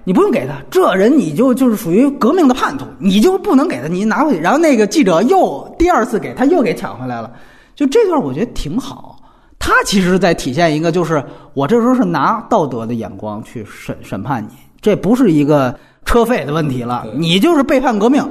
[0.03, 4.39] 你不用给他，这人你就就是属于革命的叛徒，你就不能给他，你拿回去。
[4.39, 7.31] 然后那个记者又第二次给他又给抢回来了，
[7.75, 9.17] 就这段我觉得挺好。
[9.57, 11.23] 他其实在体现一个，就是
[11.53, 14.49] 我这时候是拿道德的眼光去审审判你，
[14.81, 15.73] 这不是一个
[16.03, 18.21] 车费的问题了，你就是背叛革命，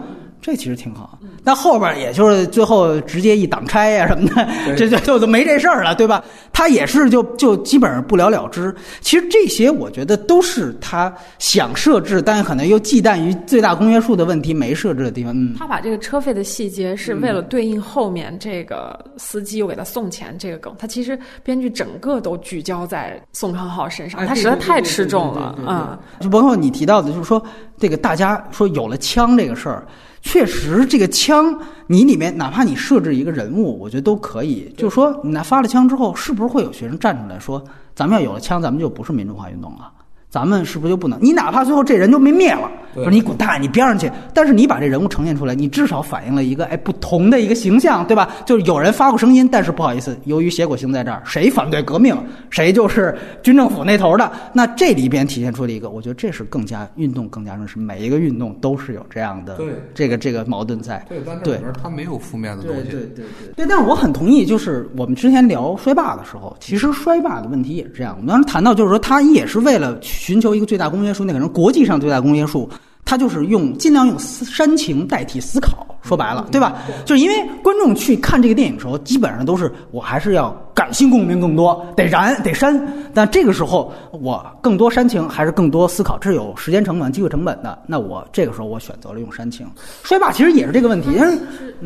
[0.42, 1.18] 这其实挺好。
[1.44, 6.22] 那后边也就是最后直接一挡拆呀什么的，这就就就没这事儿了，对吧？
[6.52, 8.74] 他也是就就基本上不了了之。
[9.00, 15.32] 其实这些我觉得都是他想设置，但可能又忌惮于最大公约数的问题没设置的地方。
[15.34, 25.96] 嗯，他把这个车费的细节是为了对应后面这个司机又给他送钱这个梗，他其实编剧整个都聚焦在宋康昊身上，他实在太吃重了，嗯。
[26.20, 27.40] 就包括你提到的，就是说
[27.78, 29.86] 这个大家说有了枪这个事儿。
[30.22, 31.58] 确实，这个枪，
[31.88, 34.72] 你里面哪怕你设置一个人物，我觉得都可以。
[34.76, 37.62] 就是说，你那发了枪之后，是不是会有学生站出来说，
[37.94, 39.92] 咱们要有了枪，咱们就不是民主化运动了？
[40.32, 41.18] 咱们是不是就不能？
[41.20, 44.10] 你哪怕最后这人就没灭了，说你滚蛋，你边上去。
[44.32, 48.34] 但是你把这人物呈现出来，你至少反映了一个哎不同的一个形象，对吧？
[48.46, 52.16] 就是有人发过声音，但是不好意思，由于结果性在这儿，谁反对革命，
[52.48, 54.32] 谁就是军政府那头的。
[54.54, 57.78] 那这里边体现出了一个，我觉得这是更加运动更加认识。
[57.78, 61.04] 每一个运动都是有这样的对这个这个矛盾在。
[61.10, 62.84] 对，但是里面它没有负面的东西。
[62.84, 68.14] 对对对对对，但是我很同意，就是我们之前聊衰霸的时候，其实衰霸的问题也是这样。
[68.18, 72.70] 我们当时谈到，就是说他也是为了寻求一个最大公约数，那可能国际上最大公约数，
[73.04, 75.86] 他就是用尽量用煽情代替思考。
[76.02, 76.82] 说白了，对吧？
[77.04, 82.76] 就是因为观众去看这个电影的时候，基本上都是我还是要感性共鸣更多，得燃得煽。
[83.14, 87.78] 但这个时候我更多煽情，还是更多思考，这是有时间成本、机会成本的。
[87.86, 89.64] 那我这个时候我选择了用煽情。
[90.02, 91.38] 衰霸其实也是这个问题，因为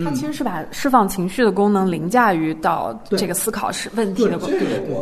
[0.03, 4.41] 他其实是把释放情绪的功能凌驾于到这个思考是问题的，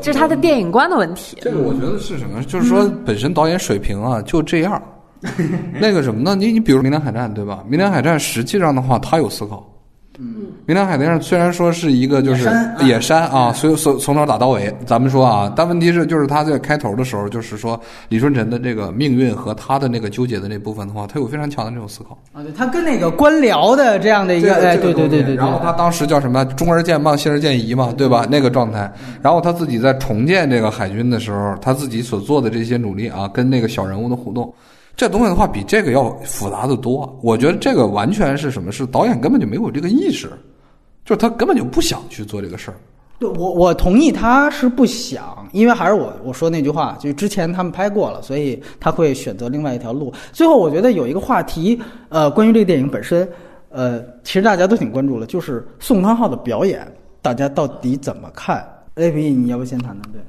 [0.02, 1.38] 这是他的电影观的问题。
[1.40, 2.42] 这个我觉得是什么？
[2.42, 4.82] 就是说本身导演水平啊就这样。
[5.80, 6.34] 那个什么呢？
[6.34, 7.62] 你你比如《明天海战》对吧？
[7.68, 9.70] 《明天海战》实际上的话，他有思考。
[10.16, 10.26] 嗯，
[10.64, 12.48] 《明天海战》虽然说是一个就是
[12.86, 17.80] 野山啊，所以从从头打到尾，咱们说啊，但问题是就是他在开头的时候，就是说
[18.10, 22.16] 李舜臣的这个命运和他的那个纠结的那部分的话，他有非常强的这种思考。
[22.32, 25.34] 啊，对他跟那个官僚的这样的一个，哎，对对对对。
[25.34, 28.24] 然后他当时叫什么“中而健忘，信而见疑”嘛，对吧？
[28.30, 28.88] 那个状态。
[29.20, 34.54] 然后他自己在重建这个海军的时候，他自己所做的这些努力啊，跟那个小人物的互动。
[34.96, 37.18] 这东西的话，比这个要复杂的多。
[37.22, 38.70] 我觉得这个完全是什么？
[38.70, 40.28] 是导演根本就没有这个意识，
[41.04, 42.76] 就是他根本就不想去做这个事儿。
[43.18, 50.12] 对我我同意他是不想，因为还是我我说那句话，就是之前他们拍过了，所以他会选择另外一条路。
[50.32, 53.26] 最后，我觉得有一个话题，呃，关于这个电影本身，
[53.70, 56.86] 呃，其实大家都挺关注的，就是宋康昊的表演，
[57.22, 60.12] 大家到底怎么看？A P，你要不先谈谈？
[60.12, 60.20] 对，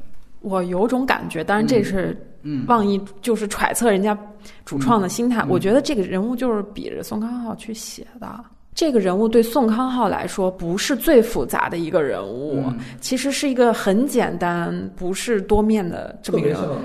[0.41, 2.15] 我有种感觉，当然这是
[2.45, 4.17] 嗯妄议，就是揣测人家
[4.63, 5.43] 主创的心态。
[5.49, 8.39] 我觉得这个人物就是比着宋康昊去写的。
[8.73, 16.75] 这个人物对宋康昊来说不是最复杂的一个人物，其实是一个很简单、不是多面的这么一个人物。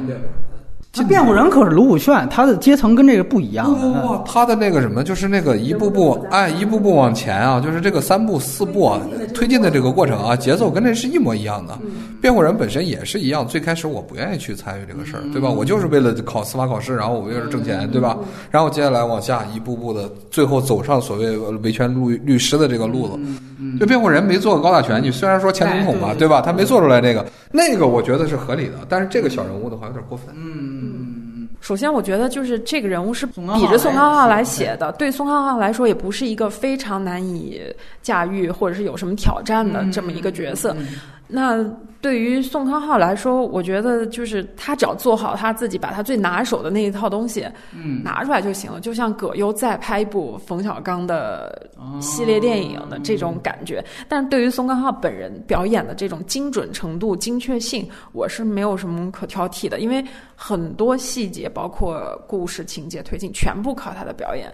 [0.92, 4.08] 这辩护人可是卢武铉，他的阶层跟这个不一样不不。
[4.08, 9.00] 不，他的那个什么，就是那个一步步，哎，一步步往前啊，就是这个三步四步啊，
[9.32, 11.78] 推进的这个过程啊，节奏跟这是一模一样的。
[12.20, 15.48] 辩护人本身也是一样，最开始我不愿意去参与这个事儿，对吧？
[15.48, 18.18] 我就是为了考司法考试，然后我为了挣钱，对吧？
[18.50, 23.16] 然后接下来往下一步步的，最后走上所谓维权律律师的这个路子。
[23.78, 26.40] 就辩护人没做高大全，你虽然说前总统嘛，对吧？
[26.40, 30.34] 他没做出来这个，那个我觉得是合理的，但是这个小人物的话有点过分。
[31.60, 37.60] 首先，我觉得就是这个人物是比着宋康昊来来写的，对宋康昊来说也不是一个非常难以
[38.02, 40.74] 驾驭或者是有什么挑战的这么一个角色。
[41.32, 41.64] 那
[42.00, 48.80] 对于宋康昊来说，我觉得就是他只要做好他自己，把他最拿手的那一套东西，嗯拿出来就行了。
[48.80, 51.70] 就像葛优再拍一部冯小刚的
[52.00, 53.84] 系列电影的这种感觉。
[54.08, 60.02] 但是对于宋康昊本人表演的这种精准程度、精确性，我是没有什么可挑剔的，因为
[60.34, 64.50] 很多细节，包括故事情节推进，全部靠他的表演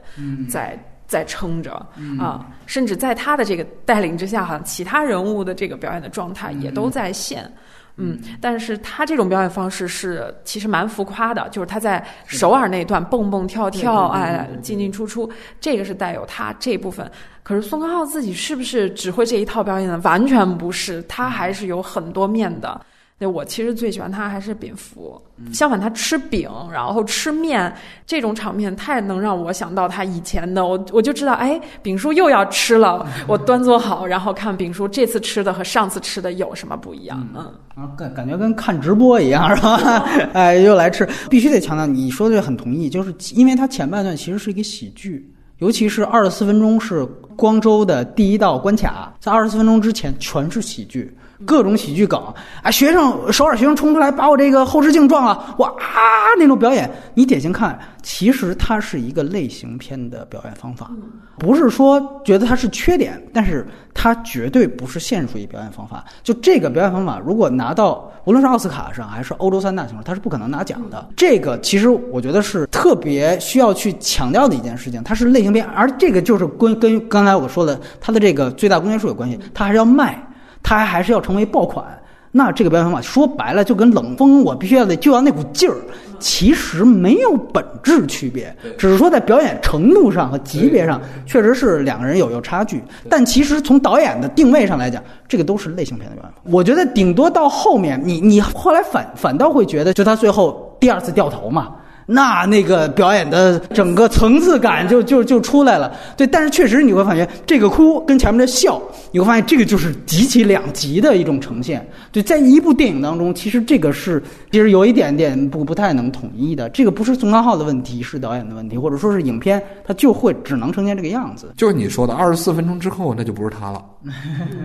[0.48, 0.76] 在。
[1.06, 1.72] 在撑着
[2.18, 7.50] 啊，甚至在他的这个带领之下，好像其他人物的这个表演的状态也都在线。
[7.98, 15.30] 嗯，但是他这种表演方式是其实蛮浮夸的，就是他在首尔那一段蹦蹦跳跳，哎，进进出出，
[15.60, 17.10] 这个是带有他这部分。
[17.42, 19.98] 可是宋康昊自己是不是只会这一套表演呢？
[20.04, 22.78] 完全不是，他还是有很多面的。
[23.18, 25.18] 对我其实最喜欢他还是蝙蝠，
[25.50, 27.74] 相反他吃饼然后吃面
[28.06, 37.42] 这种场面太能让我想到他以前的，我我就知道哎，饼叔又要吃了，我端坐好，然后看饼叔这次吃的和上次吃的有什么不一样，嗯。
[37.74, 40.04] 啊，感感觉跟看直播一样，是吧？
[40.34, 45.26] 哎，又来吃，必须得强调，你说的很同意，就是因为他前半段其实是一个喜剧，
[45.58, 47.02] 尤其是二十四分钟是
[47.34, 51.16] 光州的第一道关卡，在二十四分钟之前全是喜剧。
[51.44, 52.20] 各种喜剧梗
[52.62, 60.90] 啊，学生首尔学生冲出来把我这个后视镜撞了，哇啊那种表演，你典型看，其实它是一个类型片的表演方法，
[61.38, 66.04] 不是说觉得它是缺点，但是它绝对不是现实主义表演方法。
[66.22, 71.08] 就这个表演方法，如果拿到无论是奥斯卡上还是欧洲三大奖，它是不可能拿奖的。
[71.16, 80.25] 这个其实我觉得是特别需要去强调的一件事情，它是类型片，而这个就是跟跟刚才我说的它的这个最大公约数有关系，它还是要卖。
[80.68, 81.84] 它还是要成为爆款，
[82.32, 85.76] 那这个表演方法说白了就跟冷风我必须要得就要那股劲儿，
[86.18, 96.52] 其实没有本质区别，只是说在表演程度上和级别上确实是两个人有有差距，但其实从导演的定位上来讲，这个都是类型片的表演。
[96.52, 101.76] 我觉得顶多到后面，你你后来反反倒会觉得，就他最后第二次掉头嘛。
[102.06, 108.80] 那那个表演的整个层次感就就就出来了，对，但是确实你会发现这个哭跟前面的笑，
[109.10, 111.84] 你会发现这个就是极其两极的一种呈现。
[112.12, 114.22] 对，在一部电影当中，其实这个是
[114.52, 121.52] 其实有一点点不不太能统一的，这个不是宋康昊的问题，是导演的问题，或者说是影片它就会只能呈现这个样子。
[121.56, 123.84] 就是你说的二十四分钟之后，那就不是他了，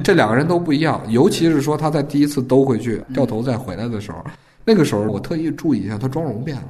[0.03, 4.23] 这两个人都不一样，尤其是说他在第一次兜回去掉头再回来的时候，
[4.63, 6.63] 那个时候我特意注意一下，他妆容变了。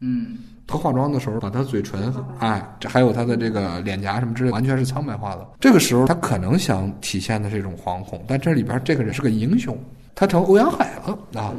[0.00, 5.46] 嗯，他化妆的时候，把他嘴唇，哎，这还有他的这个脸颊什么之类，完全是苍白化的。
[5.58, 9.76] 这个时候，他可能想体现的是一种惶恐，但这里边这个人是个英雄，
[10.14, 11.52] 他成欧阳海了啊，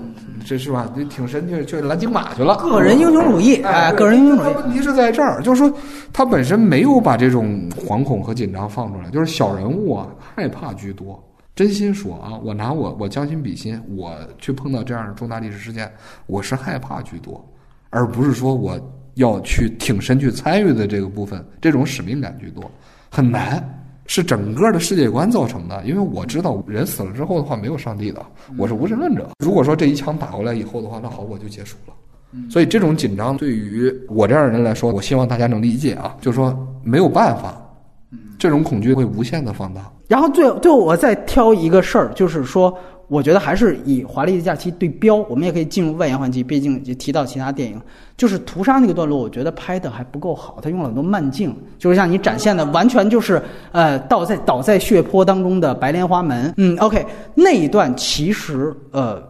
[0.45, 0.89] 这是吧？
[0.95, 4.53] 这挺身去去蓝鲸马去了，个人英雄主义，哎，个人英雄主义。
[4.53, 5.77] 问题是在这儿，就是说
[6.13, 11.21] 他本身没有把这种惶恐和紧张放出来，就是小人物啊，害怕居多。
[11.55, 15.91] 真心说啊，我拿我我将心比心，我去碰到这样的重大历史事件，
[16.25, 17.45] 我是害怕居多。
[17.89, 18.79] 而不是说我
[19.15, 22.69] 要去挺身去参与的这个部分，这种使命感居多，
[23.09, 23.61] 很难，
[24.05, 25.83] 是整个的世界观造成的。
[25.83, 28.25] 因为我知道人死了之后的话没有上帝的，
[28.57, 29.29] 我是无神论者。
[29.43, 31.93] 如果说这一枪打过来以后的话，那好，我就结束了。
[32.49, 37.59] 所以这种紧张对于我这样的人来说，我希望大家能理解啊，就是说没有办法，
[38.37, 39.91] 这种恐惧会无限的放大。
[40.07, 42.77] 然后最后最后我再挑一个事儿，就是说。
[43.09, 46.43] 我觉得还是以《华丽的假期》对标，我们也可以进入外延环节。
[46.43, 47.81] 毕竟也提到其他电影，
[48.15, 53.41] 就是屠杀那个段落，我觉得拍的还不够好，他用了很多慢镜，就是像你展现的，完全就是
[53.71, 56.53] 呃倒在倒在血泊当中的白莲花门。
[56.57, 57.03] 嗯，OK，
[57.33, 59.21] 那一段其实呃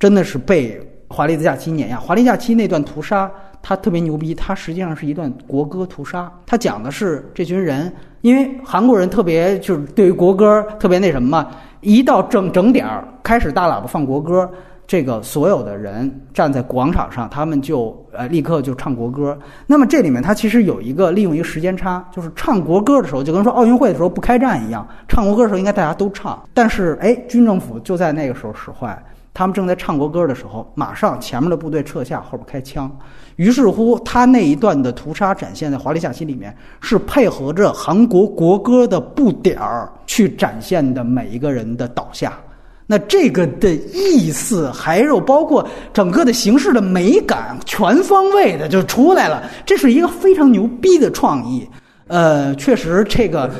[0.00, 0.76] 真的是被
[1.08, 3.30] 《华丽的假期》碾压，《华丽假期》那段屠杀
[3.62, 7.92] 它特别牛逼，它实际上是一段国歌屠杀，它讲的是这群人，
[8.22, 11.50] 因为韩国人特别就是对于国歌特别那什么嘛。
[11.82, 14.48] 一到整整点儿开始大喇叭放国歌，
[14.86, 19.36] 这个所有的人站在广场上，他们就呃立刻就唱国歌。
[19.66, 28.96] 那么这里面它其实有一个利用一个时间差，就是唱国歌的时候，就跟说奥运会的时候不开战一样，唱国歌的时候应该大家都唱，但是哎，军政府就在那个时候使坏。
[29.34, 32.90] 他们正在唱国歌的时候，马上前面的部队撤下，后边开枪。
[33.36, 42.38] 于是乎，他那一段的屠杀展现在《华丽假期》里面，是配合着韩国国歌的步点儿去展现的每一个人的倒下。
[42.86, 49.42] 那这个的意思，还有包括整个的形式的美感，全方位的就出来了。
[49.64, 51.66] 这是一个非常牛逼的创意。
[52.08, 53.50] 呃，确实这个。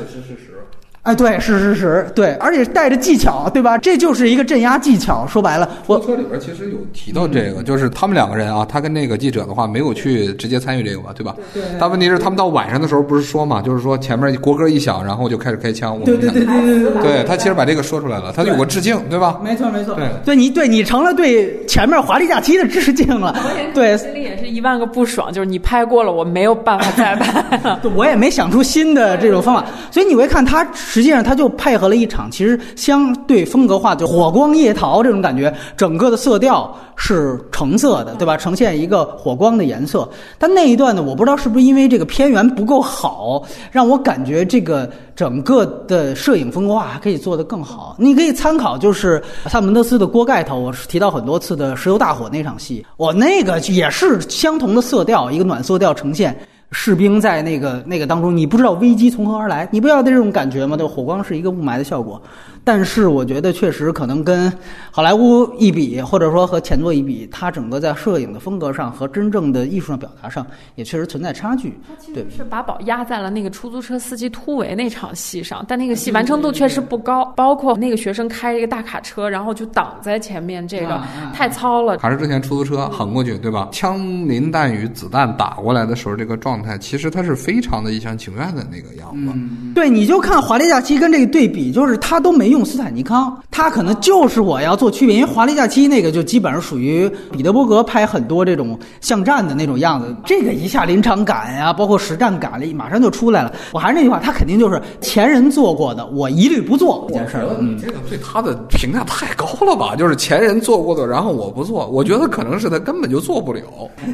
[1.03, 3.77] 哎，对，是是是，对，而且带着技巧，对吧？
[3.77, 5.27] 这就是一个镇压技巧。
[5.27, 11.35] 说白了，我车里边其实有提到这个，就是他们两个人啊，他跟那个记者的话没有去直接参与这个吧，对吧？
[11.53, 11.61] 对。
[11.77, 15.99] 但问题是，他们到晚上的时候不是说嘛，就是说前面国歌一响，然后就开始开枪。
[16.05, 17.01] 对对对对对对。
[17.01, 19.41] 对他其实把这个说出来了，他有个致敬，对吧？
[19.43, 19.95] 没错没错。
[19.95, 23.35] 对，对你对你成了对前面华丽假期的致敬了。
[23.73, 27.81] 对，心里也是一万个不爽，就是你拍过了，我没有办法再拍了。
[27.93, 31.49] 我也没想出新的这种方法，所以你会看他实际上它就。
[31.55, 38.35] 配合了一场，其实相对风格化，就火光夜逃这种感觉，整个的色调是橙色的，对吧？
[38.35, 40.09] 呈现一个火光的颜色。
[40.37, 47.95] 但那一段呢，我不知道是不是因为这个片源不够好，让我感觉这个整个的摄影风格化还可以做得更好。
[47.97, 56.35] 你可以参考，就是萨门德斯的锅盖头，我是提到很多次的石油大火那场戏，我那个也是相同的色调，一个暖色调呈现。
[56.73, 60.75] 士兵在那个那个当中，你不知道危机从何而来，你不要这种感觉吗？
[60.75, 62.21] 对，火光是一个雾霾的效果。
[62.65, 64.51] 但是我觉得确实可能跟
[64.89, 71.77] 好莱坞一比，或者说和前作一比，它整个在摄影的风格上和真正的艺术上表达上也确实存在差距。
[72.13, 77.25] 对，是把宝压在了那个出租车司机突围那场戏上，但那个戏完成度确实不高。
[77.35, 81.01] 包括那个学生开一个大卡车，然后就挡在前面，这个
[81.33, 81.97] 太糙了。
[81.99, 83.67] 还是之前出租车横过去，对吧？
[83.73, 89.33] 枪林弹雨，子弹打过来的时候，这个状态其实他是非常的一厢情愿的那个样子。
[89.75, 92.52] 对，你就看《华丽假期》跟这个对比，就是他都没。
[92.53, 103.51] 用斯坦尼康，他可能就是我要做区别，因为《华丽假期》那个就基本上属于彼得伯格拍很多这种巷战的那种样子，这个一下临场感呀，包括实战感了，马上就出来了。
[103.71, 107.43] 我还是那句话，他肯定就是前人做过的，我一律不做这件事儿。
[107.59, 109.95] 你这个对他的评价太高了吧？
[109.95, 113.61] 就是前人做过的，然后我不做，我觉得可能是他根本就做不了。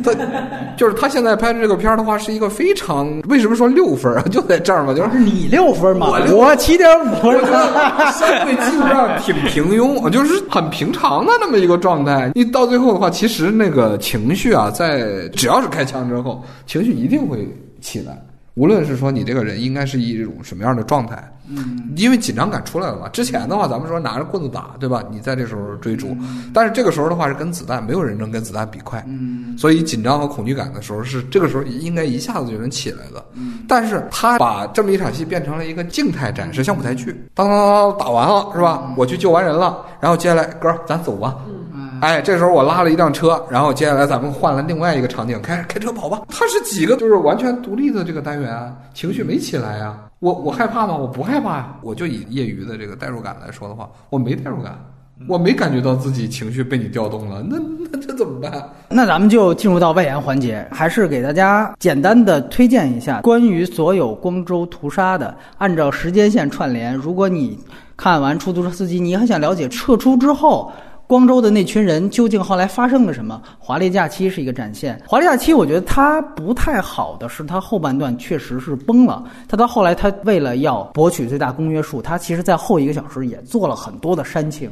[0.03, 0.13] 他
[0.77, 4.23] 就是他现在拍的这个片儿的话，是一个非常为什么说六分啊？
[4.31, 7.09] 就在这儿嘛，就是你六分嘛，我七点五。
[8.45, 12.31] 对，基本上挺平庸，就是很平常的那么一个状态。
[12.35, 17.47] 你到最后的话，其实那个情绪啊，在只要是开枪之后，情绪一定会
[17.81, 18.17] 起来。
[18.59, 21.15] 无论是说你这个人应该是一种什么样的状态，
[21.47, 23.07] 嗯，因为紧张感出来了嘛。
[23.07, 25.01] 之前的话，咱们说拿着棍子打，对吧？
[25.09, 26.13] 你在这时候追逐，
[26.53, 33.23] 但是这个时候的话是跟子弹，没有人能跟子弹比快，嗯，所以紧张和恐惧感的时候是这个时候应该一下子就能起来的。
[33.35, 38.93] 嗯，但是他把这么一场戏变成了一个静态展示，像舞台剧，当当当打完了是吧？
[38.97, 41.37] 我去救完人了，然后接下来哥咱走吧。
[42.01, 46.21] 哎，这时候我拉了一辆车，然后接下来咱们换了另外一个场景，开开车跑吧。
[46.29, 49.97] 它是几个就是完全独立的这个单元，情绪没起来呀。
[50.19, 50.95] 我我害怕吗？
[50.95, 51.75] 我不害怕呀。
[51.81, 54.77] 我就以业余的这个代入感来说的话，我没代入感，
[55.27, 57.41] 我没感觉到自己情绪被你调动了。
[57.41, 57.57] 那
[57.91, 58.51] 那这怎么办？
[58.89, 66.95] 那咱们就进入到外延环节，还是给大家简单的推荐一下关于所有光州屠杀的，按照时间线串联。
[66.95, 67.59] 如果你
[67.97, 70.71] 看完出租车司机，你很想了解撤出之后。
[71.09, 73.41] 光州的那群人究竟后来发生了什么？
[73.57, 75.01] 华丽假期是一个展现。
[75.07, 79.23] 华丽假期，我觉得它不太好的是，它后半段确实是崩了。
[79.47, 84.69] 它到后来，它为了要博取最大公约数，它其实在后一个小时也做了很多的煽情。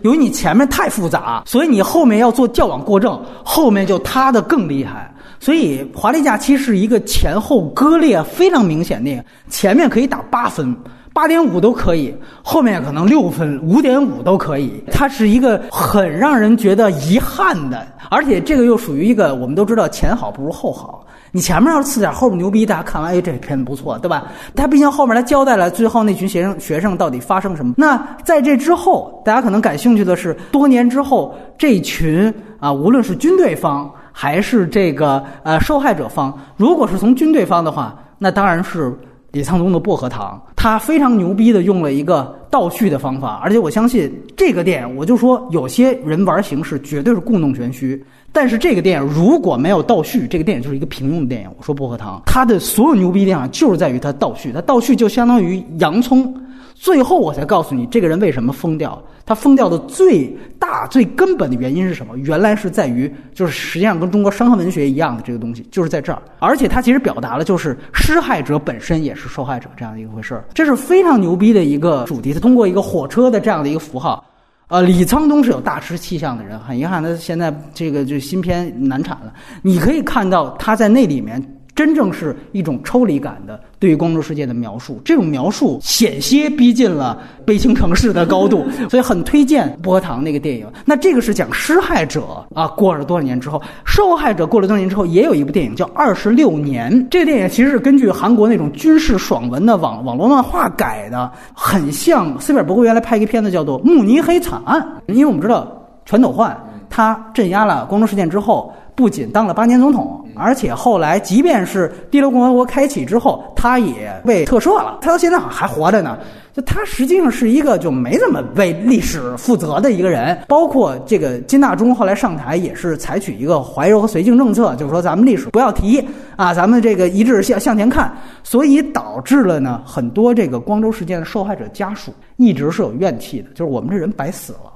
[0.00, 5.14] 由于你前面太复杂，所以你后面要做矫枉过正，后面就塌的更厉害。
[5.38, 10.76] 所以华丽假期是一个前后割裂非常明显的，前面可以打八分。
[11.16, 14.84] 八点五都可以，后面可能六分、五点五都可以。
[14.92, 21.06] 它是一个很让人觉得遗憾的，而且这个又属于一个我们都知道前好不如后好。
[21.32, 24.26] 你前面要是次点，后面牛逼，大家看完哎这片子不错，对吧？
[24.54, 27.72] 他毕竟后面他交代了最后那群学生学生到底发生什么。
[27.78, 38.94] 那在这之后，大家可能感兴趣的是，多年之后这群啊，无论是军队方还是这个呃受害者方，如果是从军队方的话，那当然是。
[39.32, 51.50] 李沧东的薄荷糖，他非常牛逼的用了一个倒叙的方法，而且我相信这个电影，我就说有些人玩形式绝对是故弄玄虚，但是这个电影如果没有倒叙，这个电影就是一个平庸的电影。
[51.58, 56.32] 我说薄荷糖，它的所有牛逼地方就是在于它倒叙，它倒叙就相当于洋葱
[56.78, 59.02] 最后我才告诉你这个人为什么疯掉。
[59.24, 62.16] 他疯掉的最大、最根本的原因是什么？
[62.18, 66.22] 原来是在于，就是实际上跟中国伤痕文学一样的这个东西，就是在这儿。
[66.38, 70.44] 而且他其实表达了，就是施害者本身也是受害者这样的一回事儿。
[70.54, 72.32] 这是非常牛逼的一个主题。
[72.32, 74.24] 他通过一个火车的这样的一个符号。
[74.68, 79.32] 呃，李沧东是有大师气象的人，很遗憾，他现在这个就新片难产了。
[79.60, 81.42] 你可以看到他在那里面。
[81.76, 90.66] 真正是一种抽离感的对于光州世界的描述，这种描述险些逼近了悲情城市的高度， 所以很推荐薄荷糖那个电影。
[90.86, 96.90] 那这个是讲施害者啊，过了多少年之后，受害者过了多少年之后，也有一部电影叫《二十六年》。
[97.10, 104.80] 这个电影其实是根据韩国那种军事爽文的网网络漫画改的，很像斯皮尔伯格原来拍一个片子叫做《慕尼黑惨案》，
[105.12, 105.70] 因为我们知道
[106.06, 106.58] 全斗焕
[106.88, 108.72] 他镇压了光州事件之后。
[108.96, 114.98] 不仅当了八年总统，而且后来，即便是第六共和国开启之后，他也被特赦了。
[115.02, 116.18] 他到现在好像还活着呢。
[116.54, 120.38] 就他实际上是一个就没怎么为历史负责的一个人。
[120.48, 126.02] 包括这个金大中后来上台也是采取一个怀柔和绥靖政策，就是说咱们历史不要提
[126.34, 128.10] 啊，咱们这个一致向向前看。
[128.42, 134.72] 所以导致了呢，很多这个光州事件的受害者家属一直是有怨气的，就是我们这人白死了。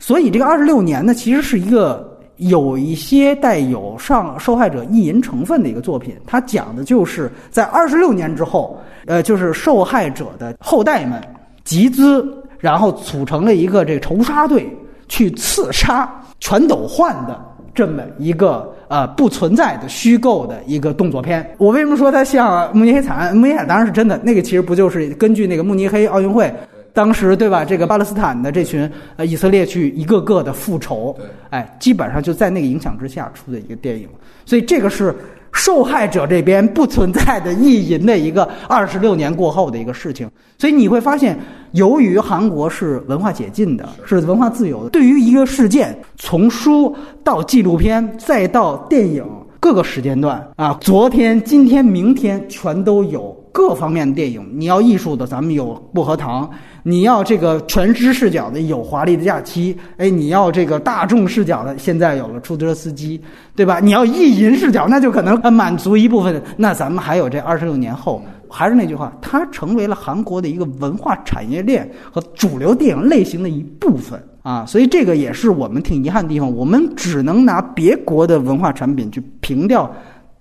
[0.00, 2.11] 所以这个二十六年呢，其实是一个。
[2.38, 11.20] 有一些带有上受害者意淫成分的一个作品，它讲的就是在二十六年之后，呃，就是受害者的后代们
[11.62, 12.26] 集资，
[12.58, 14.68] 然后组成了一个这个仇杀队，
[15.08, 16.10] 去刺杀
[16.40, 17.40] 全斗焕的
[17.74, 21.54] 这么一个呃不存在的虚构的一个动作片。
[21.58, 23.36] 我为什么说它像慕尼黑惨案？
[23.36, 26.52] 慕尼黑当然是真的，那个其实不就是根据那个慕尼黑奥运会。
[26.92, 27.64] 当时对吧？
[27.64, 31.16] 这个巴勒斯坦的这群呃以色列去一个个的复仇，
[31.50, 34.08] 哎，基本上就在那个影响之下出的一个电影。
[34.44, 35.14] 所以这个是
[35.52, 40.28] 受害者这边不存在的意淫的一个二十六年过后的一个事情。
[40.58, 41.38] 所以你会发现，
[41.72, 46.94] 由于韩国是文化解禁的，是文化自由的，对于一个事件，从书
[47.24, 49.24] 到纪录片再到电影
[49.58, 54.46] 各个时间段啊，昨天、今天、明天全都有各方面的电影。
[54.54, 56.50] 你要艺术的，咱们有薄荷糖。
[56.82, 63.20] 你要这个全知视角的有华丽的假期，哎，你要这个大众视角的，现在有了出租车司机，
[63.54, 63.78] 对吧？
[63.80, 66.42] 你要意淫视角，那就可能满足一部分。
[66.56, 74.66] 那咱们还有这二十六年后，还是那句话，它成为了韩国的一个文化产业链和主流电影类型的一部分啊。
[74.66, 79.88] 所以这个也是我们挺遗憾的地方，我们只能拿别国的文化产品去评掉。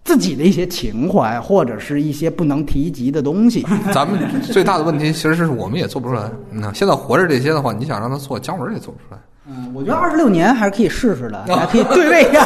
[0.04, 3.66] 自己的一些情怀，或者是一些不能提及的东西。
[3.94, 6.24] 咱们最大的问题其实是我们也做不出来。
[6.52, 9.18] 那现在活着这些的话，你想让他做姜文也做不出来。
[9.48, 12.42] 嗯，我觉得二十六年还是可以试试的，还可以对位一下。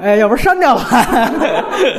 [0.02, 0.82] 哎，要不删掉了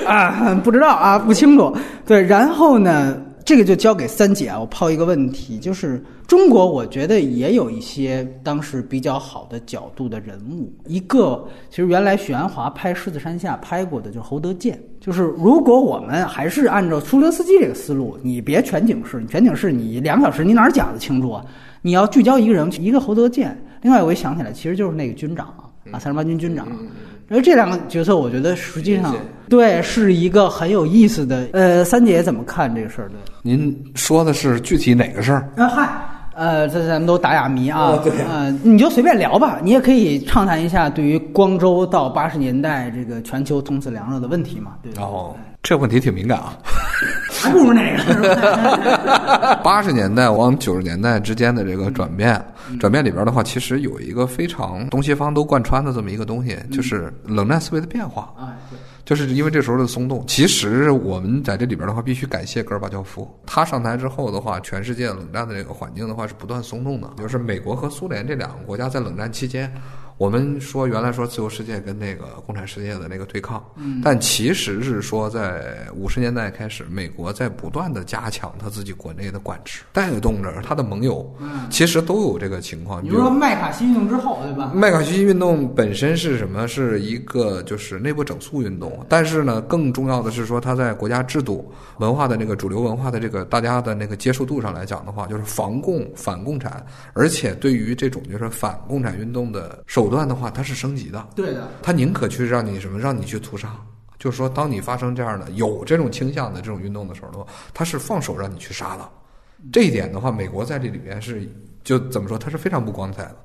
[0.05, 0.53] 啊？
[0.63, 1.75] 不知道啊，不清楚。
[2.05, 3.15] 对，然后呢？
[3.45, 10.71] 这个就交给三姐啊，我抛一个问题，就是中国，我觉得也有一些当时比较好的角度的人物。
[10.85, 14.81] 一个其实原来许鞍华拍《狮子山下》拍过的，就是侯德健。
[14.99, 21.45] 就是如果我们还是按照出租车司机这个思路，你别全景式，全景式你两小时你哪儿讲得清楚啊？
[21.81, 23.61] 你要聚焦一个人，一个侯德健。
[23.81, 25.47] 另外，我一想起来，其实就是那个军长
[25.91, 26.65] 啊，三十八军军长。
[26.67, 26.73] 因
[27.29, 29.15] 为这两个角色，我觉得实际上
[29.49, 31.47] 对是一个很有意思的。
[31.53, 33.09] 呃，三姐怎么看这个事儿？
[33.09, 35.49] 对，您说的是具体哪个事儿？
[35.57, 35.89] 啊嗨，
[36.35, 37.99] 呃，这咱们都打哑谜啊。
[38.03, 39.59] 对，呃，你就随便聊吧。
[39.63, 44.73] 你也可以畅谈一下对于光州到八十年代这个全球通此凉热的问题嘛？
[44.81, 44.91] 对。
[45.01, 46.57] 哦，这问题挺敏感啊。
[47.31, 49.59] 还不如那个。
[49.63, 52.45] 八十年代往九十年代之间的这个转变，
[52.79, 58.33] 转变里边的话，其实有一个非常东西方都贯穿的这么一个东西，就是冷战思维的变化。
[58.37, 60.23] 啊，对，就是因为这时候的松动。
[60.27, 63.29] 其实我们在这里边的话，必须感谢戈尔巴乔夫。
[63.45, 67.09] 他上台之后的话，全世界冷战的这个环境的话是不断松动的。
[67.17, 69.73] 就是美国和苏联这两个国家在冷战期间。
[70.17, 73.63] 我们说原来说自由世界跟那个共产世界的那个对抗，
[74.03, 81.29] 但其实是说在五十年代开始，美国在不断的加强他自己国内的管制，带动着他的盟友，
[81.69, 83.01] 其实都有这个情况。
[83.01, 84.71] 比如说麦卡锡运动之后，对吧？
[84.73, 86.67] 麦卡锡运动本身是什么？
[86.67, 100.02] 是一个就是内部整肃运动，但是呢，更重要的是说他在国家制度、文化的那个主流文化的这个大家的那个接受度上来讲的话，就是防共反共产，而且对于这种就是反共产运动的手。
[100.03, 101.25] 手段的话，它是升级的。
[101.33, 103.73] 对的，他宁可去让你什么，让你去屠杀。
[104.19, 109.09] 就是说，当你发生这样的有这种倾向的这种运动的时候的话，他是放手让你去杀的。
[109.71, 111.49] 这一点的话，美国在这里边是
[111.83, 113.37] 就怎么说，他是非常不光彩的。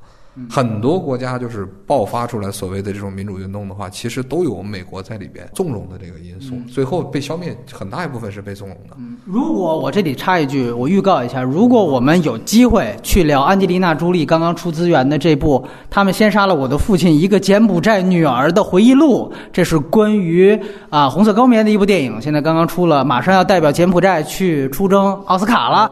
[0.51, 8.97] 很多国家就是爆发出来所谓的这种民主运动的话，其实都有美国在里边纵容的这个因素，最后被消灭很大一部分是被纵容的。
[9.25, 15.59] 如果我这里插一句，我预告一下，如果我们有机会去聊安吉丽娜·朱莉刚刚出资源的这部
[15.91, 20.59] 《他们先杀了我的父亲：一个柬埔寨女儿的回忆录》，这是关于
[20.91, 25.91] 啊红色高棉的一部电影，现在刚刚出了，马上要代表柬埔寨去出征奥斯卡了。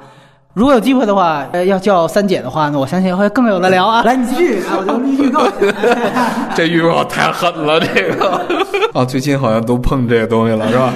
[0.57, 4.03] 如果有机会的话，呃，要叫三姐的话，呢我相信会更有的聊啊。
[4.09, 5.47] 来，你继续， 啊，我就预告。
[6.57, 8.41] 这预告太狠了，这个
[8.95, 10.95] 啊，最近好像都碰这个东西了，是吧？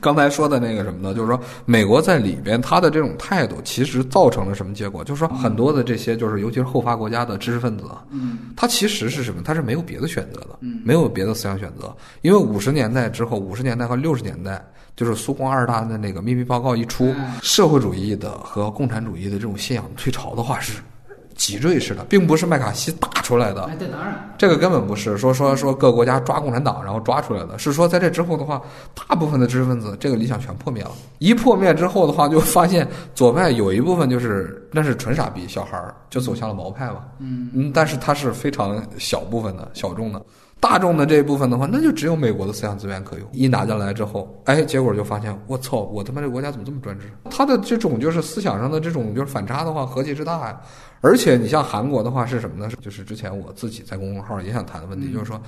[0.00, 1.14] 刚才说的那个什么呢？
[1.14, 5.04] 就是说，美国在里边他的这种态度，其实造成了什么结果？
[5.04, 9.40] 就是说，很多的这些，就是尤其是后发国家的知识分子，嗯，他其实是什么？
[9.44, 11.94] 他是没有别的选择的，嗯，没有别的思想选择。
[12.22, 14.60] 因为五十年代之后，五十年代和六十年代。
[14.96, 20.80] 就是苏共二大的那个秘密报告一出，社会主义的和共产主义的这种信仰退潮的话是
[21.34, 23.64] 脊椎式的，并不是麦卡锡打出来的。
[23.64, 28.58] 哎，对，当然，这个根本不是说说说各国家抓共产党然后抓出来的，是说在这之后的话，
[28.94, 30.92] 大部分的知识分子这个理想全破灭了。
[31.18, 37.04] 一破灭之后的话，就发现左派有一部分就是那是纯傻逼小孩儿，就走向了毛派嘛。
[37.18, 40.24] 嗯嗯，但是它是非常小部分的小众的。
[40.58, 43.28] 大众的这一部分的话，那就只有美国的思想资源可用。
[43.32, 47.06] 一拿下来之后，哎，结果就发现，我操，我他妈这国家怎么这么专制？
[47.30, 50.60] 他的这种就是思想上的这种就是反差的话，何其之大呀！
[51.02, 52.68] 而且你像韩国的话是什么呢？
[52.80, 55.40] 就是之前我自己在公众号也想谈的问题，就是说，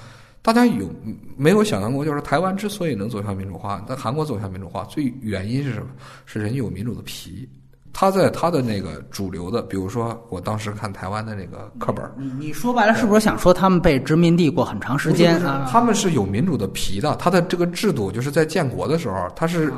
[0.42, 0.88] 大家有
[1.36, 5.88] 没有想象过，就是台湾之所以能走向民主化，但韩国走向民主化，最原因是什么？
[6.26, 7.48] 是人有民主的皮。
[7.92, 15.68] 他在他的那个主流的，比如说我当时看台湾的那个课本，你你说白了是不是想说他们被殖民地过很长时间啊？
[15.70, 19.72] 他们是有民主的皮的，他的这个制度就是在建国的时候，他是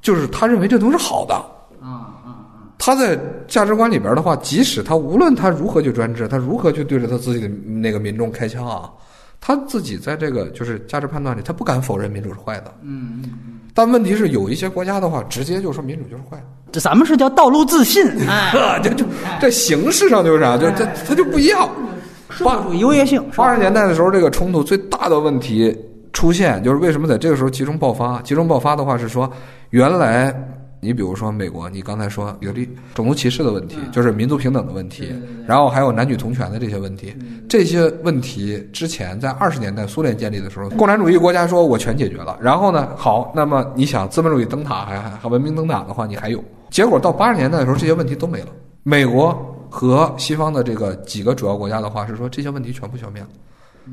[0.00, 1.34] 就是他认为这都是好的
[1.82, 2.70] 啊啊啊！
[2.78, 8.88] 他在价值观里边的话，即使他无论他如何去专制，他如何去对着他自己的那个民众开枪啊，
[9.46, 12.74] 他自己在这个就是价值判断里，他不敢否认民主是坏的。
[12.82, 13.60] 嗯嗯。
[13.72, 16.42] 但问题是，有一些国家的话，直接就说民主就是坏。
[16.72, 18.04] 这咱们是叫道路自信，
[18.82, 19.06] 这 就
[19.40, 21.68] 这形式上就是啥，就这它就不一样。
[22.28, 23.24] 社会主优越性。
[23.36, 25.72] 八十年代的时候，这个冲突最大的问题
[26.12, 28.20] 出现，就是为什么在这个时候集中爆发？
[28.22, 29.30] 集中爆发的话是说，
[29.70, 30.34] 原来。
[30.80, 35.12] 你比如说美国，你刚才说有利种族歧视的问题，就是民族平等的问题，
[35.46, 37.14] 然后还有男女同权的这些问题，
[37.48, 48.48] 这些问题之前在二十年代苏联建立的时候，共产主义国家说我全解决了，然后呢，好，那么你想资本主义灯塔还还文明灯塔的话，你还有，结果到八十年代的时候，这些问题都没了。
[48.82, 49.34] 美国
[49.68, 53.28] 和西方的这个几个主要国家的话是说这些问题全部消灭了。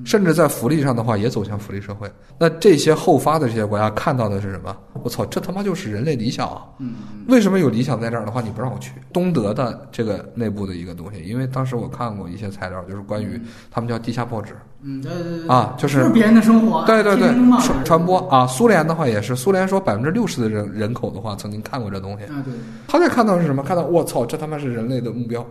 [0.06, 2.12] 甚至在福利上的话，也走向福利社会。
[2.38, 4.76] 那这些后发的这些国家看到的是什么？
[5.04, 6.66] 我操，这他妈就是人类理想啊！
[7.28, 8.92] 为什么有理想在这儿的话，你不让我去？
[9.12, 13.40] 东德的这个内部的一个东西，因为当时我看过一些材料，就是关于
[13.70, 14.56] 他们叫地下报纸。
[14.82, 15.48] 嗯，对对对。
[15.48, 16.84] 啊，就是别人的生活。
[16.86, 17.30] 对对对，
[17.62, 18.48] 传传播啊。
[18.48, 22.26] 苏联的话也是，苏联说百分之六十的人人口的话曾经看过这东西。
[22.26, 22.54] 啊，对。
[22.88, 23.64] 他在看到是什么？
[23.64, 25.46] 看到我操，这他妈是人类的目标。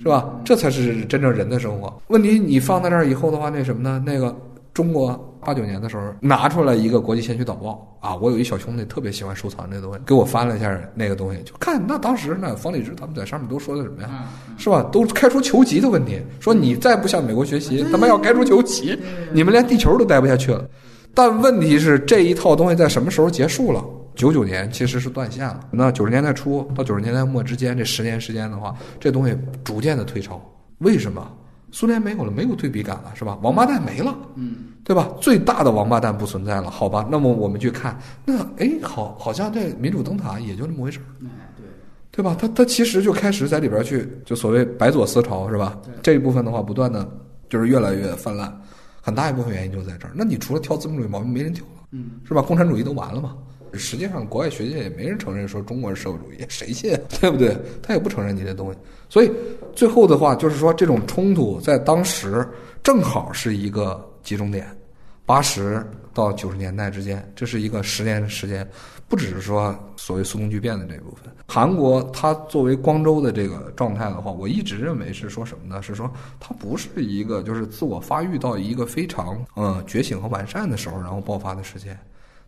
[0.00, 0.28] 是吧？
[0.44, 2.00] 这才是真正人的生活。
[2.08, 4.02] 问题你放在这儿以后的话，那什么呢？
[4.04, 4.34] 那个
[4.74, 5.12] 中国
[5.44, 14.24] 八九年的时候拿出来一个国际先驱导报啊，我有一小兄弟特别喜欢收藏这东西，给我翻了一下那个东西，就看那当时那方励之他们在上面都说的什么呀？
[14.56, 14.82] 是吧？
[14.92, 18.96] 都开除球籍的问题，说你再不向美国学习，他妈要开除球籍，
[19.32, 20.64] 你们连地球都待不下去了。
[21.14, 23.84] 但问题是这一套东西在什么时候结束了？
[24.18, 25.60] 九九年其实是断线了。
[25.70, 30.44] 那九十年代初到九十年代末之间这十年时间的话，这东西逐渐的退潮。
[30.78, 31.30] 为什么？
[31.70, 33.38] 苏联没有了，没有对比感了，是吧？
[33.42, 35.08] 王八蛋没了，嗯，对吧？
[35.20, 37.06] 最大的王八蛋不存在了，好吧？
[37.08, 41.06] 那么我们去看，那哎，好，好像这民主灯塔也就那么回事儿，
[42.10, 42.34] 对吧？
[42.40, 45.78] 他他其实就开始在里边去，就所谓白左思潮，是吧？
[46.02, 47.08] 这一部分的话，不断的
[47.48, 48.52] 就是越来越泛滥，
[49.00, 50.12] 很大一部分原因就在这儿。
[50.16, 52.40] 那你除了挑资本主义毛病，没人挑了，嗯，是吧？
[52.42, 53.36] 共产主义都完了嘛？
[53.74, 56.98] 实际上，国外学界也没人承认说中国是社会主义，谁信？
[57.20, 57.56] 对不对？
[57.82, 58.78] 他也不承认你这东西。
[59.08, 59.30] 所以
[59.74, 62.46] 最后的话，就是说这种冲突在当时
[62.82, 64.66] 正好是一个集中点。
[65.24, 65.84] 八十
[66.14, 68.66] 到九十年代之间，这是一个十年的时间，
[69.08, 71.30] 不只是说所谓苏东剧变的这部分。
[71.46, 75.82] 韩国它作为光州的这个状态的话，我一直认为是说什么呢？
[75.82, 81.98] 是说它不是一个就是自我发育到一个非常嗯觉醒和完善的时候，然后爆发的时间。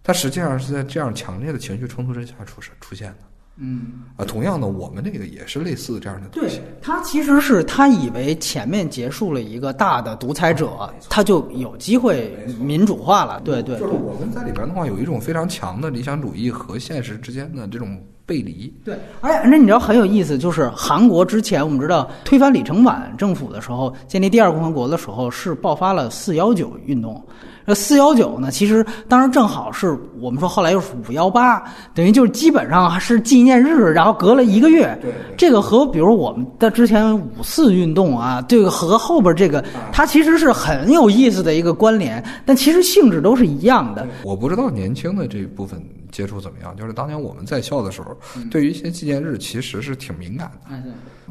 [0.03, 3.17] 它实际上是在这样强烈的情绪冲突之下出生出现的。
[3.63, 6.57] 嗯，啊，同样的，我们这个也是类似这样的东西。
[6.57, 13.39] 对他其实是他以为前面结束了一个大的独裁者，他就有机会民主化了。
[13.45, 18.73] 对对，就是我们在里边的话，有一种非常强的理想主义和现实之间的这种背离。
[18.83, 27.23] 对，而且那你知道很有意思，就是韩国之前我们知道推翻李承晚政府的时候，建立第二共和国的时候，是爆发了四幺九运动。
[27.67, 31.63] 这四幺九呢，其实当时正好是我们说后来又是五幺八，
[31.95, 34.99] 等于就是基本上是纪念日，然后隔了一个月。
[35.01, 44.07] 对这个和比如我们的之前五四运动啊，这个和后边这个，它其实是很有意思的一个关联，但其实性质都是一样的。
[44.25, 45.81] 我不知道年轻的这一部分
[46.11, 48.17] 接触怎么样，就是当年我们在校的时候，
[48.51, 50.77] 对于一些纪念日其实是挺敏感的。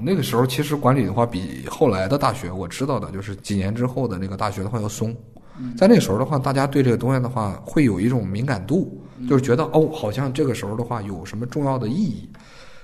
[0.01, 5.13] 那个时候其实管理的话，比后来的大学我知道的，就是几年之后的那个大学的话要松。
[5.77, 12.29] 在那个时候的话，大家对这个东西的话会有一种敏感度，就是觉得哦，好像这个时候的话有什么重要的意义，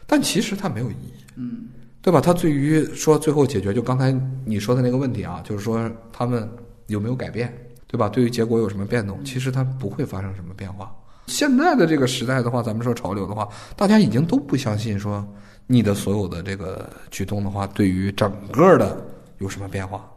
[0.06, 1.68] 但其实它没有意义，嗯，
[2.02, 2.22] 对吧？
[2.22, 4.12] 它对于说最后解决，就刚才
[4.46, 6.50] 你说的那个问题啊，就是说他们
[6.88, 7.52] 有没有改变，
[7.88, 8.10] 对吧？
[8.10, 9.24] 对于结果有什么变动？
[9.24, 10.94] 其实它不会发生什么变化。
[11.28, 15.28] 现在的这个时代的话，咱们说潮流的话，大家已经都不相信说
[15.66, 19.04] 你的所有的这个举动的话，对于整个的
[19.40, 20.08] 有什么变化，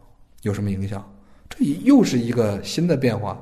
[0.43, 1.03] 有什么影响？
[1.59, 3.39] 又是一个新的变化。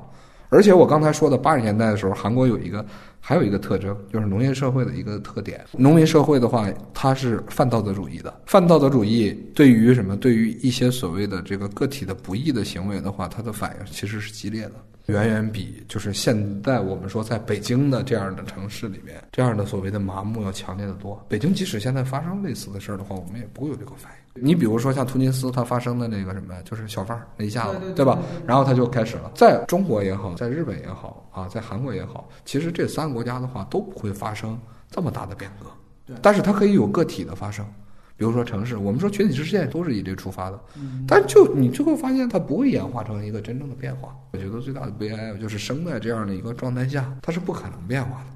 [0.50, 2.82] 而且我刚才说的八十年代的时候，韩国有一个
[3.20, 5.62] 还有一个特征，就是农业社会的一个特点。
[5.72, 8.40] 农民社会的话，它是泛道德主义的。
[8.46, 10.16] 泛道德主义对于什么？
[10.16, 14.72] 对于一些所谓的这个个体的不义的行为的话，它的反应其实是激烈的，
[15.06, 21.22] 远远比就是现在我们说在北京的这样的城市里面，这样的所谓的麻木要强烈的多。
[21.28, 24.27] 北京即使现在发生类似的事儿的话，我们也不会有这个反应。
[24.42, 28.18] 你比如说像突尼斯，它发生的那个什么，就是小贩儿那一下子，对吧？
[28.46, 29.30] 然后它就开始了。
[29.34, 34.58] 在中国也好，在日本也好啊，在韩国也好，其实这三个国家的话都不会发生
[34.90, 35.66] 这么大的变革。
[36.06, 37.64] 对但是它可以有个体的发生，
[38.16, 40.58] 比如说城市，我们说群体事件都是以这出发的，
[41.06, 44.16] 但就你最后发现它不会演化成一个真正的变化。
[44.32, 48.26] 我觉得最大的悲哀就是生在这样的一个状态下，它是不可能变化的。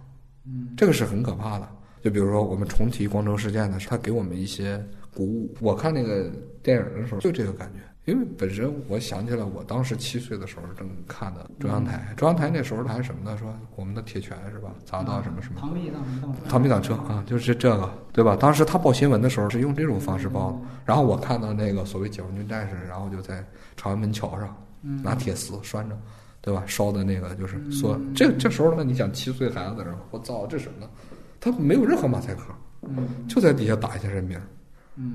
[0.46, 1.68] 嗯，这个是很可怕的。
[2.02, 4.84] 就比如说我们重提光州事件的时候，它给我们一些
[5.14, 5.54] 鼓舞。
[5.60, 6.30] 我看那个
[6.62, 13.36] 电影的时候就这个感觉，因为本身我想起来，我当时七岁的时候正看的中央台，中央台那时候还什么呢？
[13.36, 14.74] 说我们的铁拳是吧？
[14.84, 15.60] 砸到什么什么。
[15.60, 18.36] 螳臂当螳臂挡车啊，就是这个，对吧？
[18.36, 23.44] 当时他报新闻的时候是用这种方式报的，然后我看到那个所谓解放军战士，然后就在
[23.76, 24.56] 朝阳门桥上
[25.02, 25.96] 拿铁丝拴着，
[26.40, 26.64] 对吧？
[26.66, 30.90] 烧的那个就是说，这这时候呢，你想七岁孩子在那儿，我操，这什么呢？
[31.40, 32.42] 他没有任何马赛克，
[33.28, 34.40] 就在底下打一下人名。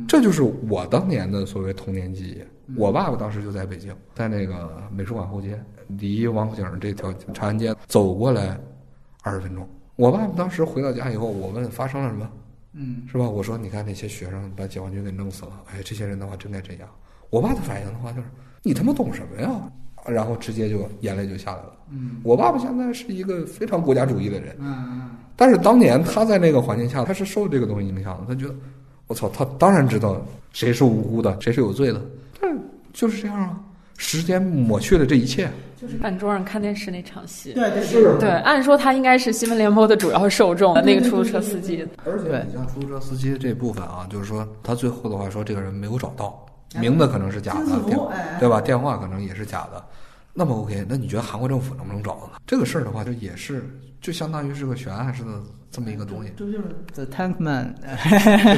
[0.08, 2.44] 这就是我当年的所谓童年记忆。
[2.76, 8.60] 我爸爸当时就在北京，在那个美术馆后街，离王府井这条长安街走过来
[9.22, 9.68] 二十分钟。
[9.96, 12.30] 我爸爸当时回到家以后，我问发生了什么，
[12.74, 13.30] 嗯，是吧？
[13.30, 16.90] 我说你看那些学生把解放军给弄死了，哎，这些人的话真该这样。
[17.30, 18.28] 我爸的反应的话就是
[18.64, 19.50] 你他妈懂什么呀？
[20.06, 21.74] 然后直接就眼泪就下来了。
[21.92, 28.34] 嗯，我爸爸现在是一个非常国家主义的人，嗯但是当年他在那个环境下，他是受这个东西影响的。
[28.34, 28.56] 他觉得，
[29.08, 30.22] 我操，他当然知道
[30.54, 32.02] 谁是无辜的，谁是有罪的，
[32.40, 32.60] 但是
[32.94, 33.60] 就是这样啊。
[34.00, 37.54] 时间抹去了这一切，就是饭桌上看电视那场戏。
[37.54, 41.84] 对对是对，按说他应该是新闻联播的主要受众，那个出租车司机。
[42.06, 46.46] 而且你像出租车司机这部分啊，就是说他最后的话说这个人没有找到，
[46.80, 47.66] 名字可能是假的
[48.40, 48.62] 对吧？
[48.62, 49.84] 电话可能也是假的。
[50.32, 52.34] 那么 OK，那你觉得韩国政府能不能找到呢？
[52.46, 53.68] 这个事儿的话，就也是
[54.00, 55.32] 就相当于是个悬案似的
[55.72, 56.32] 这么一个东西。
[56.36, 56.64] 这就是
[56.94, 57.76] The Tank Man，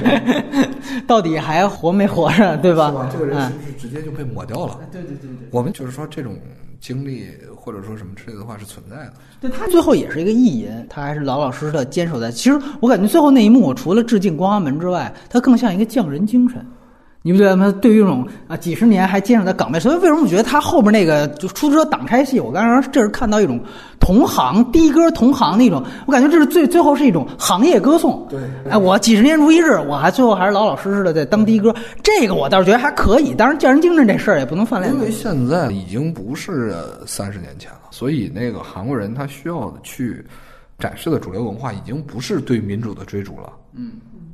[1.08, 2.90] 到底还活没活着，对吧？
[2.90, 3.10] 是吧？
[3.12, 4.80] 这个人嗯是不是直接就被抹掉了？
[4.92, 5.48] 对对对对。
[5.52, 6.38] 我们就是说这种
[6.80, 9.14] 经历或者说什么之类的话是存在的。
[9.42, 12.32] 对他最后也是一个意淫，他还是老老实实的坚守在。
[12.32, 16.66] 其实我感觉最后那一幕，我除了致敬光华门之外，他更像一个匠人精神。
[17.22, 17.74] 你不觉得吗？
[17.82, 23.60] 对于这种啊几十年还坚守在岗位，所以为什么我觉得他后边那个就出租车挡拆戏，我刚刚这是看到一种
[24.00, 28.26] 同行的哥同行那种，我感觉这是最最后是一种行业歌颂。
[28.30, 28.40] 对
[28.70, 33.34] 哎，我几十年如一日，我还最后还是老老实实的在当的哥，这个我倒是觉得还可以。
[33.34, 35.02] 当然，匠人精神这事儿也不能泛滥因。
[35.02, 36.74] 为现在已经不是
[37.06, 40.26] 三十年前了，所以那个韩国人他需要去
[40.78, 43.52] 展示的主流文化已经不是对民主的追逐了。
[43.76, 43.92] 嗯，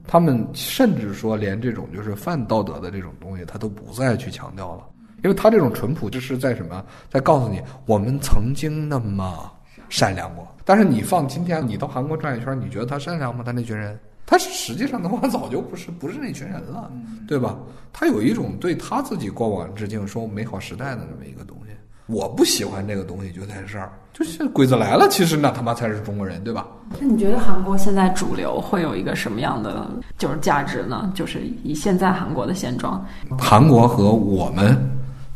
[0.07, 4.83] 他们甚至说连这种就是泛道德的这种东西，他都不再去强调了，
[5.23, 9.51] 因为他这种淳朴就是在什么，在告诉你我们曾经那么
[9.89, 10.47] 善良过。
[10.63, 13.43] 但是你放今天，你到韩国转一圈，你觉得他善良吗？
[13.45, 13.99] 他那群人？
[14.27, 16.91] 他实际上的话，早就不是不是那群人了，
[17.27, 17.57] 对吧？
[17.93, 21.64] 他有一种对他自己过往致敬、说美好时代的这么一个东西。
[22.07, 26.67] 我不喜欢这个东西，就在这儿，就是鬼子来了，其实那他妈才是中国人，对吧？
[26.99, 31.11] 那你觉得韩国现在主流会有一个什么样的就是价值呢？
[31.15, 33.03] 就是以现在韩国的现状，
[33.39, 34.77] 韩国和我们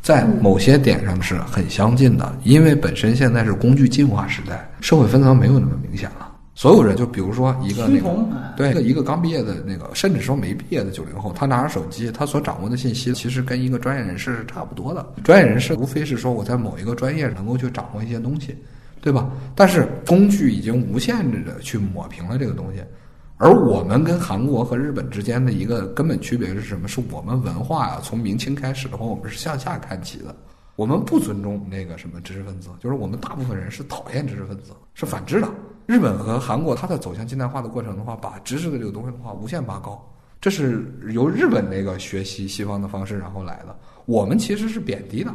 [0.01, 6.28] 在某些点上是很相近的，因为本身现在是工具进化时代，社会分层没有那么明显了。
[6.59, 8.13] 所有人就比如说一个那个
[8.57, 15.13] 对一个一个刚毕业的那个，甚至说没毕业的九零后，他拿着手机，他所掌握的信息其实跟一个专业人士是差不多的。
[15.23, 18.53] 专业人士无非是说我在某一个专业能够去掌握一些东西，
[18.99, 19.31] 对吧？
[19.55, 22.83] 但是工具已经无限制的去抹平了这个东西。
[23.37, 26.89] 而我们跟韩国和日本之间的一个根本区别是什么？
[26.89, 30.35] 是我们文化啊、从明清开始的话，我们是向下看齐的。
[30.75, 35.47] 我们不尊重那个什么知识分子，就是我们大部分人是讨厌知识分子，是反之的。
[35.89, 39.99] 日本和韩国，它在走向近代化的过程的话，把知识的这个东西的话无限拔高，
[40.39, 40.85] 这是
[41.15, 43.75] 由日本那个学习西方的方式然后来的。
[44.05, 45.33] 我们其实是贬低的，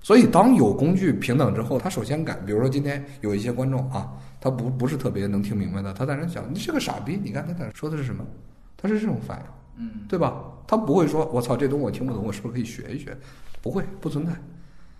[0.00, 8.24] 所以当有工具平等之后，他首先敢，比如说今天有一些观众啊，他不不是特别能听明白的，他在那想你是个傻逼，你看他在那说的是什么？
[8.76, 10.44] 他是这种反应，嗯，对吧？
[10.64, 13.18] 他不会说我操这东西我听不懂，我是不是可以学一学？
[13.60, 14.32] 不会，不存在。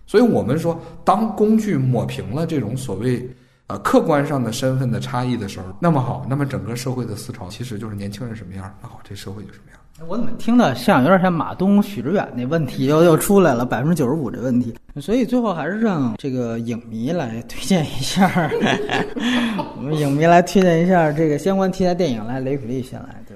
[0.05, 3.25] 所以我们说，当工具抹平了这种所谓
[3.69, 9.79] 呃客观上的身份的差异的时候，那么好，那么整个社会的思潮其实就是年轻人什么样，那好，这社会就什么样。
[10.07, 18.49] 我怎么听的像有点像马东、许知远那问题又又出来了，百分之九十五这问题，所以最后还是让这个影迷来推荐一下，
[19.75, 22.25] 我们影迷来推荐一下这个相关题材电影。
[22.25, 23.35] 来，雷普利先来，对。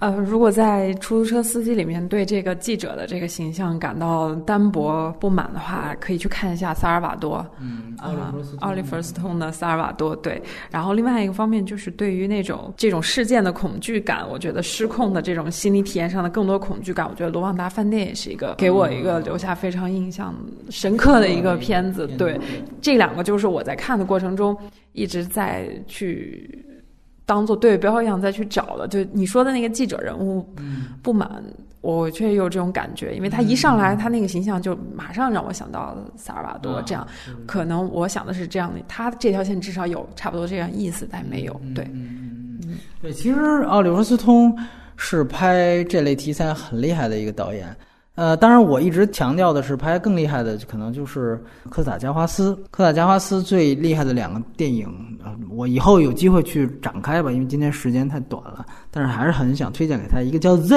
[0.00, 10.42] 呃，如果在出租车司机里面对这个记者的这个形象感到单薄不满的话，可以去看一下萨尔瓦多，嗯啊，奥利弗斯通的萨尔瓦多，对。
[10.70, 20.34] 然后另外一个方面就是对于那种这种事件的恐惧感，我觉得失控的这种心理体验上的更多恐惧感，我觉得《罗旺达饭店》也是一个给我一个留下非常印象
[20.70, 22.06] 深刻的一个片子。
[22.16, 22.40] 对，
[22.80, 24.56] 这两个就是我在看的过程中
[24.94, 26.64] 一直在去。
[27.30, 30.44] 当做对标一样再去找了，就你说的那个记者人物
[31.00, 31.40] 不满，
[31.80, 37.06] 我却有这种感觉，因为他一上来他那个形象就马上让我想到萨尔瓦多这样，
[37.46, 41.88] 可能我想的是这样的，他这条线至少有差不多这样意思，但没有对。
[43.00, 43.38] 对，其实
[43.68, 44.52] 奥利弗斯通
[44.96, 47.72] 是拍这类题材很厉害的一个导演。
[48.20, 52.54] 呃，当然，我一直强调的是，拍更厉害的可能就是科斯塔加华斯。
[52.70, 54.86] 科斯塔加华斯最厉害的两个电影，
[55.24, 58.66] 呃，我以后有机会去展开吧，因为今天时间太短了。
[58.90, 60.76] 但是还是很想推荐给他，一个叫《Z》，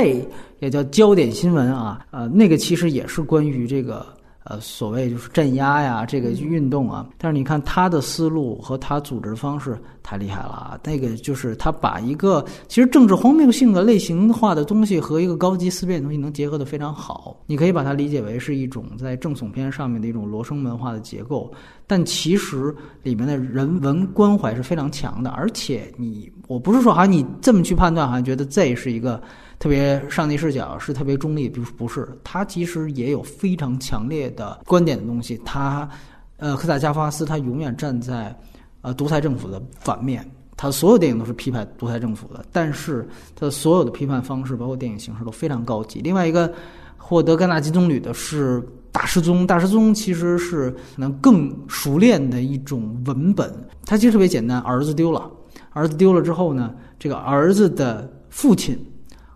[0.60, 4.06] 也叫焦点新闻啊，呃，那个其实也是关于这个。
[4.46, 10.80] 呃，所谓就是镇压呀，这个运动啊，但是你看他的思路和他组织方式太厉害了啊！
[10.84, 17.38] 那个就是他把一个其实政治荒谬性的类型化的东西和一个高级思辨的东西能结合得非常好。
[17.46, 21.50] 你可以把它理解为是一种在正悚片上面的一种罗生门化的结构，
[21.88, 25.30] 但其实里面的人文关怀是非常强的。
[25.30, 29.22] 而且你，我不是说好像你这么去判断，好像觉得 Z 是一个。
[29.64, 35.40] 特别上帝视角是特别中立，不不是，他其实也有非常强烈的观点的东西。
[35.46, 35.88] 他，
[36.36, 38.38] 呃，科萨加法斯他永远站在
[38.82, 43.08] 呃独裁政府的反面，他所有电影都是批判独裁政府的，但是
[43.38, 46.02] 他所有的批判方式，包括电影形式都非常高级。
[46.02, 46.54] 另外一个
[46.98, 48.60] 获得戛纳金棕榈的是
[48.92, 53.50] 《大失踪》，《大失踪》其实是能更熟练的一种文本，
[53.86, 55.32] 它其实特别简单，儿子丢了，
[55.70, 58.78] 儿子丢了之后呢，这个儿子的父亲。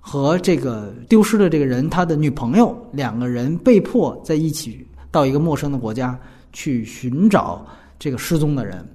[0.09, 6.17] 和这个丢失的这个人，他的女朋友两个人被迫在一起到一个陌生的国家
[6.53, 7.67] 去寻找
[7.99, 8.87] 这个失踪的人。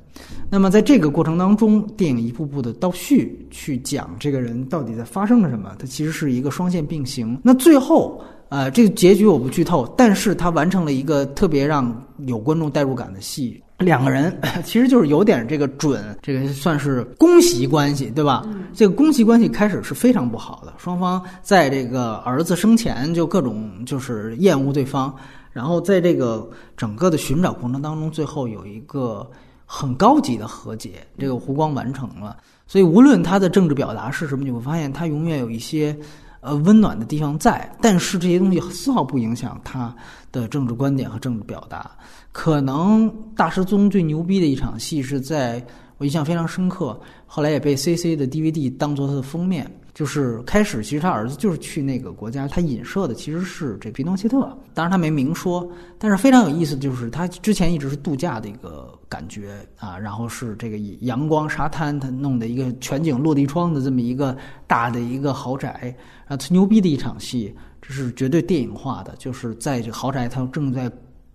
[0.49, 5.77] 那么在这个过程当中，电影一步步的倒叙去讲这个人到底在发生了什么。
[5.79, 7.39] 它其实是一个双线并行。
[7.43, 8.19] 那最后，
[8.49, 13.63] 呃，这个结局我不剧透，但是他完成了一个特别让有观众代入感的戏。
[13.83, 18.47] 两个人 其实就是有点这个准，这个算是公媳关系，对吧？
[18.75, 25.15] 这个公媳关系开始是非常不好的，双方在这个儿子生前就各种就是厌恶对方，
[25.53, 29.29] 然后在这个整个的寻找过程当中，最后有一个
[29.67, 32.37] 很高级的和解，这个湖光完成了。
[32.67, 35.95] 所以无论他的政治表达是什么，你会发现他永远有一些
[36.43, 39.95] 呃温暖的地方在，但是这些东西丝毫不影响他
[40.31, 41.91] 的政治观点和政治表达。
[42.33, 45.65] 可能大师宗最牛逼的一场戏是在
[46.03, 49.71] 我印象非常深刻，后来也被 CC 的 DVD 当做它的封面。
[49.95, 54.41] 就是开始，其实他儿子就是去那个国家，他影射的其实是这皮诺切特，
[54.75, 55.71] 当然他没明说。
[55.99, 65.95] 但是非常有意思就是，他之前一直是度假的一个感觉啊，然后是这个阳光沙滩，他弄的一个全景落地窗的这么一个大的一个豪宅。
[66.27, 70.91] 啊最牛逼的一场戏，这是绝对电影化的，就是在这豪宅，他正在。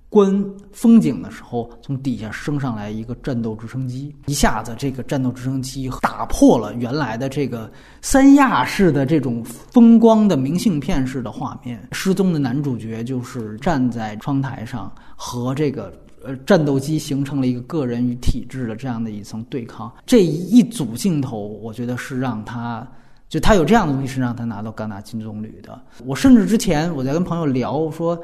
[0.09, 7.69] 观风景的时候，从底下升上来一个战斗直升机，一下子这个战斗直升机打破了原来的这个
[8.01, 11.87] 三亚式的这种风光的明信片式的画面。
[11.91, 15.91] 失踪的男主角就是站在窗台上和这个
[16.23, 19.91] 呃战斗机形成了一个个人与体制的这样的一层对抗。
[20.05, 22.87] 这一组镜头，我觉得是让他。
[23.29, 25.77] 就他有这样的东西，是让他拿到戛纳金棕榈的。
[26.05, 28.17] 我甚至之前我在跟朋友聊说，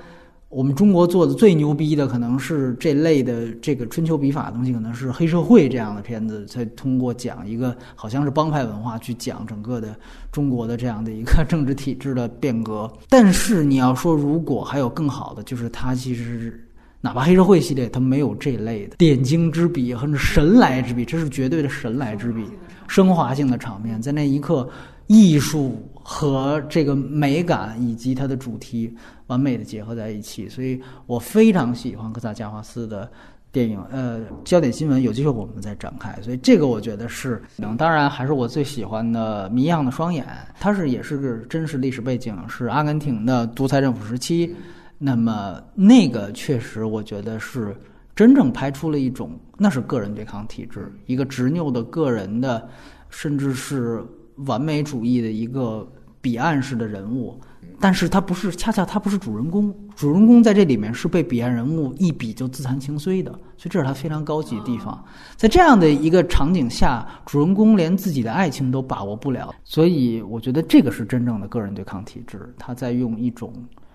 [0.54, 9.96] 我们中国做的最牛逼的可能是这类的这个春秋笔法的东西，可能是黑社会这样的片子，才通过讲一个好像是帮派文化去讲整个的
[10.32, 12.92] 中国的这样的一个政治体制的变革。
[13.10, 16.64] 但是你要说如果还有更好的，就是它其实
[17.02, 22.44] 哪怕黑社会系列，它没有这类的点睛之笔或者神来之笔，这是绝对的神来之笔，
[22.88, 24.70] 升华性的场面，在那一刻。
[25.08, 28.94] 艺术和这个美感以及它的主题
[29.28, 33.10] 完美的结合在一起，所以我非常喜欢科萨加华斯的
[33.54, 33.82] 电影。
[33.90, 36.14] 呃，焦点新闻有机会我们再展开。
[36.22, 37.42] 所以这个我觉得是，
[37.78, 40.26] 当然还是我最喜欢的《谜一样的双眼》，
[40.60, 44.54] 它是也是个真实历史背景，是阿根廷的独裁政府时期。
[44.98, 47.74] 那么那个确实我觉得是
[48.14, 52.68] 真正拍出了一种，那是个人对抗体制，一个执拗的个人的，
[53.10, 54.04] 甚至是。
[54.35, 55.88] 完美主义的一个
[56.22, 57.39] 彼岸式的人物，
[57.80, 65.03] 但是他不是，恰恰他不是主人公，主人公在这里面是被彼岸人物一笔就自惭形秽的，所以这是他非常高级的地方。
[65.35, 72.53] 在这样的一个场景下，主人公连自己的爱情都把握不了，所以我觉得这个是真正的个人对抗体制。
[72.57, 73.53] 他在用一种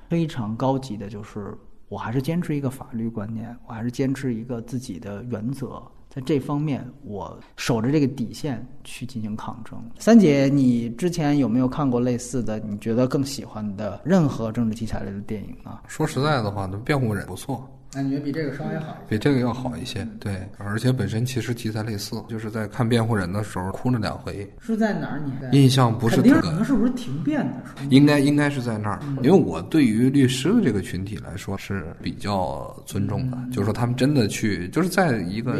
[0.09, 1.57] 非常高级的，就是
[1.89, 5.83] 我还是坚持一个法律观念，我还是坚持一个自己的原则。
[6.21, 9.79] 这方面，我守着这个底线去进行抗争。
[9.99, 12.59] 三姐，你之前有没有看过类似的？
[12.61, 15.79] 你觉得更喜欢的任何政治题材类的电影呢？
[15.87, 17.69] 说实在的话，那辩护人不错。
[17.95, 18.97] 那你觉比这个稍微好？
[19.09, 24.47] 比这个要好一些，对，而且本身其实题材类似，就是在看辩护人的时候哭了两回。
[24.61, 25.23] 是在哪儿？
[25.51, 26.33] 你印象不是特别。
[26.35, 27.91] 可能是不是停辩的时候？
[27.91, 35.57] 应该应该是在那儿，因为我对于律师的这个群体来说是比较尊重的，就是说他们真的去，就是在一个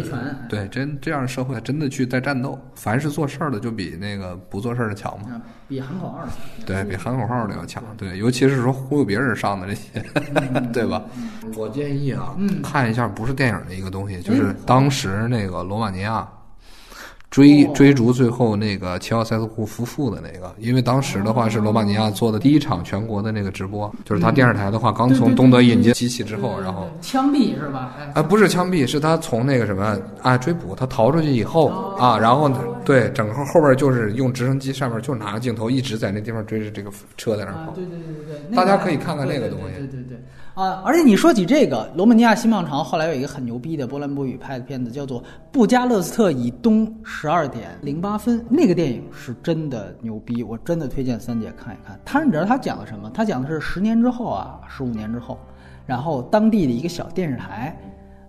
[0.51, 2.59] 对真这样的社会，真的去在战斗。
[2.75, 5.41] 凡是做事儿的，就比那个不做事儿的强嘛。
[5.69, 6.67] 比喊口号强。
[6.67, 10.03] 对比喊口号的要强，对，尤其是说忽悠别人上的这些，
[10.73, 11.03] 对吧？
[11.57, 12.13] 我建议。
[12.13, 16.27] 啊，看一下不是电影的一个东西，就是当时那个罗马尼亚
[17.31, 27.95] 追追逐最后那个齐奥塞斯库夫妇的那个，因为当时的话是罗马尼亚做的第一场全国的那个直播，就是他电视台的话刚从东德引进机器之后，然后枪毙是吧？
[28.15, 31.69] 啊，不是枪毙，是他从那个什么啊追捕他逃出去以后
[31.99, 32.51] 啊，然后
[32.85, 40.19] 对整个后边就是用直升机上面就拿着镜头一直在那地方追着这个车在那跑，对对对对对，大家可以看看那个东西，对对对。
[40.59, 45.23] 啊，而且你说起这个罗马尼亚新浪潮，后来有一个很牛逼的波兰波语拍的片子，叫做
[45.53, 51.97] 《布加勒斯特以东十二点零八分》，那个电影是真的牛逼，我真的推荐三姐看一看。
[52.05, 53.09] 他你知道他讲的什么？
[53.15, 55.39] 他讲的是十年之后啊，十五年之后，
[55.87, 57.81] 然后当地的一个小电视台。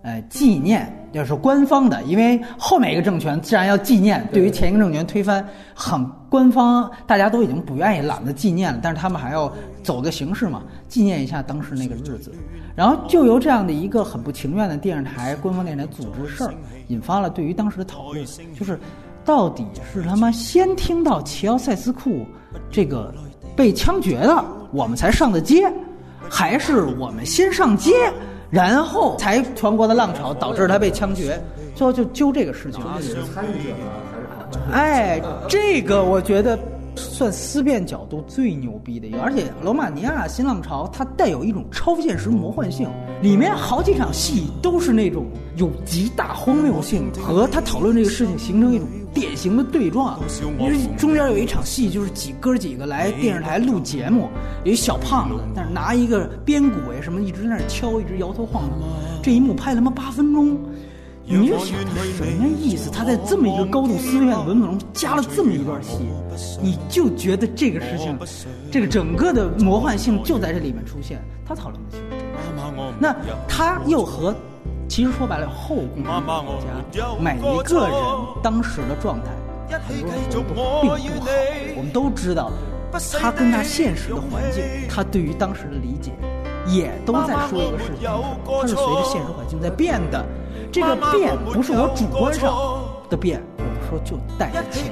[0.02, 4.26] 呃，纪念要是官方的，因为后面一个政权自然要纪念。
[4.32, 9.52] 对于前一个政权推翻，很官方，大家都已经不愿意懒得纪念了，但是他们还要
[9.84, 12.34] 走个形式嘛，纪念一下当时那个日子。
[12.76, 16.54] 然后就由这样的一个很不情愿的电视台，官方电视台组织事儿，
[16.88, 18.26] 引发了对于当时的讨论，
[18.58, 18.80] 就是
[19.26, 22.26] 到底是他妈先听到齐奥塞斯库
[22.72, 23.14] 这个
[23.54, 25.70] 被枪决的，我们才上的街，
[26.30, 27.92] 还是我们先上街？
[28.50, 31.42] 然后才全国的浪潮导致他被枪决，
[31.76, 32.82] 最后就揪这个事情。
[33.02, 33.92] 是参与者呢，
[34.72, 36.58] 还是哎，这个我觉得。
[37.00, 42.90] 算思辨角度最牛逼的一个，而且罗马尼亚新浪潮它带有一种超现实魔幻性，
[43.22, 50.20] 里面好几场戏都是那种有极大荒谬性，和他讨论这个事情形成一种典型的对撞。
[50.60, 54.30] 因为中间有一场戏就是几哥几个来电视台录节目，
[54.66, 58.86] 有一小胖子，但是拿一个边鼓呀什么一直在那敲，一直摇头晃脑，
[59.24, 60.58] 这一幕拍他妈八分钟。
[61.32, 62.90] 你就想他什么意思？
[62.90, 66.00] 他在这么一个高度思辨的文本中加了这么一段戏，
[66.60, 68.18] 你就觉得这个事情，
[68.72, 71.22] 这个整个的魔幻性就在这里面出现。
[71.46, 72.94] 他讨论的就是这个。
[72.98, 73.16] 那
[73.48, 74.34] 他又和，
[74.88, 77.96] 其实说白了，后共产国家每一个人
[78.42, 80.82] 当时的状态，很多人都并不好。
[81.78, 82.52] 我们都知道，
[83.20, 86.12] 他跟他现实的环境，他对于当时的理解，
[86.68, 88.10] 也都在说一个事情，
[88.62, 90.26] 他是随着现实环境在变的。
[90.72, 92.54] 这个变不是我主观上
[93.10, 94.92] 的变，我们说就带着潜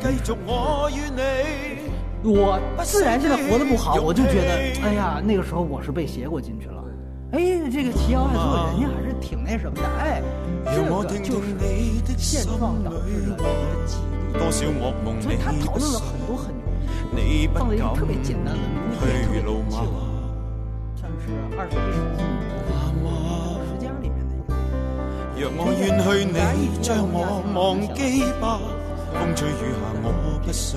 [2.23, 6.83] 我自然现在活得不好，我就觉得，哎呀，那个时候我是被邪过进去了。
[7.31, 9.83] 哎，这个齐奥爱做人家还是挺那什么的。
[9.99, 10.21] 哎，
[10.65, 11.55] 这个就是
[12.17, 14.07] 现状导致的一个激励。
[15.21, 16.63] 所以他讨论了很多很牛
[17.13, 18.59] 的放在一个特别简单的
[18.99, 19.41] 特别特别
[20.95, 21.23] 像是
[21.57, 22.23] 二十一世纪。
[25.39, 27.15] 若我远去，你将我
[27.53, 28.59] 忘记吧。
[29.13, 30.07] 风吹雨下，我
[30.43, 30.75] 不想，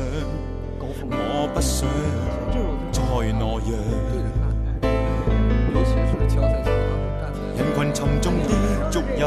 [1.10, 1.88] 我不想
[2.92, 3.00] 再
[3.40, 3.72] 懦弱。
[7.56, 8.50] 人群沉重的
[8.90, 9.24] 足印，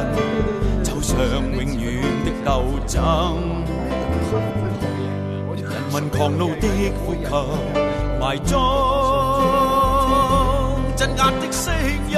[0.84, 1.84] 走上永远
[2.24, 2.48] 的斗
[2.86, 2.94] 争。
[5.58, 6.68] 人民狂怒的
[7.04, 7.58] 呼求，
[8.20, 8.52] 怀中
[10.96, 11.74] 镇压的声
[12.08, 12.18] 音。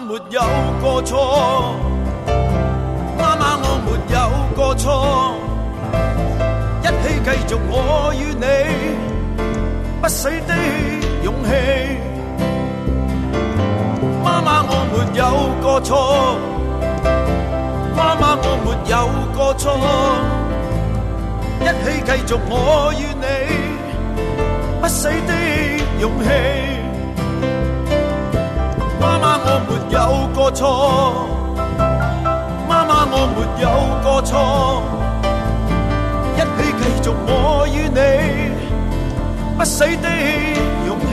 [0.00, 0.40] 我没有
[0.80, 1.76] 过错。
[3.18, 4.18] 妈妈，我没有
[4.56, 5.34] 过错。
[6.80, 7.70] 一起继续我
[8.14, 8.46] 与你
[10.00, 10.54] 不死的
[11.22, 11.50] 勇气。
[14.24, 15.22] 妈妈，我没有
[15.60, 16.38] 过错。
[17.94, 18.96] 妈妈，我没有
[19.36, 19.76] 过错。
[21.60, 23.26] 一起继续我与你
[24.80, 25.32] 不死的
[26.00, 26.28] 勇气。
[29.00, 29.98] 妈妈，我没有
[30.34, 30.60] 过错。
[32.68, 33.66] 妈妈，我没有
[34.04, 34.36] 过错。
[36.36, 36.44] 一起
[36.78, 37.28] 继续我
[37.66, 37.98] 与你
[39.56, 40.06] 不死的
[40.86, 41.12] 勇气。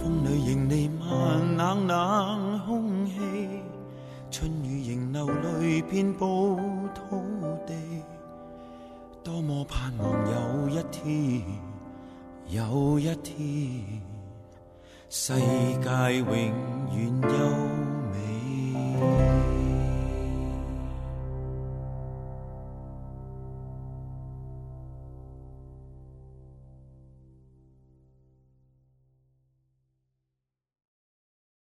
[0.00, 1.06] 风里迎你漫
[1.56, 3.12] 冷冷空气，
[4.28, 6.58] 春雨仍流泪遍布
[6.94, 7.00] 土
[7.64, 7.72] 地。
[9.22, 11.44] 多么盼望有一天，
[12.48, 14.01] 有一天，
[15.14, 16.26] 世界永
[16.96, 17.28] 远优
[18.10, 19.61] 美。